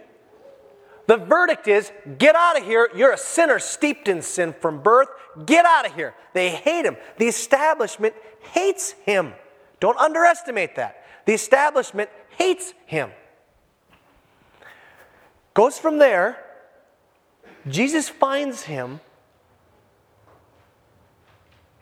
The 1.07 1.17
verdict 1.17 1.69
is 1.69 1.91
get 2.19 2.37
out 2.37 2.59
of 2.59 2.67
here. 2.67 2.91
You're 2.95 3.13
a 3.13 3.19
sinner 3.19 3.59
steeped 3.59 4.09
in 4.09 4.21
sin 4.21 4.55
from 4.61 4.83
birth. 4.83 5.09
Get 5.47 5.65
out 5.65 5.87
of 5.87 5.95
here. 5.95 6.13
They 6.35 6.51
hate 6.51 6.85
him. 6.85 6.99
The 7.17 7.29
establishment 7.29 8.15
hates 8.53 8.93
him. 9.07 9.33
Don't 9.81 9.97
underestimate 9.97 10.77
that. 10.77 11.03
The 11.25 11.33
establishment 11.33 12.11
hates 12.37 12.75
him. 12.85 13.09
Goes 15.55 15.79
from 15.79 15.97
there. 15.97 16.45
Jesus 17.71 18.11
finds 18.11 18.65
him. 18.65 19.01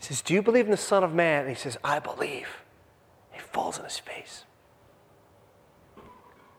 He 0.02 0.08
says, 0.08 0.20
Do 0.20 0.34
you 0.34 0.42
believe 0.42 0.64
in 0.64 0.72
the 0.72 0.76
Son 0.76 1.04
of 1.04 1.14
Man? 1.14 1.42
And 1.42 1.48
he 1.48 1.54
says, 1.54 1.78
I 1.84 2.00
believe. 2.00 2.48
He 3.30 3.38
falls 3.38 3.78
on 3.78 3.84
his 3.84 4.00
face. 4.00 4.42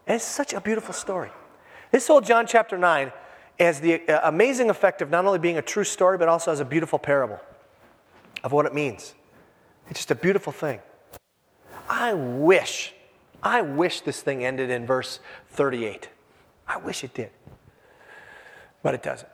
And 0.08 0.16
it's 0.16 0.24
such 0.24 0.54
a 0.54 0.62
beautiful 0.62 0.94
story. 0.94 1.30
This 1.92 2.08
whole 2.08 2.22
John 2.22 2.48
chapter 2.48 2.78
9 2.78 3.12
has 3.60 3.82
the 3.82 4.08
uh, 4.08 4.30
amazing 4.30 4.70
effect 4.70 5.02
of 5.02 5.10
not 5.10 5.26
only 5.26 5.40
being 5.40 5.58
a 5.58 5.62
true 5.62 5.84
story, 5.84 6.18
but 6.18 6.30
also 6.30 6.54
as 6.54 6.62
a 6.62 6.66
beautiful 6.66 6.98
parable 6.98 7.38
of 8.46 8.54
what 8.54 8.66
it 8.66 8.74
means. 8.74 9.14
It's 9.90 10.00
just 10.00 10.12
a 10.12 10.16
beautiful 10.16 10.54
thing. 10.54 10.80
I 11.90 12.14
wish, 12.14 12.94
I 13.44 13.62
wish 13.62 14.02
this 14.02 14.22
thing 14.22 14.46
ended 14.46 14.70
in 14.70 14.86
verse 14.86 15.20
38. 15.50 16.08
I 16.66 16.78
wish 16.78 17.04
it 17.04 17.14
did. 17.14 17.30
But 18.82 18.94
it 18.94 19.04
doesn't. 19.04 19.30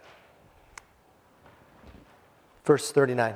Verse 2.66 2.92
39. 2.92 3.36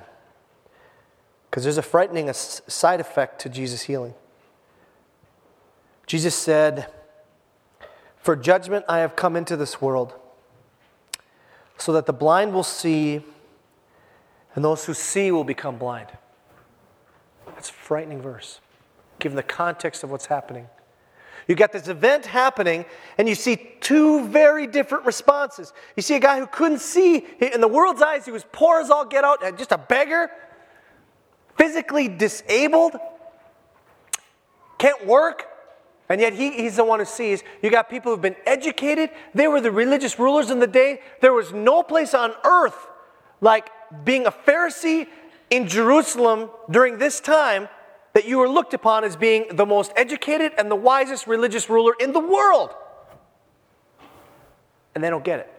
Because 1.53 1.65
there's 1.65 1.77
a 1.77 1.83
frightening 1.83 2.33
side 2.33 2.99
effect 2.99 3.39
to 3.41 3.47
Jesus' 3.47 3.83
healing. 3.83 4.15
Jesus 6.07 6.33
said, 6.33 6.87
For 8.17 8.35
judgment 8.35 8.85
I 8.89 9.01
have 9.01 9.15
come 9.15 9.35
into 9.35 9.55
this 9.55 9.79
world, 9.79 10.15
so 11.77 11.93
that 11.93 12.07
the 12.07 12.11
blind 12.11 12.55
will 12.55 12.63
see, 12.63 13.21
and 14.55 14.65
those 14.65 14.85
who 14.85 14.95
see 14.95 15.29
will 15.29 15.43
become 15.43 15.77
blind. 15.77 16.07
That's 17.45 17.69
a 17.69 17.73
frightening 17.73 18.19
verse, 18.19 18.59
given 19.19 19.35
the 19.35 19.43
context 19.43 20.03
of 20.03 20.09
what's 20.09 20.25
happening. 20.25 20.67
You 21.47 21.53
got 21.53 21.71
this 21.71 21.87
event 21.87 22.25
happening, 22.25 22.83
and 23.19 23.29
you 23.29 23.35
see 23.35 23.73
two 23.79 24.25
very 24.27 24.65
different 24.65 25.05
responses. 25.05 25.71
You 25.95 26.01
see 26.01 26.15
a 26.15 26.19
guy 26.19 26.39
who 26.39 26.47
couldn't 26.47 26.79
see, 26.79 27.17
in 27.39 27.61
the 27.61 27.67
world's 27.67 28.01
eyes, 28.01 28.25
he 28.25 28.31
was 28.31 28.43
poor 28.51 28.81
as 28.81 28.89
all 28.89 29.05
get 29.05 29.23
out, 29.23 29.55
just 29.55 29.71
a 29.71 29.77
beggar, 29.77 30.31
physically 31.57 32.07
disabled, 32.07 32.95
can't 34.77 35.05
work, 35.05 35.45
and 36.09 36.19
yet 36.19 36.33
he, 36.33 36.51
he's 36.51 36.75
the 36.75 36.83
one 36.83 36.99
who 36.99 37.05
sees. 37.05 37.43
You 37.61 37.71
got 37.71 37.89
people 37.89 38.11
who've 38.11 38.21
been 38.21 38.35
educated, 38.45 39.09
they 39.33 39.47
were 39.47 39.61
the 39.61 39.71
religious 39.71 40.19
rulers 40.19 40.51
in 40.51 40.59
the 40.59 40.67
day. 40.67 40.99
There 41.21 41.33
was 41.33 41.53
no 41.53 41.83
place 41.83 42.13
on 42.13 42.33
earth 42.43 42.87
like 43.41 43.69
being 44.03 44.25
a 44.25 44.31
Pharisee 44.31 45.07
in 45.49 45.67
Jerusalem 45.67 46.49
during 46.69 46.97
this 46.97 47.19
time 47.19 47.69
that 48.13 48.25
you 48.25 48.37
were 48.37 48.49
looked 48.49 48.73
upon 48.73 49.03
as 49.03 49.15
being 49.15 49.55
the 49.55 49.65
most 49.65 49.91
educated 49.95 50.51
and 50.57 50.69
the 50.69 50.75
wisest 50.75 51.27
religious 51.27 51.69
ruler 51.69 51.93
in 51.99 52.13
the 52.13 52.19
world. 52.19 52.73
And 54.95 55.03
they 55.03 55.09
don't 55.09 55.23
get 55.23 55.39
it, 55.39 55.53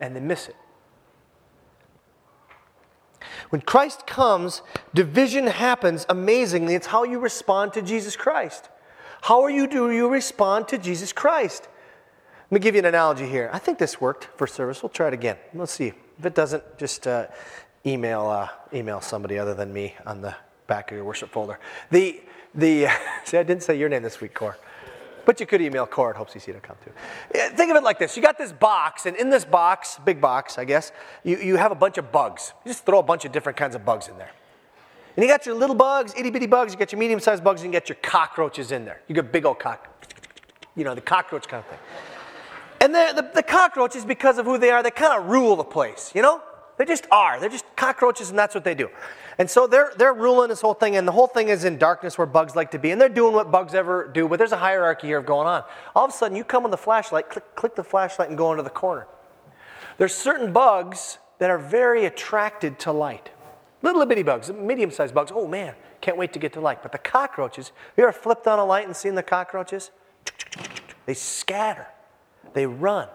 and 0.00 0.14
they 0.16 0.20
miss 0.20 0.48
it. 0.48 0.56
When 3.50 3.60
Christ 3.60 4.06
comes, 4.06 4.62
division 4.94 5.46
happens 5.46 6.06
amazingly. 6.08 6.74
It's 6.74 6.88
how 6.88 7.04
you 7.04 7.18
respond 7.18 7.72
to 7.74 7.82
Jesus 7.82 8.16
Christ. 8.16 8.68
How 9.22 9.42
are 9.42 9.50
you 9.50 9.66
do 9.66 9.90
you 9.90 10.08
respond 10.08 10.68
to 10.68 10.78
Jesus 10.78 11.12
Christ? 11.12 11.68
Let 12.50 12.60
me 12.60 12.60
give 12.60 12.74
you 12.74 12.80
an 12.80 12.86
analogy 12.86 13.26
here. 13.26 13.48
I 13.52 13.58
think 13.58 13.78
this 13.78 14.00
worked 14.00 14.28
for 14.36 14.46
service. 14.46 14.82
We'll 14.82 14.90
try 14.90 15.08
it 15.08 15.14
again. 15.14 15.36
Let's 15.54 15.72
see. 15.72 15.92
If 16.18 16.26
it 16.26 16.34
doesn't, 16.34 16.76
just 16.76 17.06
uh, 17.06 17.28
email 17.86 18.26
uh, 18.26 18.48
email 18.74 19.00
somebody 19.00 19.38
other 19.38 19.54
than 19.54 19.72
me 19.72 19.94
on 20.04 20.20
the 20.20 20.34
back 20.66 20.90
of 20.90 20.96
your 20.96 21.04
worship 21.04 21.30
folder. 21.30 21.58
The, 21.90 22.20
the, 22.54 22.88
see, 23.24 23.38
I 23.38 23.42
didn't 23.42 23.62
say 23.62 23.78
your 23.78 23.88
name 23.88 24.02
this 24.02 24.20
week, 24.20 24.34
Core. 24.34 24.58
But 25.24 25.40
you 25.40 25.46
could 25.46 25.60
email 25.60 25.86
core 25.86 26.10
at 26.10 26.16
hopecc.com 26.16 26.76
too. 26.84 26.92
Eh, 27.34 27.50
think 27.50 27.70
of 27.70 27.76
it 27.76 27.82
like 27.82 27.98
this. 27.98 28.16
You 28.16 28.22
got 28.22 28.38
this 28.38 28.52
box, 28.52 29.06
and 29.06 29.16
in 29.16 29.30
this 29.30 29.44
box, 29.44 29.98
big 30.04 30.20
box, 30.20 30.58
I 30.58 30.64
guess, 30.64 30.92
you, 31.22 31.38
you 31.38 31.56
have 31.56 31.72
a 31.72 31.76
bunch 31.76 31.98
of 31.98 32.10
bugs. 32.10 32.52
You 32.64 32.70
just 32.70 32.84
throw 32.84 32.98
a 32.98 33.02
bunch 33.02 33.24
of 33.24 33.32
different 33.32 33.56
kinds 33.56 33.74
of 33.74 33.84
bugs 33.84 34.08
in 34.08 34.18
there. 34.18 34.32
And 35.16 35.22
you 35.22 35.30
got 35.30 35.46
your 35.46 35.54
little 35.54 35.76
bugs, 35.76 36.14
itty 36.16 36.30
bitty 36.30 36.46
bugs, 36.46 36.72
you 36.72 36.78
got 36.78 36.90
your 36.90 36.98
medium 36.98 37.20
sized 37.20 37.44
bugs, 37.44 37.62
and 37.62 37.72
you 37.72 37.78
got 37.78 37.88
your 37.88 37.98
cockroaches 38.02 38.72
in 38.72 38.84
there. 38.84 39.00
You 39.08 39.14
got 39.14 39.30
big 39.30 39.44
old 39.44 39.58
cock, 39.58 40.06
you 40.74 40.84
know, 40.84 40.94
the 40.94 41.00
cockroach 41.00 41.46
kind 41.46 41.62
of 41.62 41.70
thing. 41.70 41.78
And 42.80 42.94
the, 42.94 43.30
the 43.34 43.42
cockroaches, 43.42 44.04
because 44.04 44.38
of 44.38 44.46
who 44.46 44.58
they 44.58 44.70
are, 44.70 44.82
they 44.82 44.90
kind 44.90 45.12
of 45.12 45.28
rule 45.28 45.54
the 45.54 45.64
place, 45.64 46.10
you 46.14 46.22
know? 46.22 46.42
They 46.78 46.84
just 46.84 47.06
are. 47.10 47.38
They're 47.38 47.48
just 47.48 47.64
cockroaches, 47.76 48.30
and 48.30 48.38
that's 48.38 48.54
what 48.54 48.64
they 48.64 48.74
do. 48.74 48.88
And 49.38 49.50
so 49.50 49.66
they're, 49.66 49.92
they're 49.96 50.14
ruling 50.14 50.48
this 50.48 50.60
whole 50.60 50.74
thing, 50.74 50.96
and 50.96 51.06
the 51.06 51.12
whole 51.12 51.26
thing 51.26 51.48
is 51.48 51.64
in 51.64 51.78
darkness 51.78 52.18
where 52.18 52.26
bugs 52.26 52.56
like 52.56 52.70
to 52.72 52.78
be, 52.78 52.90
and 52.90 53.00
they're 53.00 53.08
doing 53.08 53.34
what 53.34 53.50
bugs 53.50 53.74
ever 53.74 54.08
do, 54.12 54.28
but 54.28 54.38
there's 54.38 54.52
a 54.52 54.56
hierarchy 54.56 55.06
here 55.06 55.22
going 55.22 55.46
on. 55.46 55.64
All 55.94 56.04
of 56.04 56.10
a 56.10 56.14
sudden, 56.14 56.36
you 56.36 56.44
come 56.44 56.64
on 56.64 56.70
the 56.70 56.76
flashlight, 56.76 57.28
click, 57.28 57.54
click 57.54 57.74
the 57.74 57.84
flashlight, 57.84 58.28
and 58.28 58.38
go 58.38 58.50
into 58.52 58.62
the 58.62 58.70
corner. 58.70 59.06
There's 59.98 60.14
certain 60.14 60.52
bugs 60.52 61.18
that 61.38 61.50
are 61.50 61.58
very 61.58 62.06
attracted 62.06 62.78
to 62.80 62.92
light. 62.92 63.30
Little 63.82 64.04
bitty 64.06 64.22
bugs, 64.22 64.50
medium 64.50 64.90
sized 64.90 65.14
bugs. 65.14 65.32
Oh 65.34 65.46
man, 65.46 65.74
can't 66.00 66.16
wait 66.16 66.32
to 66.34 66.38
get 66.38 66.52
to 66.54 66.60
light. 66.60 66.82
But 66.82 66.92
the 66.92 66.98
cockroaches, 66.98 67.72
you 67.96 68.04
ever 68.04 68.12
flipped 68.12 68.46
on 68.46 68.58
a 68.58 68.64
light 68.64 68.86
and 68.86 68.96
seen 68.96 69.16
the 69.16 69.22
cockroaches? 69.22 69.90
They 71.04 71.14
scatter, 71.14 71.88
they 72.54 72.66
run. 72.66 73.08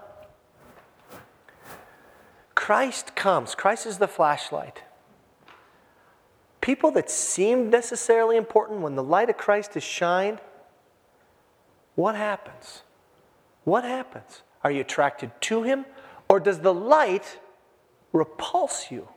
Christ 2.67 3.15
comes, 3.15 3.55
Christ 3.55 3.85
is 3.85 3.97
the 3.97 4.09
flashlight. 4.09 4.83
People 6.59 6.91
that 6.91 7.09
seemed 7.09 7.71
necessarily 7.71 8.35
important, 8.35 8.81
when 8.81 8.95
the 8.95 9.03
light 9.03 9.29
of 9.29 9.37
Christ 9.37 9.77
is 9.77 9.83
shined, 9.83 10.41
what 11.95 12.17
happens? 12.17 12.83
What 13.63 13.85
happens? 13.85 14.41
Are 14.65 14.71
you 14.71 14.81
attracted 14.81 15.31
to 15.43 15.63
him, 15.63 15.85
or 16.27 16.41
does 16.41 16.59
the 16.59 16.73
light 16.73 17.39
repulse 18.11 18.91
you? 18.91 19.07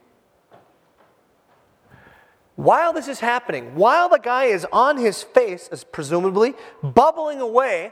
While 2.55 2.93
this 2.93 3.09
is 3.09 3.19
happening, 3.19 3.75
while 3.75 4.09
the 4.09 4.21
guy 4.21 4.45
is 4.45 4.65
on 4.73 4.97
his 4.97 5.25
face, 5.25 5.69
as 5.73 5.83
presumably 5.83 6.55
bubbling 6.85 7.41
away, 7.41 7.91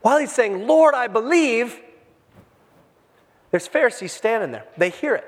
while 0.00 0.18
he's 0.18 0.32
saying, 0.32 0.66
Lord, 0.66 0.96
I 0.96 1.06
believe, 1.06 1.80
there's 3.52 3.68
Pharisees 3.68 4.12
standing 4.12 4.50
there. 4.50 4.64
They 4.76 4.90
hear 4.90 5.14
it. 5.14 5.24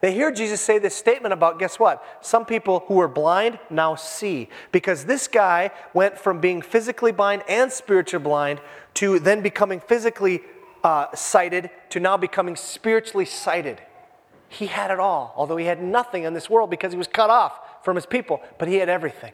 They 0.00 0.12
hear 0.12 0.32
Jesus 0.32 0.60
say 0.60 0.78
this 0.78 0.94
statement 0.94 1.32
about 1.32 1.58
guess 1.58 1.78
what? 1.78 2.02
Some 2.20 2.44
people 2.44 2.84
who 2.88 2.94
were 2.94 3.08
blind 3.08 3.58
now 3.70 3.94
see. 3.94 4.48
Because 4.72 5.04
this 5.04 5.28
guy 5.28 5.70
went 5.94 6.18
from 6.18 6.40
being 6.40 6.62
physically 6.62 7.12
blind 7.12 7.42
and 7.48 7.70
spiritually 7.70 8.22
blind 8.22 8.60
to 8.94 9.18
then 9.18 9.40
becoming 9.40 9.80
physically 9.80 10.42
uh, 10.82 11.14
sighted 11.14 11.70
to 11.90 12.00
now 12.00 12.16
becoming 12.16 12.56
spiritually 12.56 13.26
sighted. 13.26 13.80
He 14.48 14.66
had 14.66 14.90
it 14.90 14.98
all, 14.98 15.32
although 15.36 15.58
he 15.58 15.66
had 15.66 15.80
nothing 15.82 16.24
in 16.24 16.34
this 16.34 16.50
world 16.50 16.70
because 16.70 16.92
he 16.92 16.98
was 16.98 17.06
cut 17.06 17.30
off 17.30 17.84
from 17.84 17.94
his 17.94 18.06
people, 18.06 18.40
but 18.58 18.66
he 18.66 18.76
had 18.76 18.88
everything. 18.88 19.32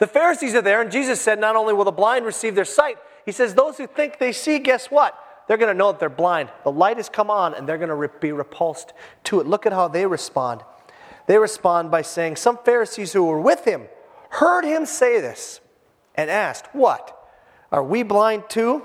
The 0.00 0.06
Pharisees 0.06 0.54
are 0.54 0.62
there, 0.62 0.80
and 0.80 0.90
Jesus 0.90 1.20
said, 1.20 1.38
Not 1.38 1.54
only 1.54 1.74
will 1.74 1.84
the 1.84 1.92
blind 1.92 2.24
receive 2.24 2.54
their 2.54 2.64
sight, 2.64 2.96
he 3.24 3.32
says, 3.32 3.54
Those 3.54 3.76
who 3.76 3.86
think 3.86 4.18
they 4.18 4.32
see, 4.32 4.58
guess 4.58 4.90
what? 4.90 5.16
They're 5.50 5.58
going 5.58 5.74
to 5.74 5.76
know 5.76 5.90
that 5.90 5.98
they're 5.98 6.08
blind. 6.08 6.48
The 6.62 6.70
light 6.70 6.98
has 6.98 7.08
come 7.08 7.28
on 7.28 7.54
and 7.54 7.68
they're 7.68 7.76
going 7.76 7.88
to 7.88 8.18
be 8.20 8.30
repulsed 8.30 8.92
to 9.24 9.40
it. 9.40 9.48
Look 9.48 9.66
at 9.66 9.72
how 9.72 9.88
they 9.88 10.06
respond. 10.06 10.60
They 11.26 11.38
respond 11.38 11.90
by 11.90 12.02
saying, 12.02 12.36
Some 12.36 12.56
Pharisees 12.58 13.14
who 13.14 13.24
were 13.24 13.40
with 13.40 13.64
him 13.64 13.88
heard 14.28 14.64
him 14.64 14.86
say 14.86 15.20
this 15.20 15.60
and 16.14 16.30
asked, 16.30 16.66
What? 16.72 17.28
Are 17.72 17.82
we 17.82 18.04
blind 18.04 18.44
too? 18.48 18.84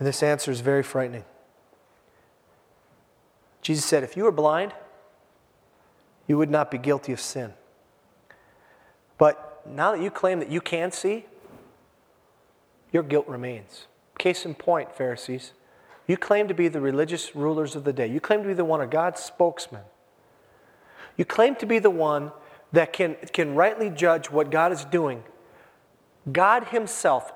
And 0.00 0.08
this 0.08 0.24
answer 0.24 0.50
is 0.50 0.58
very 0.58 0.82
frightening. 0.82 1.24
Jesus 3.62 3.84
said, 3.84 4.02
If 4.02 4.16
you 4.16 4.24
were 4.24 4.32
blind, 4.32 4.72
you 6.26 6.36
would 6.36 6.50
not 6.50 6.72
be 6.72 6.78
guilty 6.78 7.12
of 7.12 7.20
sin. 7.20 7.52
But 9.18 9.64
now 9.64 9.92
that 9.92 10.02
you 10.02 10.10
claim 10.10 10.40
that 10.40 10.50
you 10.50 10.60
can 10.60 10.90
see, 10.90 11.26
your 12.90 13.04
guilt 13.04 13.28
remains. 13.28 13.86
Case 14.18 14.44
in 14.44 14.54
point, 14.54 14.94
Pharisees, 14.94 15.52
you 16.06 16.16
claim 16.16 16.48
to 16.48 16.54
be 16.54 16.68
the 16.68 16.80
religious 16.80 17.34
rulers 17.34 17.76
of 17.76 17.84
the 17.84 17.92
day. 17.92 18.06
You 18.06 18.20
claim 18.20 18.42
to 18.42 18.48
be 18.48 18.54
the 18.54 18.64
one 18.64 18.80
of 18.80 18.90
God's 18.90 19.20
spokesman. 19.20 19.82
You 21.16 21.24
claim 21.24 21.56
to 21.56 21.66
be 21.66 21.78
the 21.78 21.90
one 21.90 22.32
that 22.72 22.92
can, 22.92 23.16
can 23.32 23.54
rightly 23.54 23.90
judge 23.90 24.30
what 24.30 24.50
God 24.50 24.72
is 24.72 24.84
doing. 24.84 25.24
God 26.30 26.68
Himself, 26.68 27.32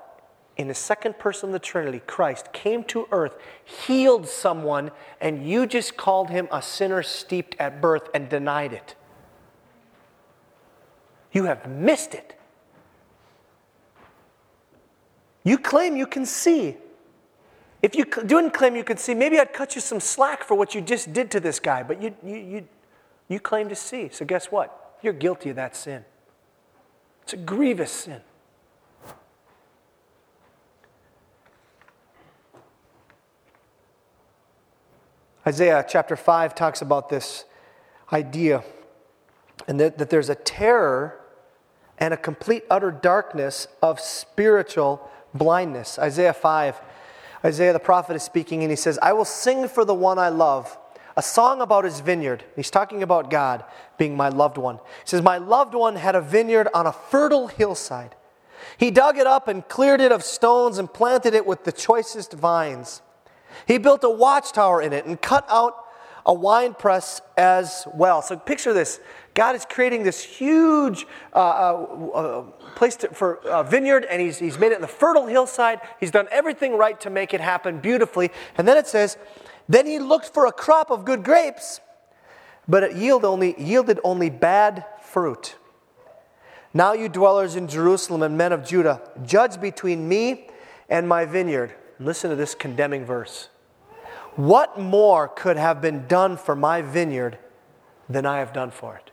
in 0.57 0.67
the 0.67 0.75
second 0.75 1.17
person 1.17 1.49
of 1.49 1.53
the 1.53 1.59
Trinity, 1.59 2.01
Christ, 2.05 2.53
came 2.53 2.83
to 2.85 3.07
earth, 3.11 3.35
healed 3.63 4.27
someone, 4.27 4.91
and 5.19 5.47
you 5.47 5.65
just 5.65 5.97
called 5.97 6.29
him 6.29 6.47
a 6.51 6.61
sinner 6.61 7.01
steeped 7.01 7.55
at 7.59 7.81
birth 7.81 8.09
and 8.13 8.29
denied 8.29 8.73
it. 8.73 8.95
You 11.31 11.45
have 11.45 11.69
missed 11.69 12.13
it. 12.13 12.37
You 15.43 15.57
claim 15.57 15.95
you 15.95 16.05
can 16.05 16.25
see. 16.25 16.77
If 17.81 17.95
you 17.95 18.05
didn't 18.05 18.51
claim 18.51 18.75
you 18.75 18.83
could 18.83 18.99
see, 18.99 19.15
maybe 19.15 19.39
I'd 19.39 19.53
cut 19.53 19.73
you 19.75 19.81
some 19.81 19.99
slack 19.99 20.43
for 20.43 20.55
what 20.55 20.75
you 20.75 20.81
just 20.81 21.13
did 21.13 21.31
to 21.31 21.39
this 21.39 21.59
guy, 21.59 21.81
but 21.81 22.01
you, 22.01 22.15
you, 22.23 22.35
you, 22.35 22.67
you 23.27 23.39
claim 23.39 23.69
to 23.69 23.75
see. 23.75 24.09
So 24.09 24.23
guess 24.23 24.51
what? 24.51 24.97
You're 25.01 25.13
guilty 25.13 25.49
of 25.49 25.55
that 25.55 25.75
sin. 25.75 26.05
It's 27.23 27.33
a 27.33 27.37
grievous 27.37 27.91
sin. 27.91 28.21
Isaiah 35.45 35.83
chapter 35.87 36.15
5 36.15 36.53
talks 36.53 36.83
about 36.83 37.09
this 37.09 37.45
idea 38.13 38.63
and 39.67 39.79
that, 39.79 39.97
that 39.97 40.11
there's 40.11 40.29
a 40.29 40.35
terror 40.35 41.19
and 41.97 42.13
a 42.13 42.17
complete 42.17 42.63
utter 42.69 42.91
darkness 42.91 43.67
of 43.81 43.99
spiritual 43.99 45.09
blindness. 45.33 45.97
Isaiah 45.99 46.33
5, 46.33 46.81
Isaiah 47.43 47.73
the 47.73 47.79
prophet 47.79 48.15
is 48.15 48.23
speaking 48.23 48.63
and 48.63 48.71
he 48.71 48.75
says, 48.75 48.99
I 49.01 49.13
will 49.13 49.25
sing 49.25 49.67
for 49.67 49.85
the 49.85 49.93
one 49.93 50.19
I 50.19 50.29
love 50.29 50.77
a 51.17 51.21
song 51.21 51.61
about 51.61 51.83
his 51.83 51.99
vineyard. 51.99 52.43
He's 52.55 52.71
talking 52.71 53.03
about 53.03 53.29
God 53.29 53.65
being 53.97 54.15
my 54.15 54.29
loved 54.29 54.57
one. 54.57 54.75
He 54.75 55.05
says, 55.05 55.21
My 55.21 55.37
loved 55.37 55.73
one 55.73 55.95
had 55.95 56.15
a 56.15 56.21
vineyard 56.21 56.69
on 56.73 56.87
a 56.87 56.91
fertile 56.91 57.47
hillside. 57.47 58.15
He 58.77 58.91
dug 58.91 59.17
it 59.17 59.27
up 59.27 59.47
and 59.47 59.67
cleared 59.67 60.01
it 60.01 60.11
of 60.11 60.23
stones 60.23 60.77
and 60.77 60.91
planted 60.91 61.33
it 61.33 61.45
with 61.45 61.63
the 61.63 61.71
choicest 61.71 62.33
vines. 62.33 63.01
He 63.67 63.77
built 63.77 64.03
a 64.03 64.09
watchtower 64.09 64.81
in 64.81 64.93
it 64.93 65.05
and 65.05 65.21
cut 65.21 65.45
out 65.49 65.80
a 66.25 66.33
wine 66.33 66.73
press 66.73 67.21
as 67.37 67.87
well. 67.93 68.21
So 68.21 68.37
picture 68.37 68.73
this 68.73 68.99
God 69.33 69.55
is 69.55 69.65
creating 69.65 70.03
this 70.03 70.21
huge 70.21 71.05
uh, 71.33 71.37
uh, 71.37 72.11
uh, 72.13 72.41
place 72.75 72.97
to, 72.97 73.09
for 73.09 73.35
a 73.45 73.63
vineyard, 73.63 74.05
and 74.09 74.21
he's, 74.21 74.37
he's 74.37 74.59
made 74.59 74.71
it 74.71 74.75
in 74.75 74.81
the 74.81 74.87
fertile 74.87 75.27
hillside. 75.27 75.79
He's 75.99 76.11
done 76.11 76.27
everything 76.31 76.77
right 76.77 76.99
to 77.01 77.09
make 77.09 77.33
it 77.33 77.41
happen 77.41 77.79
beautifully. 77.79 78.31
And 78.57 78.67
then 78.67 78.77
it 78.77 78.87
says, 78.87 79.17
Then 79.69 79.85
he 79.85 79.99
looked 79.99 80.33
for 80.33 80.47
a 80.47 80.51
crop 80.51 80.91
of 80.91 81.05
good 81.05 81.23
grapes, 81.23 81.79
but 82.67 82.83
it 82.83 82.95
yield 82.95 83.23
only, 83.23 83.55
yielded 83.61 83.99
only 84.03 84.29
bad 84.29 84.85
fruit. 85.01 85.55
Now, 86.73 86.93
you 86.93 87.09
dwellers 87.09 87.55
in 87.55 87.67
Jerusalem 87.67 88.23
and 88.23 88.37
men 88.37 88.53
of 88.53 88.65
Judah, 88.65 89.01
judge 89.25 89.59
between 89.59 90.07
me 90.07 90.47
and 90.89 91.07
my 91.07 91.25
vineyard. 91.25 91.73
Listen 91.99 92.29
to 92.29 92.35
this 92.35 92.55
condemning 92.55 93.05
verse. 93.05 93.49
What 94.41 94.79
more 94.79 95.27
could 95.27 95.57
have 95.57 95.81
been 95.81 96.07
done 96.07 96.35
for 96.35 96.55
my 96.55 96.81
vineyard 96.81 97.37
than 98.09 98.25
I 98.25 98.39
have 98.39 98.53
done 98.53 98.71
for 98.71 98.95
it? 98.95 99.11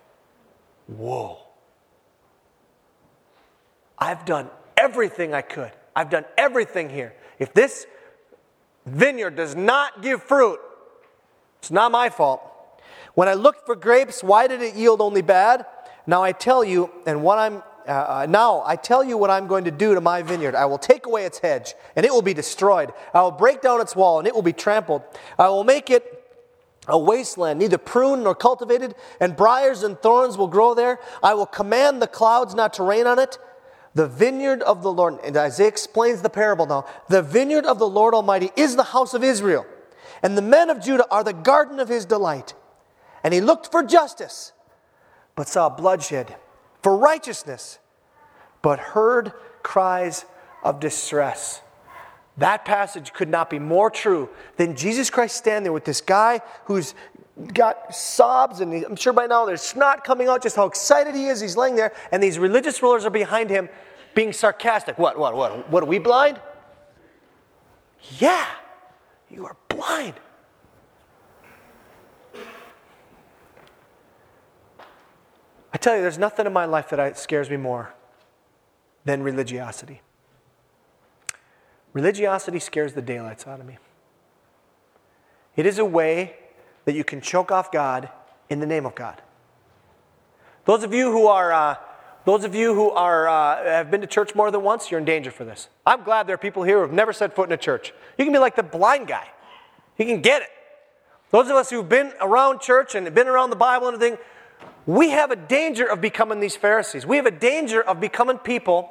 Whoa. 0.87 1.37
I've 3.99 4.25
done 4.25 4.49
everything 4.75 5.35
I 5.35 5.43
could. 5.43 5.71
I've 5.95 6.09
done 6.09 6.25
everything 6.39 6.89
here. 6.89 7.13
If 7.39 7.53
this 7.53 7.87
vineyard 8.87 9.37
does 9.37 9.55
not 9.55 10.01
give 10.01 10.23
fruit, 10.23 10.61
it's 11.59 11.71
not 11.71 11.93
my 11.93 12.09
fault. 12.09 12.41
When 13.13 13.29
I 13.29 13.35
looked 13.35 13.67
for 13.67 13.77
grapes, 13.77 14.25
why 14.25 14.47
did 14.47 14.63
it 14.63 14.77
yield 14.77 15.03
only 15.03 15.21
bad? 15.21 15.67
Now 16.07 16.23
I 16.23 16.33
tell 16.33 16.65
you, 16.65 16.91
and 17.05 17.23
what 17.23 17.39
I'm 17.39 17.63
uh, 17.89 18.23
uh 18.23 18.27
now 18.29 18.63
I 18.67 18.77
tell 18.77 19.03
you 19.03 19.17
what 19.17 19.31
I'm 19.31 19.47
going 19.47 19.65
to 19.65 19.71
do 19.71 19.95
to 19.95 20.01
my 20.01 20.23
vineyard. 20.23 20.55
I 20.55 20.67
will 20.67 20.79
take 20.79 21.07
away 21.07 21.25
its 21.25 21.39
hedge, 21.39 21.75
and 21.97 22.05
it 22.05 22.13
will 22.13 22.23
be 22.23 22.35
destroyed. 22.35 22.93
I 23.15 23.23
will 23.23 23.31
break 23.31 23.63
down 23.63 23.81
its 23.81 23.97
wall, 23.97 24.19
and 24.19 24.29
it 24.29 24.35
will 24.35 24.43
be 24.43 24.53
trampled. 24.53 25.03
I 25.39 25.49
will 25.49 25.65
make 25.65 25.91
it 25.91 26.19
a 26.89 26.99
wasteland, 26.99 27.59
neither 27.61 27.79
pruned 27.79 28.25
nor 28.25 28.35
cultivated, 28.35 28.95
and 29.21 29.37
briars 29.37 29.83
and 29.83 30.01
thorns 30.01 30.39
will 30.39 30.49
grow 30.49 30.75
there. 30.75 30.99
I 31.23 31.35
will 31.35 31.47
command 31.47 32.01
the 32.01 32.07
clouds 32.07 32.55
not 32.55 32.73
to 32.75 32.83
rain 32.83 33.07
on 33.07 33.19
it. 33.19 33.39
The 33.95 34.07
vineyard 34.07 34.63
of 34.63 34.83
the 34.83 34.93
Lord, 34.93 35.19
and 35.25 35.37
Isaiah 35.37 35.69
explains 35.69 36.23
the 36.23 36.31
parable 36.31 36.67
now. 36.67 36.87
The 37.09 37.23
vineyard 37.23 37.67
of 37.67 37.79
the 37.79 37.89
Lord 37.89 38.15
Almighty 38.15 38.51
is 38.57 38.77
the 38.77 38.85
house 38.85 39.13
of 39.13 39.23
Israel, 39.23 39.67
and 40.23 40.37
the 40.37 40.43
men 40.43 40.71
of 40.71 40.81
Judah 40.81 41.07
are 41.11 41.25
the 41.25 41.33
garden 41.33 41.79
of 41.79 41.89
his 41.89 42.05
delight. 42.05 42.55
And 43.25 43.35
he 43.35 43.41
looked 43.41 43.71
for 43.71 43.83
justice, 43.83 44.53
but 45.35 45.49
saw 45.49 45.69
bloodshed, 45.69 46.37
for 46.83 46.97
righteousness, 46.97 47.79
but 48.63 48.79
heard 48.79 49.33
cries 49.63 50.25
of 50.63 50.81
distress. 50.81 51.63
That 52.39 52.65
passage 52.65 53.13
could 53.13 53.29
not 53.29 53.51
be 53.51 53.59
more 53.59 53.91
true 53.91 54.29
than 54.57 54.77
Jesus 54.77 55.11
Christ 55.11 55.37
standing 55.37 55.65
there 55.65 55.73
with 55.73 55.85
this 55.85 56.01
guy 56.01 56.41
who's 56.67 56.95
got 57.53 57.95
sobs, 57.95 58.61
and 58.61 58.73
I'm 58.85 58.97
sure 58.97 59.13
by 59.13 59.27
now 59.27 59.45
there's 59.45 59.63
snot 59.63 60.05
coming 60.05 60.29
out, 60.29 60.43
just 60.43 60.57
how 60.57 60.67
excited 60.67 61.15
he 61.15 61.27
is. 61.27 61.41
He's 61.41 61.57
laying 61.57 61.77
there, 61.77 61.93
and 62.13 62.23
these 62.23 62.39
religious 62.39 62.83
rulers 62.83 63.05
are 63.05 63.11
behind 63.11 63.51
him 63.51 63.69
being 64.15 64.33
sarcastic. 64.33 64.99
What, 64.99 65.19
what, 65.19 65.37
what? 65.37 65.71
What, 65.71 65.83
are 65.83 65.87
we 65.87 65.99
blind? 65.99 66.41
Yeah, 68.19 68.47
you 69.31 69.45
are 69.47 69.57
blind. 69.69 70.15
I 75.73 75.77
tell 75.77 75.97
you, 75.97 76.03
there's 76.03 76.19
nothing 76.19 76.47
in 76.47 76.53
my 76.53 76.65
life 76.65 76.91
that 76.91 77.19
scares 77.19 77.51
me 77.51 77.57
more 77.57 77.95
than 79.05 79.23
religiosity. 79.23 80.01
Religiosity 81.93 82.59
scares 82.59 82.95
the 82.95 83.03
daylights 83.03 83.47
out 83.47 83.61
of 83.61 83.67
me. 83.67 83.79
It 85.57 85.67
is 85.67 85.79
a 85.79 85.85
way 85.85 86.37
that 86.85 86.95
you 86.95 87.05
can 87.05 87.21
choke 87.21 87.51
off 87.51 87.73
God 87.73 88.09
in 88.49 88.61
the 88.61 88.67
name 88.67 88.87
of 88.87 88.95
God. 88.95 89.21
Those 90.65 90.85
of 90.85 90.95
you 90.95 91.11
who 91.11 91.27
are, 91.27 91.53
uh, 91.53 91.77
those 92.25 92.45
of 92.45 92.55
you 92.55 92.75
who 92.75 92.91
are, 92.91 93.29
uh, 93.29 93.65
have 93.65 93.91
been 93.91 94.01
to 94.01 94.07
church 94.07 94.35
more 94.35 94.51
than 94.51 94.63
once, 94.63 94.91
you're 94.91 95.01
in 95.01 95.07
danger 95.07 95.31
for 95.31 95.45
this. 95.45 95.69
I'm 95.87 96.03
glad 96.03 96.27
there 96.27 96.35
are 96.35 96.39
people 96.39 96.63
here 96.63 96.77
who 96.77 96.83
have 96.83 96.93
never 96.93 97.13
set 97.13 97.35
foot 97.35 97.49
in 97.49 97.53
a 97.53 97.59
church. 97.59 97.93
You 98.19 98.25
can 98.25 98.33
be 98.33 98.39
like 98.39 98.55
the 98.55 98.63
blind 98.63 99.09
guy. 99.09 99.29
You 99.97 100.07
can 100.07 100.21
get 100.21 100.43
it. 100.43 100.49
Those 101.31 101.49
of 101.49 101.57
us 101.57 101.71
who've 101.71 101.89
been 101.89 102.13
around 102.21 102.61
church 102.61 102.95
and 102.95 103.13
been 103.15 103.29
around 103.29 103.51
the 103.51 103.57
Bible 103.57 103.89
and 103.89 103.97
everything, 103.97 104.19
we 104.89 105.11
have 105.11 105.31
a 105.31 105.37
danger 105.37 105.85
of 105.85 106.01
becoming 106.01 106.41
these 106.41 106.57
Pharisees. 106.57 107.05
We 107.05 107.17
have 107.17 107.27
a 107.27 107.31
danger 107.31 107.83
of 107.83 108.01
becoming 108.01 108.39
people 108.39 108.91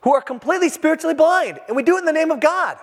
who 0.00 0.14
are 0.14 0.22
completely 0.22 0.70
spiritually 0.70 1.12
blind, 1.12 1.60
and 1.68 1.76
we 1.76 1.82
do 1.82 1.96
it 1.96 1.98
in 1.98 2.06
the 2.06 2.14
name 2.14 2.30
of 2.30 2.40
God. 2.40 2.78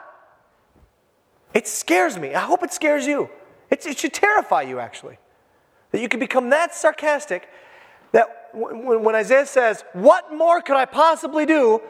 It 1.55 1.67
scares 1.67 2.15
me. 2.19 2.35
I 2.35 2.41
hope 2.41 2.61
it 2.61 2.71
scares 2.71 3.07
you. 3.07 3.31
It's, 3.71 3.87
it 3.87 3.97
should 3.97 4.13
terrify 4.13 4.61
you, 4.61 4.77
actually. 4.77 5.17
That 5.89 6.01
you 6.01 6.07
can 6.07 6.19
become 6.19 6.51
that 6.51 6.75
sarcastic 6.75 7.49
that 8.11 8.51
when 8.53 9.15
Isaiah 9.15 9.47
says, 9.47 9.83
What 9.93 10.31
more 10.31 10.61
could 10.61 10.77
I 10.77 10.85
possibly 10.85 11.47
do? 11.47 11.81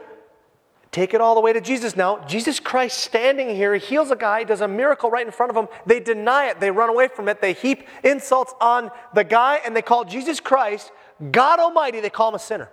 Take 0.93 1.15
it 1.15 1.21
all 1.21 1.33
the 1.33 1.41
way 1.41 1.51
to 1.51 1.59
Jesus 1.59 1.95
now. 1.95 2.23
Jesus 2.27 2.59
Christ 2.59 2.99
standing 2.99 3.49
here, 3.55 3.73
he 3.73 3.83
heals 3.83 4.11
a 4.11 4.15
guy, 4.15 4.43
does 4.43 4.61
a 4.61 4.67
miracle 4.67 5.09
right 5.09 5.25
in 5.25 5.31
front 5.31 5.49
of 5.49 5.57
him. 5.57 5.67
They 5.87 5.99
deny 5.99 6.49
it, 6.49 6.59
they 6.59 6.69
run 6.69 6.87
away 6.87 7.07
from 7.07 7.27
it, 7.27 7.41
they 7.41 7.53
heap 7.53 7.87
insults 8.03 8.53
on 8.61 8.91
the 9.15 9.23
guy, 9.23 9.59
and 9.65 9.75
they 9.75 9.81
call 9.81 10.05
Jesus 10.05 10.39
Christ, 10.39 10.91
God 11.31 11.59
Almighty, 11.59 11.99
they 11.99 12.11
call 12.11 12.29
him 12.29 12.35
a 12.35 12.39
sinner. 12.39 12.69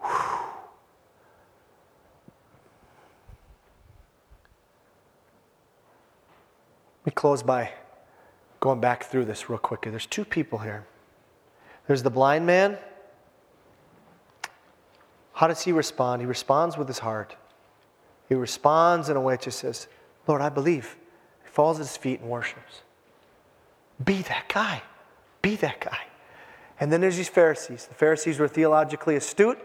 Whew. 0.00 0.40
Me 7.06 7.12
close 7.12 7.44
by 7.44 7.70
going 8.58 8.80
back 8.80 9.04
through 9.04 9.24
this 9.24 9.48
real 9.48 9.60
quickly. 9.60 9.92
There's 9.92 10.04
two 10.04 10.24
people 10.24 10.58
here. 10.58 10.84
There's 11.86 12.02
the 12.02 12.10
blind 12.10 12.44
man. 12.44 12.76
How 15.40 15.48
does 15.48 15.62
he 15.62 15.72
respond? 15.72 16.20
He 16.20 16.26
responds 16.26 16.76
with 16.76 16.86
his 16.86 16.98
heart. 16.98 17.34
He 18.28 18.34
responds 18.34 19.08
in 19.08 19.16
a 19.16 19.20
way 19.20 19.36
that 19.36 19.50
says, 19.50 19.88
Lord, 20.26 20.42
I 20.42 20.50
believe. 20.50 20.96
He 21.42 21.48
falls 21.48 21.78
at 21.78 21.86
his 21.86 21.96
feet 21.96 22.20
and 22.20 22.28
worships. 22.28 22.82
Be 24.04 24.20
that 24.22 24.50
guy. 24.52 24.82
Be 25.40 25.56
that 25.56 25.80
guy. 25.80 26.02
And 26.78 26.92
then 26.92 27.00
there's 27.00 27.16
these 27.16 27.30
Pharisees. 27.30 27.86
The 27.86 27.94
Pharisees 27.94 28.38
were 28.38 28.48
theologically 28.48 29.16
astute. 29.16 29.58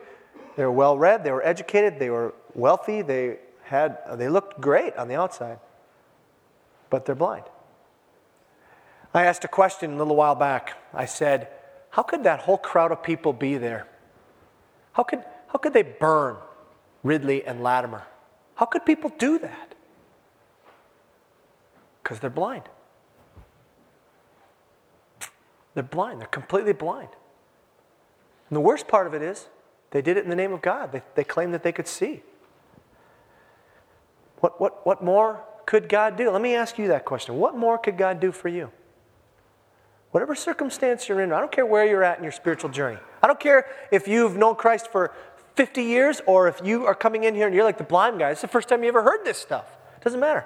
They 0.55 0.63
were 0.63 0.71
well 0.71 0.97
read. 0.97 1.25
They 1.25 1.31
were 1.31 1.45
educated. 1.45 1.99
They 1.99 2.09
were 2.09 2.33
wealthy. 2.53 3.01
They 3.01 3.39
had 3.63 3.97
they 4.17 4.29
looked 4.29 4.61
great 4.61 4.95
on 4.95 5.09
the 5.09 5.15
outside 5.15 5.59
but 6.95 7.05
they're 7.05 7.15
blind. 7.15 7.43
I 9.13 9.25
asked 9.25 9.43
a 9.43 9.49
question 9.49 9.95
a 9.95 9.97
little 9.97 10.15
while 10.15 10.35
back. 10.35 10.77
I 10.93 11.03
said, 11.03 11.49
How 11.89 12.03
could 12.03 12.23
that 12.23 12.39
whole 12.39 12.57
crowd 12.57 12.93
of 12.93 13.03
people 13.03 13.33
be 13.33 13.57
there? 13.57 13.85
How 14.93 15.03
could, 15.03 15.21
how 15.55 15.57
could 15.57 15.71
they 15.71 15.83
burn 15.83 16.35
Ridley 17.01 17.45
and 17.45 17.63
Latimer? 17.63 18.03
How 18.55 18.65
could 18.65 18.85
people 18.85 19.09
do 19.17 19.39
that? 19.39 19.73
Because 22.03 22.19
they're 22.19 22.29
blind. 22.29 22.63
They're 25.73 25.81
blind. 25.81 26.19
They're 26.19 26.27
completely 26.27 26.73
blind. 26.73 27.07
And 28.49 28.57
the 28.57 28.59
worst 28.59 28.89
part 28.89 29.07
of 29.07 29.13
it 29.13 29.21
is, 29.21 29.47
they 29.91 30.01
did 30.01 30.17
it 30.17 30.25
in 30.25 30.29
the 30.29 30.35
name 30.35 30.51
of 30.51 30.61
God. 30.61 30.91
They, 30.91 31.01
they 31.15 31.23
claimed 31.23 31.53
that 31.53 31.63
they 31.63 31.71
could 31.71 31.87
see. 31.87 32.21
What, 34.41 34.59
what, 34.59 34.85
what 34.85 35.01
more 35.01 35.41
could 35.65 35.87
God 35.87 36.17
do? 36.17 36.31
Let 36.31 36.41
me 36.41 36.53
ask 36.53 36.77
you 36.77 36.89
that 36.89 37.05
question. 37.05 37.37
What 37.37 37.55
more 37.55 37.77
could 37.77 37.97
God 37.97 38.19
do 38.19 38.33
for 38.33 38.49
you? 38.49 38.73
Whatever 40.11 40.35
circumstance 40.35 41.07
you're 41.07 41.21
in, 41.21 41.31
I 41.31 41.39
don't 41.39 41.51
care 41.51 41.65
where 41.65 41.85
you're 41.85 42.03
at 42.03 42.17
in 42.17 42.23
your 42.23 42.33
spiritual 42.33 42.71
journey. 42.71 42.99
I 43.23 43.27
don't 43.27 43.39
care 43.39 43.67
if 43.91 44.05
you've 44.07 44.37
known 44.37 44.55
Christ 44.55 44.91
for 44.91 45.13
50 45.55 45.83
years 45.83 46.21
or 46.25 46.47
if 46.47 46.61
you 46.63 46.85
are 46.85 46.95
coming 46.95 47.23
in 47.23 47.35
here 47.35 47.47
and 47.47 47.55
you're 47.55 47.63
like 47.63 47.77
the 47.77 47.83
blind 47.83 48.19
guy. 48.19 48.31
It's 48.31 48.41
the 48.41 48.47
first 48.47 48.69
time 48.69 48.83
you 48.83 48.89
ever 48.89 49.03
heard 49.03 49.23
this 49.23 49.37
stuff. 49.37 49.65
It 49.97 50.03
doesn't 50.03 50.19
matter. 50.19 50.45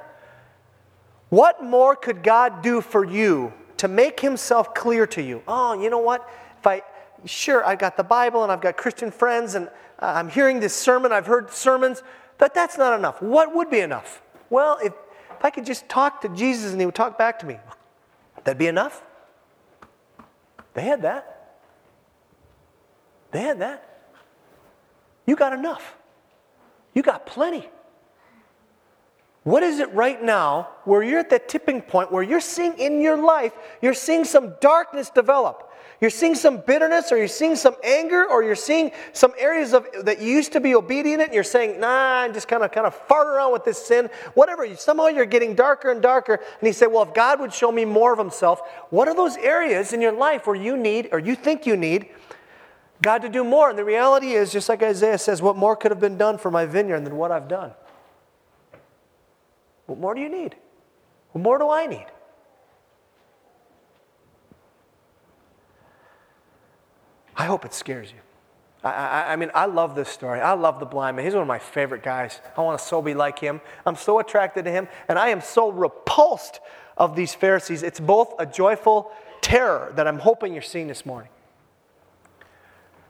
What 1.30 1.64
more 1.64 1.96
could 1.96 2.24
God 2.24 2.62
do 2.62 2.82
for 2.82 3.04
you 3.04 3.54
to 3.78 3.88
make 3.88 4.20
himself 4.20 4.74
clear 4.74 5.06
to 5.08 5.22
you? 5.22 5.44
Oh, 5.48 5.80
you 5.80 5.90
know 5.90 6.00
what? 6.00 6.28
If 6.60 6.68
I 6.68 6.84
sure 7.26 7.66
I've 7.66 7.80
got 7.80 7.98
the 7.98 8.04
Bible 8.04 8.44
and 8.44 8.52
I've 8.52 8.62
got 8.62 8.78
Christian 8.78 9.12
friends 9.12 9.56
and 9.56 9.68
uh, 10.00 10.14
I'm 10.16 10.30
hearing 10.30 10.60
this 10.60 10.76
sermon, 10.76 11.12
I've 11.12 11.28
heard 11.28 11.52
sermons, 11.52 12.04
but 12.38 12.54
that's 12.54 12.78
not 12.78 12.98
enough. 12.98 13.22
What 13.22 13.54
would 13.56 13.70
be 13.70 13.80
enough? 13.80 14.22
Well, 14.50 14.80
if 14.84 14.94
if 15.40 15.46
I 15.46 15.52
could 15.52 15.66
just 15.66 15.88
talk 15.88 16.20
to 16.22 16.30
Jesus 16.30 16.74
and 16.74 16.82
he 16.82 16.86
would 16.86 16.96
talk 16.96 17.18
back 17.18 17.40
to 17.40 17.46
me, 17.46 17.58
that'd 18.44 18.58
be 18.58 18.68
enough. 18.68 19.02
They 20.74 20.82
had 20.82 21.02
that. 21.04 21.62
They 23.32 23.40
had 23.40 23.60
that. 23.60 23.89
You 25.30 25.36
got 25.36 25.54
enough. 25.54 25.96
You 26.96 27.04
got 27.04 27.28
plenty. 27.28 27.70
What 29.44 29.62
is 29.62 29.78
it 29.78 29.94
right 29.94 30.20
now 30.20 30.70
where 30.86 31.04
you're 31.04 31.20
at 31.20 31.30
that 31.30 31.48
tipping 31.48 31.84
point 31.84 32.12
where 32.12 32.24
you're 32.24 32.42
seeing 32.42 32.74
in 32.80 33.00
your 33.00 33.16
life, 33.16 33.54
you're 33.80 33.94
seeing 33.94 34.26
some 34.26 34.56
darkness 34.60 35.12
develop? 35.12 35.72
You're 36.02 36.10
seeing 36.10 36.34
some 36.34 36.62
bitterness, 36.66 37.12
or 37.12 37.18
you're 37.18 37.28
seeing 37.28 37.56
some 37.56 37.76
anger, 37.84 38.26
or 38.26 38.42
you're 38.42 38.56
seeing 38.56 38.92
some 39.14 39.34
areas 39.38 39.74
of 39.74 39.86
that 40.04 40.20
you 40.20 40.30
used 40.30 40.54
to 40.54 40.60
be 40.60 40.74
obedient, 40.74 41.22
and 41.22 41.32
you're 41.32 41.44
saying, 41.44 41.80
"Nah, 41.80 42.22
I'm 42.22 42.34
just 42.34 42.48
kind 42.48 42.64
of 42.64 42.72
kind 42.72 42.88
of 42.88 42.96
fart 42.96 43.28
around 43.28 43.52
with 43.52 43.66
this 43.66 43.86
sin." 43.86 44.10
Whatever. 44.34 44.76
Somehow 44.78 45.08
you're 45.08 45.26
getting 45.26 45.54
darker 45.54 45.92
and 45.92 46.02
darker, 46.02 46.36
and 46.36 46.68
he 46.68 46.72
said, 46.72 46.88
"Well, 46.88 47.04
if 47.04 47.14
God 47.14 47.40
would 47.40 47.54
show 47.54 47.72
me 47.72 47.86
more 47.86 48.14
of 48.14 48.18
Himself, 48.18 48.62
what 48.90 49.08
are 49.08 49.14
those 49.14 49.38
areas 49.38 49.94
in 49.94 50.02
your 50.02 50.14
life 50.14 50.48
where 50.48 50.56
you 50.56 50.76
need, 50.76 51.10
or 51.12 51.20
you 51.20 51.36
think 51.36 51.68
you 51.68 51.78
need, 51.78 52.10
God 53.02 53.22
to 53.22 53.30
do 53.30 53.44
more?" 53.44 53.70
And 53.70 53.78
the 53.78 53.86
reality 53.86 54.34
is, 54.34 54.52
just 54.52 54.70
like 54.70 54.84
Isaiah 54.84 55.18
says, 55.18 55.42
"What 55.42 55.56
more 55.56 55.76
could 55.76 55.92
have 55.92 56.00
been 56.00 56.18
done 56.18 56.38
for 56.38 56.52
my 56.52 56.66
vineyard 56.66 57.06
than 57.06 57.18
what 57.18 57.32
I've 57.32 57.48
done?" 57.48 57.74
What 59.90 59.98
more 59.98 60.14
do 60.14 60.22
you 60.22 60.30
need? 60.30 60.56
What 61.32 61.42
more 61.42 61.58
do 61.58 61.70
I 61.70 61.88
need? 61.88 62.06
I 67.36 67.46
hope 67.46 67.66
it 67.66 67.74
scares 67.74 68.12
you. 68.12 68.20
I, 68.84 68.92
I, 68.92 69.34
I, 69.34 69.36
mean, 69.36 69.50
I 69.56 69.66
love 69.66 69.96
this 69.96 70.10
story. 70.10 70.42
I 70.42 70.54
love 70.54 70.80
the 70.80 70.86
blind 70.86 71.16
man. 71.16 71.26
He's 71.26 71.34
one 71.34 71.42
of 71.42 71.48
my 71.48 71.58
favorite 71.58 72.04
guys. 72.04 72.40
I 72.56 72.62
want 72.62 72.80
to 72.80 72.86
so 72.86 73.02
be 73.02 73.16
like 73.16 73.40
him. 73.40 73.62
I'm 73.86 73.96
so 73.96 74.20
attracted 74.20 74.66
to 74.66 74.72
him, 74.72 74.88
and 75.08 75.18
I 75.18 75.30
am 75.30 75.42
so 75.42 75.72
repulsed 75.72 76.60
of 76.98 77.16
these 77.16 77.34
Pharisees. 77.34 77.82
It's 77.82 78.00
both 78.00 78.34
a 78.38 78.46
joyful 78.46 79.12
terror 79.42 79.92
that 79.96 80.06
I'm 80.06 80.20
hoping 80.20 80.54
you're 80.54 80.62
seeing 80.62 80.88
this 80.88 81.06
morning. 81.06 81.32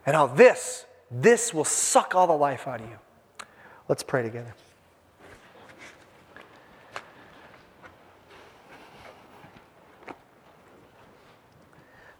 And 0.10 0.16
how 0.16 0.26
this, 0.26 0.88
this 1.12 1.53
will 1.53 1.64
suck 1.64 2.16
all 2.16 2.26
the 2.26 2.34
life 2.34 2.68
out 2.68 2.82
of 2.82 2.89
you. 2.89 2.97
Let's 3.88 4.01
pray 4.01 4.24
together. 4.24 4.55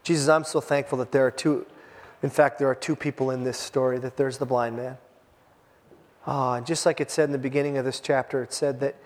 Jesus, 0.04 0.30
I'm 0.30 0.44
so 0.44 0.62
thankful 0.62 1.00
that 1.00 1.12
there 1.12 1.26
are 1.26 1.32
two 1.32 1.66
in 2.22 2.30
fact, 2.30 2.60
there 2.60 2.68
are 2.68 2.76
two 2.76 2.96
people 2.96 3.32
in 3.32 3.44
this 3.44 3.58
story 3.58 3.98
that 3.98 4.18
there's 4.18 4.38
the 4.38 4.46
blind 4.46 4.78
man. 4.78 5.00
Ah, 6.28 6.58
and 6.58 6.68
just 6.68 6.86
like 6.86 7.02
it 7.02 7.10
said 7.10 7.24
in 7.24 7.32
the 7.32 7.40
beginning 7.40 7.76
of 7.80 7.86
this 7.86 8.00
chapter, 8.00 8.44
it 8.44 8.54
said 8.54 8.82
that 8.82 8.98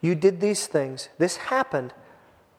you 0.00 0.14
did 0.14 0.40
these 0.40 0.68
things. 0.68 1.08
This 1.18 1.38
happened 1.38 1.92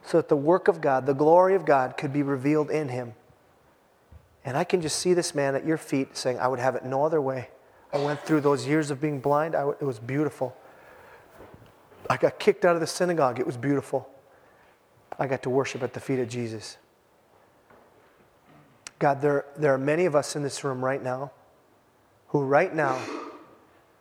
so 0.04 0.18
that 0.18 0.28
the 0.28 0.36
work 0.36 0.68
of 0.68 0.82
God, 0.82 1.06
the 1.06 1.14
glory 1.14 1.54
of 1.54 1.64
God, 1.64 1.96
could 1.96 2.12
be 2.12 2.22
revealed 2.22 2.70
in 2.70 2.90
him. 2.90 3.14
And 4.44 4.56
I 4.56 4.64
can 4.64 4.80
just 4.80 4.98
see 4.98 5.14
this 5.14 5.34
man 5.34 5.54
at 5.54 5.66
your 5.66 5.76
feet 5.76 6.16
saying, 6.16 6.38
I 6.38 6.48
would 6.48 6.58
have 6.58 6.74
it 6.74 6.84
no 6.84 7.04
other 7.04 7.20
way. 7.20 7.50
I 7.92 7.98
went 7.98 8.20
through 8.20 8.40
those 8.40 8.66
years 8.66 8.90
of 8.90 9.00
being 9.00 9.20
blind, 9.20 9.54
it 9.54 9.84
was 9.84 9.98
beautiful. 9.98 10.56
I 12.08 12.16
got 12.16 12.38
kicked 12.38 12.64
out 12.64 12.74
of 12.74 12.80
the 12.80 12.86
synagogue, 12.86 13.38
it 13.38 13.46
was 13.46 13.56
beautiful. 13.56 14.08
I 15.18 15.26
got 15.26 15.42
to 15.42 15.50
worship 15.50 15.82
at 15.82 15.92
the 15.92 16.00
feet 16.00 16.18
of 16.18 16.28
Jesus. 16.28 16.78
God, 18.98 19.20
there, 19.20 19.44
there 19.56 19.74
are 19.74 19.78
many 19.78 20.04
of 20.04 20.14
us 20.14 20.36
in 20.36 20.42
this 20.42 20.62
room 20.62 20.84
right 20.84 21.02
now 21.02 21.32
who, 22.28 22.42
right 22.44 22.74
now, 22.74 22.98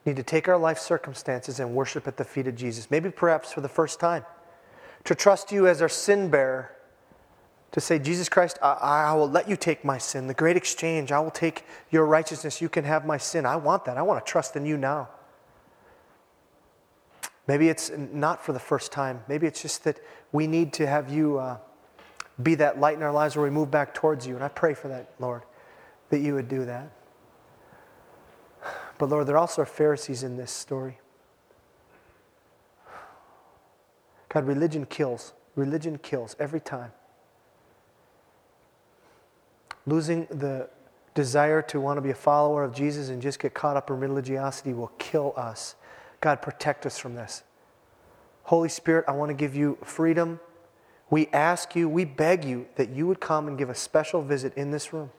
need 0.05 0.15
to 0.15 0.23
take 0.23 0.47
our 0.47 0.57
life 0.57 0.77
circumstances 0.77 1.59
and 1.59 1.73
worship 1.73 2.07
at 2.07 2.17
the 2.17 2.23
feet 2.23 2.47
of 2.47 2.55
Jesus. 2.55 2.89
Maybe 2.91 3.09
perhaps 3.09 3.51
for 3.51 3.61
the 3.61 3.69
first 3.69 3.99
time. 3.99 4.25
To 5.05 5.15
trust 5.15 5.51
you 5.51 5.67
as 5.67 5.81
our 5.81 5.89
sin 5.89 6.29
bearer. 6.29 6.71
To 7.73 7.79
say, 7.79 7.99
Jesus 7.99 8.29
Christ, 8.29 8.57
I, 8.61 8.73
I 9.11 9.13
will 9.13 9.29
let 9.29 9.47
you 9.47 9.55
take 9.55 9.85
my 9.85 9.97
sin. 9.97 10.27
The 10.27 10.33
great 10.33 10.57
exchange. 10.57 11.11
I 11.11 11.19
will 11.19 11.31
take 11.31 11.65
your 11.91 12.05
righteousness. 12.05 12.61
You 12.61 12.69
can 12.69 12.83
have 12.83 13.05
my 13.05 13.17
sin. 13.17 13.45
I 13.45 13.57
want 13.57 13.85
that. 13.85 13.97
I 13.97 14.01
want 14.01 14.25
to 14.25 14.29
trust 14.29 14.55
in 14.55 14.65
you 14.65 14.75
now. 14.75 15.09
Maybe 17.47 17.69
it's 17.69 17.91
not 17.95 18.43
for 18.43 18.53
the 18.53 18.59
first 18.59 18.91
time. 18.91 19.23
Maybe 19.27 19.47
it's 19.47 19.61
just 19.61 19.83
that 19.83 19.99
we 20.31 20.47
need 20.47 20.73
to 20.73 20.87
have 20.87 21.11
you. 21.11 21.37
Uh, 21.37 21.57
be 22.41 22.55
that 22.55 22.79
light 22.79 22.95
in 22.95 23.03
our 23.03 23.11
lives 23.11 23.35
where 23.35 23.43
we 23.43 23.49
move 23.49 23.69
back 23.69 23.93
towards 23.93 24.25
you. 24.25 24.35
And 24.35 24.43
I 24.43 24.47
pray 24.47 24.73
for 24.73 24.87
that, 24.87 25.11
Lord, 25.19 25.43
that 26.09 26.19
you 26.19 26.35
would 26.35 26.47
do 26.47 26.65
that. 26.65 26.89
But 28.97 29.09
Lord, 29.09 29.27
there 29.27 29.37
also 29.37 29.61
are 29.61 29.65
Pharisees 29.65 30.23
in 30.23 30.37
this 30.37 30.51
story. 30.51 30.99
God, 34.29 34.45
religion 34.45 34.85
kills. 34.85 35.33
Religion 35.55 35.97
kills 35.97 36.35
every 36.39 36.59
time. 36.59 36.91
Losing 39.89 40.27
the 40.29 40.69
desire 41.15 41.63
to 41.63 41.81
want 41.81 41.97
to 41.97 42.01
be 42.01 42.11
a 42.11 42.15
follower 42.15 42.63
of 42.63 42.75
Jesus 42.75 43.09
and 43.09 43.21
just 43.21 43.39
get 43.39 43.55
caught 43.55 43.75
up 43.75 43.89
in 43.89 43.99
religiosity 43.99 44.71
will 44.73 44.91
kill 44.99 45.33
us. 45.35 45.75
God, 46.21 46.41
protect 46.43 46.85
us 46.85 46.99
from 46.99 47.15
this. 47.15 47.41
Holy 48.43 48.69
Spirit, 48.69 49.05
I 49.07 49.11
want 49.13 49.29
to 49.29 49.33
give 49.33 49.55
you 49.55 49.79
freedom. 49.83 50.39
We 51.09 51.27
ask 51.33 51.75
you, 51.75 51.89
we 51.89 52.05
beg 52.05 52.45
you 52.45 52.67
that 52.75 52.89
you 52.89 53.07
would 53.07 53.19
come 53.19 53.47
and 53.47 53.57
give 53.57 53.69
a 53.69 53.75
special 53.75 54.21
visit 54.21 54.53
in 54.55 54.69
this 54.69 54.93
room. 54.93 55.09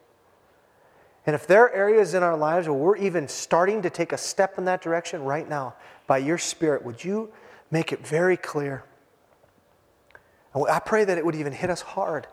And 1.27 1.35
if 1.35 1.47
there 1.47 1.65
are 1.65 1.73
areas 1.73 2.15
in 2.15 2.23
our 2.23 2.37
lives 2.37 2.69
where 2.69 2.77
we're 2.77 2.97
even 2.97 3.27
starting 3.27 3.83
to 3.83 3.91
take 3.91 4.13
a 4.13 4.19
step 4.19 4.57
in 4.57 4.67
that 4.67 4.81
direction 4.83 5.25
right 5.25 5.49
now, 5.49 5.75
by 6.07 6.19
your 6.19 6.39
Spirit, 6.39 6.85
would 6.85 7.03
you 7.03 7.31
make 7.73 7.93
it 7.93 8.07
very 8.07 8.37
clear? 8.37 8.85
I 10.55 10.79
pray 10.79 11.05
that 11.05 11.19
it 11.19 11.25
would 11.27 11.35
even 11.35 11.53
hit 11.53 11.71
us 11.71 11.83
hard. 11.83 12.29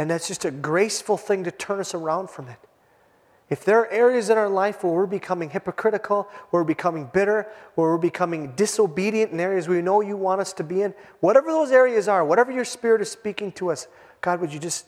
And 0.00 0.10
that's 0.10 0.26
just 0.26 0.46
a 0.46 0.50
graceful 0.50 1.18
thing 1.18 1.44
to 1.44 1.50
turn 1.50 1.78
us 1.78 1.92
around 1.92 2.30
from 2.30 2.48
it. 2.48 2.56
If 3.50 3.66
there 3.66 3.80
are 3.80 3.90
areas 3.90 4.30
in 4.30 4.38
our 4.38 4.48
life 4.48 4.82
where 4.82 4.94
we're 4.94 5.04
becoming 5.04 5.50
hypocritical, 5.50 6.22
where 6.48 6.62
we're 6.62 6.68
becoming 6.68 7.10
bitter, 7.12 7.46
where 7.74 7.90
we're 7.90 7.98
becoming 7.98 8.52
disobedient 8.52 9.30
in 9.30 9.38
areas 9.38 9.68
we 9.68 9.82
know 9.82 10.00
you 10.00 10.16
want 10.16 10.40
us 10.40 10.54
to 10.54 10.64
be 10.64 10.80
in, 10.80 10.94
whatever 11.20 11.48
those 11.50 11.70
areas 11.70 12.08
are, 12.08 12.24
whatever 12.24 12.50
your 12.50 12.64
Spirit 12.64 13.02
is 13.02 13.10
speaking 13.10 13.52
to 13.52 13.70
us, 13.70 13.88
God, 14.22 14.40
would 14.40 14.54
you 14.54 14.58
just 14.58 14.86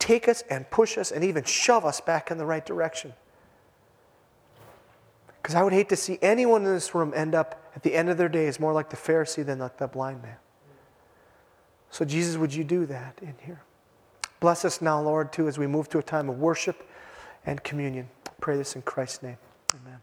take 0.00 0.26
us 0.26 0.42
and 0.50 0.68
push 0.68 0.98
us 0.98 1.12
and 1.12 1.22
even 1.22 1.44
shove 1.44 1.84
us 1.84 2.00
back 2.00 2.32
in 2.32 2.36
the 2.36 2.44
right 2.44 2.66
direction? 2.66 3.12
Because 5.40 5.54
I 5.54 5.62
would 5.62 5.72
hate 5.72 5.90
to 5.90 5.96
see 5.96 6.18
anyone 6.20 6.66
in 6.66 6.74
this 6.74 6.92
room 6.92 7.12
end 7.14 7.36
up 7.36 7.70
at 7.76 7.84
the 7.84 7.94
end 7.94 8.08
of 8.08 8.18
their 8.18 8.28
days 8.28 8.58
more 8.58 8.72
like 8.72 8.90
the 8.90 8.96
Pharisee 8.96 9.46
than 9.46 9.60
like 9.60 9.76
the 9.76 9.86
blind 9.86 10.22
man. 10.22 10.38
So, 11.90 12.04
Jesus, 12.04 12.36
would 12.36 12.52
you 12.52 12.64
do 12.64 12.84
that 12.86 13.20
in 13.22 13.36
here? 13.46 13.62
Bless 14.40 14.64
us 14.64 14.80
now, 14.80 15.00
Lord, 15.00 15.32
too, 15.32 15.48
as 15.48 15.58
we 15.58 15.66
move 15.66 15.88
to 15.90 15.98
a 15.98 16.02
time 16.02 16.28
of 16.28 16.38
worship 16.38 16.88
and 17.46 17.62
communion. 17.62 18.08
Pray 18.40 18.56
this 18.56 18.76
in 18.76 18.82
Christ's 18.82 19.22
name. 19.22 19.38
Amen. 19.74 20.00